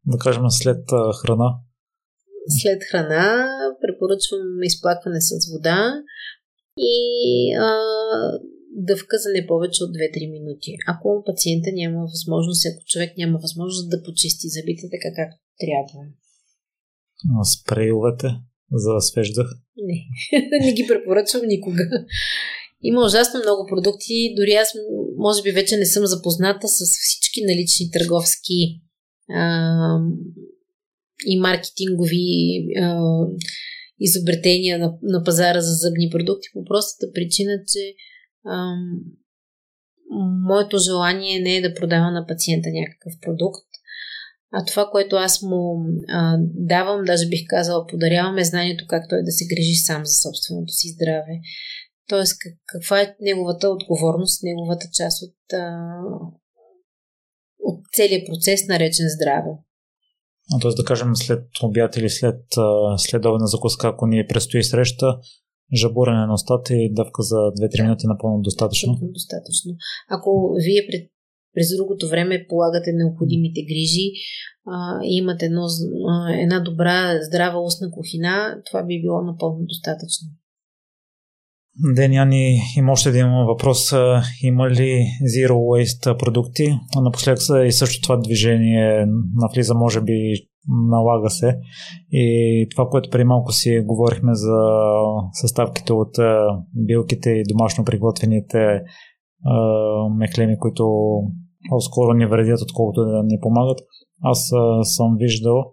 [0.06, 0.84] да кажем след
[1.22, 1.50] храна.
[2.62, 3.48] След храна
[3.82, 5.94] препоръчвам изплакване с вода
[6.78, 6.96] и
[7.60, 7.78] а,
[8.76, 10.72] дъвка за не повече от 2-3 минути.
[10.88, 16.02] Ако пациента няма възможност, ако човек няма възможност да почисти зъбите така както трябва.
[17.40, 18.28] А спрейловете
[18.72, 19.48] за свеждах?
[19.78, 19.98] Не,
[20.66, 21.84] не ги препоръчвам никога.
[22.84, 24.68] Има ужасно много продукти, дори аз
[25.18, 28.82] може би вече не съм запозната с всички налични търговски
[29.30, 30.00] а,
[31.26, 32.26] и маркетингови
[32.82, 33.00] а,
[34.00, 37.96] изобретения на, на пазара за зъбни продукти по простата причина, че
[40.48, 43.68] моето желание не е да продава на пациента някакъв продукт,
[44.54, 49.24] а това, което аз му а, давам, даже бих казала, подарявам е знанието как той
[49.24, 51.40] да се грижи сам за собственото си здраве.
[52.10, 55.98] Тоест, как, каква е неговата отговорност, неговата част от, а,
[57.60, 59.50] от целият процес, наречен здраве.
[60.62, 60.72] Т.е.
[60.76, 62.42] да кажем след обяд или след
[62.98, 65.18] следовна закуска, ако ни предстои среща,
[65.82, 68.92] жабурене на устата и дъвка за 2-3 минути напълно достатъчно.
[68.92, 69.72] Напълно достатъчно.
[70.10, 71.12] Ако вие пред,
[71.54, 74.12] през другото време полагате необходимите грижи
[74.68, 75.66] а, имате едно,
[76.10, 80.28] а, една добра, здрава устна кухина, това би било напълно достатъчно.
[81.96, 83.94] Деняни, има още един въпрос.
[84.44, 85.06] Има ли
[85.38, 86.76] Zero Waste продукти?
[87.02, 89.06] Напоследък и също това движение
[89.36, 90.14] навлиза, може би
[90.90, 91.58] налага се.
[92.12, 94.58] И това, което преди малко си говорихме за
[95.34, 96.16] съставките от
[96.76, 98.82] билките и домашно приготвените
[100.18, 100.86] меклеми, които
[101.70, 103.80] по-скоро ни вредят, отколкото да ни помагат.
[104.22, 104.52] Аз
[104.84, 105.64] съм виждал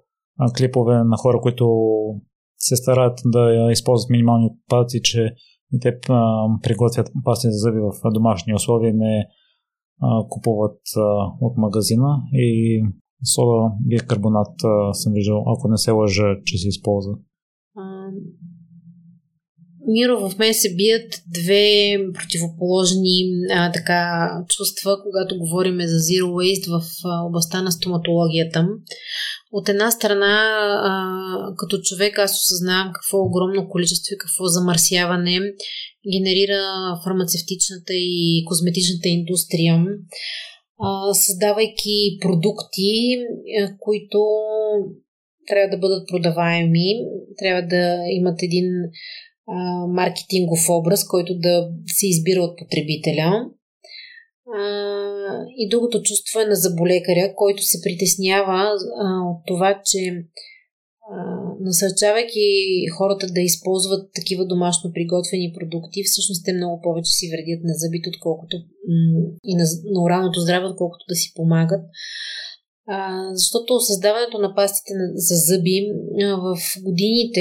[0.57, 1.67] клипове на хора, които
[2.59, 5.35] се стараят да използват минимални отпадъци, че
[5.81, 5.99] те
[6.63, 9.27] приготвят пасти за зъби в домашни условия, не
[10.03, 11.01] а, купуват а,
[11.41, 12.83] от магазина и
[13.35, 17.15] сода бикарбонат а, съм виждал, ако не се лъжа, че се използва.
[19.87, 26.71] Миро, в мен се бият две противоположни а, така, чувства, когато говорим за Zero Waste
[26.71, 28.69] в а, областта на стоматологията.
[29.53, 30.35] От една страна,
[30.85, 30.93] а,
[31.57, 35.39] като човек, аз осъзнавам какво огромно количество и какво замърсяване
[36.13, 36.63] генерира
[37.05, 39.85] фармацевтичната и козметичната индустрия,
[40.81, 43.17] а, създавайки продукти,
[43.61, 44.19] а, които
[45.47, 46.95] трябва да бъдат продаваеми,
[47.39, 48.67] трябва да имат един
[49.49, 53.47] а, маркетингов образ, който да се избира от потребителя.
[54.59, 55.00] А,
[55.57, 58.61] и другото чувство е на заболекаря, който се притеснява
[59.05, 60.01] а, от това, че
[61.13, 61.17] а,
[61.61, 62.47] насърчавайки
[62.97, 68.09] хората да използват такива домашно приготвени продукти, всъщност те много повече си вредят на зъбите,
[68.09, 71.85] отколкото м- и на, на оралното здраве, отколкото да си помагат.
[72.89, 72.99] А,
[73.35, 75.77] защото създаването на пастите за зъби
[76.23, 77.41] а, в годините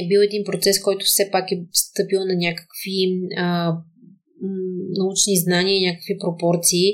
[0.00, 2.98] е бил един процес, който все пак е стъпил на някакви
[3.36, 3.76] а,
[4.98, 6.88] научни знания и някакви пропорции,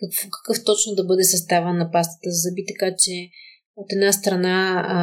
[0.00, 3.12] какъв, какъв точно да бъде състава на пастата за зъби, така че
[3.76, 4.96] от една страна а,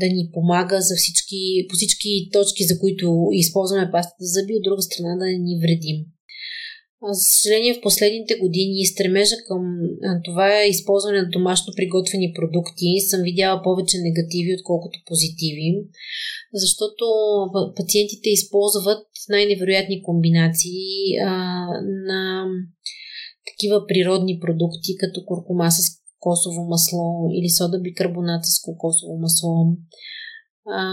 [0.00, 4.62] да ни помага за всички, по всички точки, за които използваме пастата за зъби, от
[4.62, 5.98] друга страна да ни вредим.
[7.10, 9.62] За съжаление, в последните години стремежа към
[10.24, 15.68] това използване на домашно приготвени продукти съм видяла повече негативи, отколкото позитиви,
[16.54, 17.04] защото
[17.76, 21.32] пациентите използват най-невероятни комбинации а,
[22.06, 22.46] на
[23.46, 29.76] такива природни продукти, като куркума с кокосово масло или сода бикарбоната с кокосово масло.
[30.66, 30.84] А,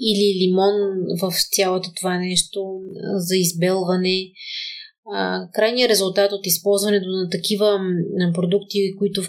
[0.00, 0.74] или лимон
[1.22, 2.60] в цялото това нещо
[3.16, 4.32] за избелване.
[5.52, 7.78] Крайният резултат от използването на такива
[8.34, 9.22] продукти, които,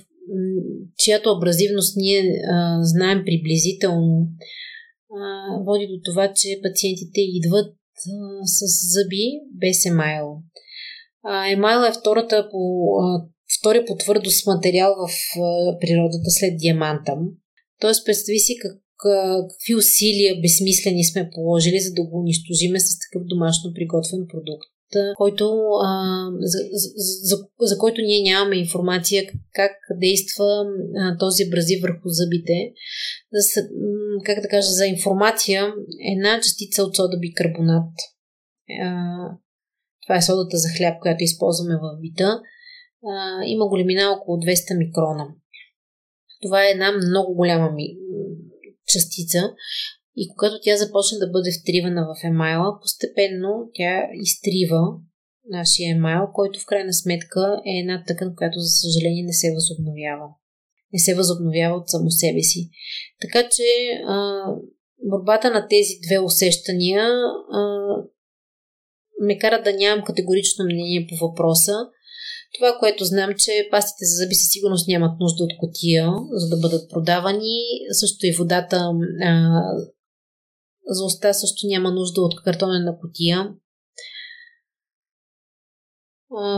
[0.98, 2.22] чиято абразивност ние
[2.52, 4.61] а, знаем приблизително, а,
[5.66, 8.60] води до това, че пациентите идват а, с
[8.94, 9.26] зъби
[9.62, 10.38] без емайл.
[11.24, 12.60] А, емайл е втората по,
[13.02, 13.26] а,
[13.60, 15.10] втория по твърдост материал в
[15.40, 17.14] а, природата след диаманта.
[17.80, 23.28] Тоест, представи си как, какви усилия безсмислени сме положили, за да го унищожиме с такъв
[23.28, 24.68] домашно приготвен продукт
[25.18, 25.46] който,
[25.84, 26.90] а, за, за,
[27.22, 29.24] за, за който ние нямаме информация
[29.54, 30.66] как действа
[30.98, 32.74] а, този абразив върху зъбите.
[33.32, 33.62] За,
[34.26, 35.74] как да кажа, за информация
[36.14, 37.94] една частица от сода бикарбонат.
[38.84, 38.96] А,
[40.06, 42.42] това е содата за хляб, която използваме в бита.
[43.08, 45.28] А, има големина около 200 микрона.
[46.42, 47.98] Това е една много голяма ми
[48.88, 49.54] частица.
[50.16, 54.82] И когато тя започне да бъде втривана в емайла, постепенно тя изтрива
[55.50, 60.28] нашия емайл, който в крайна сметка е една тъкан, която за съжаление не се възобновява.
[60.94, 62.70] Не се възобновява от само себе си.
[63.22, 63.64] Така че
[64.08, 64.46] а,
[65.10, 67.04] борбата на тези две усещания
[67.52, 67.62] а,
[69.22, 71.76] ме кара да нямам категорично мнение по въпроса.
[72.58, 76.58] Това, което знам, че пастите за зъби със сигурност нямат нужда от котия, за да
[76.58, 77.60] бъдат продавани.
[77.92, 78.92] Също и водата
[79.24, 79.62] а,
[80.88, 83.50] за уста също няма нужда от картонена котия.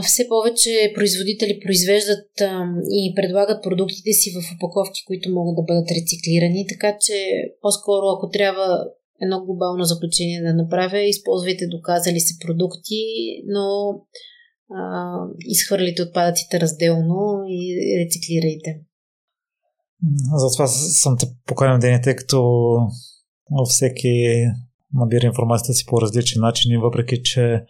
[0.03, 2.31] Все повече производители произвеждат
[2.89, 7.13] и предлагат продуктите си в упаковки, които могат да бъдат рециклирани, така че
[7.61, 8.85] по-скоро, ако трябва
[9.21, 13.01] едно глобално заключение да направя, използвайте доказали се продукти,
[13.47, 13.65] но
[14.71, 17.75] а, изхвърлите отпадъците разделно и
[18.05, 18.79] рециклирайте.
[20.35, 22.41] Затова съм те поканил ден, тъй като
[23.69, 24.45] всеки
[24.93, 27.65] набира информацията си по различни начини, въпреки че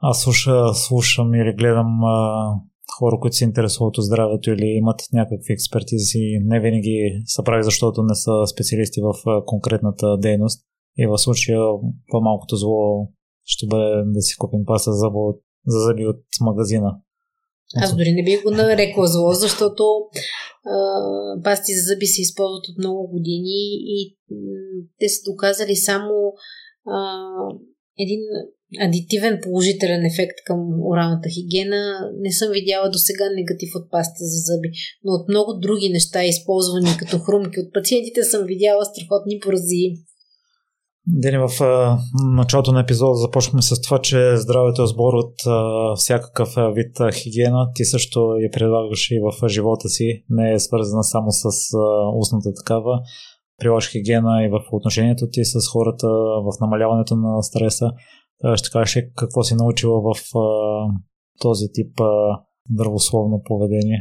[0.00, 2.54] аз слуша, слушам или гледам а,
[2.98, 8.02] хора, които се интересуват от здравето или имат някакви експертизи, не винаги са прави, защото
[8.02, 10.64] не са специалисти в конкретната дейност.
[10.98, 11.60] И в случая
[12.10, 13.08] по-малкото зло
[13.44, 15.10] ще бъде да си купим паса за,
[15.66, 16.96] за зъби от магазина.
[17.76, 19.84] Аз дори не бих го нарекла зло, защото
[20.64, 20.76] а,
[21.44, 23.60] пасти за зъби се използват от много години
[23.96, 24.16] и
[24.98, 26.32] те са доказали само
[26.86, 27.26] а,
[27.98, 28.20] един
[28.80, 30.58] адитивен положителен ефект към
[30.90, 32.10] оралната хигиена.
[32.20, 34.70] Не съм видяла до сега негатив от паста за зъби,
[35.04, 39.84] но от много други неща, използвани като хрумки от пациентите, съм видяла страхотни порази.
[41.06, 41.48] Дени, в
[42.34, 45.34] началото на епизода започваме с това, че здравето е сбор от
[45.98, 47.70] всякакъв вид хигиена.
[47.74, 50.24] Ти също я предлагаш и в живота си.
[50.30, 51.44] Не е свързана само с
[52.18, 53.00] устната такава.
[53.58, 56.08] Прилагаш хигиена и в отношението ти с хората,
[56.46, 57.90] в намаляването на стреса.
[58.54, 60.20] Ще кажеш какво си научила в
[61.40, 62.00] този тип
[62.74, 63.98] здравословно поведение?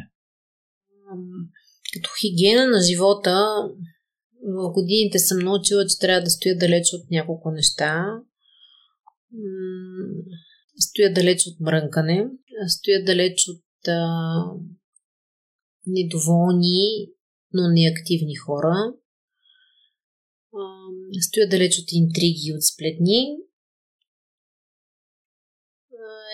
[1.94, 3.46] Като хигиена на живота,
[4.44, 8.06] в годините съм научила, че трябва да стоя далеч от няколко неща.
[10.80, 12.28] Стоя далеч от мрънкане,
[12.68, 14.44] стоя далеч от а,
[15.88, 17.08] недоволни,
[17.54, 18.94] но неактивни хора.
[21.22, 23.38] Стоя далеч от интриги и от сплетни.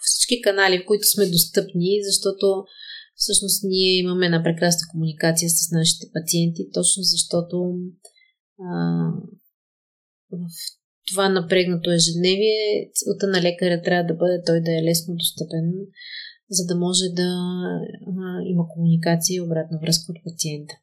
[0.02, 2.66] всички канали, в които сме достъпни, защото
[3.16, 7.76] всъщност ние имаме една прекрасна комуникация с нашите пациенти, точно защото
[8.60, 8.74] а,
[10.32, 10.48] в
[11.08, 15.72] това напрегнато ежедневие целта на лекаря трябва да бъде той да е лесно достъпен
[16.52, 20.74] за да може да а, има комуникация и обратна връзка от пациента.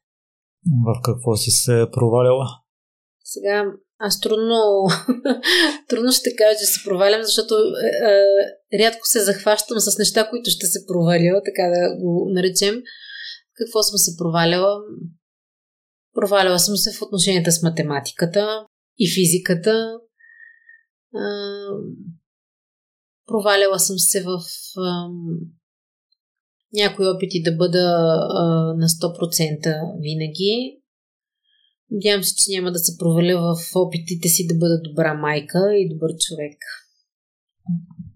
[0.85, 2.45] В какво си се проваляла?
[3.23, 3.65] Сега
[3.99, 4.85] аз трудно,
[5.89, 8.09] трудно ще кажа, че се провалям, защото е,
[8.75, 12.75] е, рядко се захващам с неща, които ще се проваля, така да го наречем.
[13.53, 14.81] Какво съм се проваляла?
[16.13, 18.65] Проваляла съм се в отношенията с математиката
[18.97, 19.99] и физиката.
[21.15, 21.25] Е,
[23.25, 24.39] проваляла съм се в
[26.73, 27.77] някои опити да бъда
[28.29, 28.43] а,
[28.77, 30.79] на 100% винаги.
[31.91, 35.89] Надявам се, че няма да се проваля в опитите си да бъда добра майка и
[35.89, 36.57] добър човек.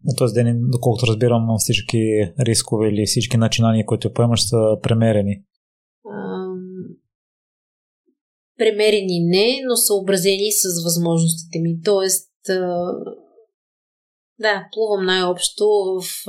[0.05, 5.43] На този ден, доколкото разбирам, всички рискове или всички начинания, които поемаш, са премерени.
[6.13, 6.59] Ам...
[8.57, 11.81] Премерени не, но съобразени с възможностите ми.
[11.81, 12.29] Тоест,
[14.39, 15.65] да, плувам най-общо
[16.01, 16.25] в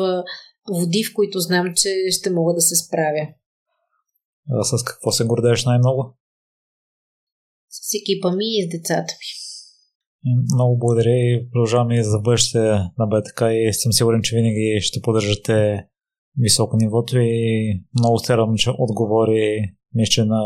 [0.69, 3.29] води, в които знам, че ще мога да се справя.
[4.51, 6.17] А с какво се гордееш най-много?
[7.69, 9.45] С екипа ми и с децата ми.
[10.55, 12.59] Много благодаря и продължаваме и за бъдеще
[12.99, 15.87] на БТК и съм сигурен, че винаги ще поддържате
[16.39, 20.43] високо нивото и много се радвам, че отговори мисля, на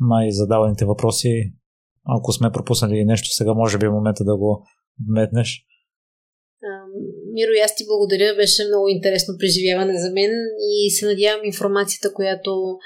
[0.00, 1.52] най-задаваните въпроси.
[2.04, 4.66] Ако сме пропуснали нещо, сега може би е момента да го
[5.08, 5.66] вметнеш.
[7.36, 8.36] Миро, аз ти благодаря.
[8.36, 10.30] Беше много интересно преживяване за мен
[10.60, 12.78] и се надявам информацията, която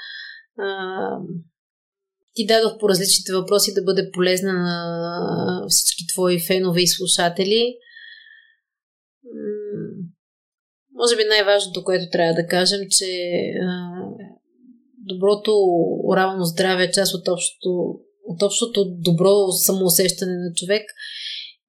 [0.57, 0.67] а,
[2.33, 7.75] ти дадох по различните въпроси да бъде полезна на всички твои фенове и слушатели.
[10.93, 13.05] Може би най-важното, което трябва да кажем, че
[13.67, 13.91] а,
[14.97, 15.51] доброто
[16.07, 17.69] орално здраве е част от общото,
[18.27, 20.83] от общото добро самоусещане на човек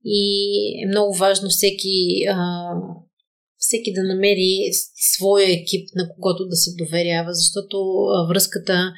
[0.05, 2.71] и е много важно всеки, а,
[3.59, 4.71] всеки да намери
[5.15, 8.93] своя екип, на когото да се доверява, защото а, връзката а,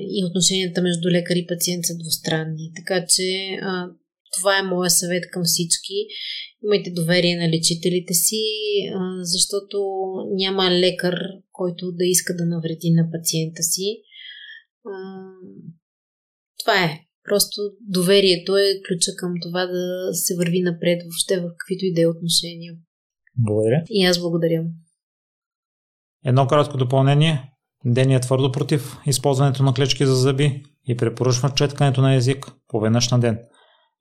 [0.00, 2.72] и отношенията между лекар и пациент са двустранни.
[2.76, 3.86] Така че а,
[4.36, 5.94] това е моя съвет към всички.
[6.64, 8.42] Имайте доверие на лечителите си,
[8.94, 9.78] а, защото
[10.30, 11.14] няма лекар,
[11.52, 14.02] който да иска да навреди на пациента си.
[14.86, 14.92] А,
[16.58, 17.03] това е.
[17.28, 22.02] Просто доверието е ключа към това да се върви напред въобще в каквито и да
[22.02, 22.74] е отношения.
[23.36, 23.82] Благодаря.
[23.88, 24.64] И аз благодаря.
[26.24, 27.50] Едно кратко допълнение.
[27.84, 32.80] Дени е твърдо против използването на клечки за зъби и препоръчва четкането на език по
[32.80, 33.38] веднъж на ден.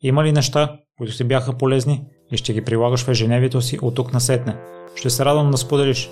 [0.02, 3.96] Има ли неща, които ти бяха полезни и ще ги прилагаш в ежедневието си от
[3.96, 4.56] тук на сетне?
[4.96, 6.10] Ще се радвам да споделиш.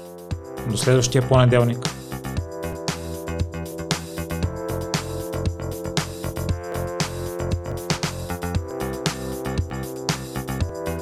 [0.71, 2.00] До следващия понеделник.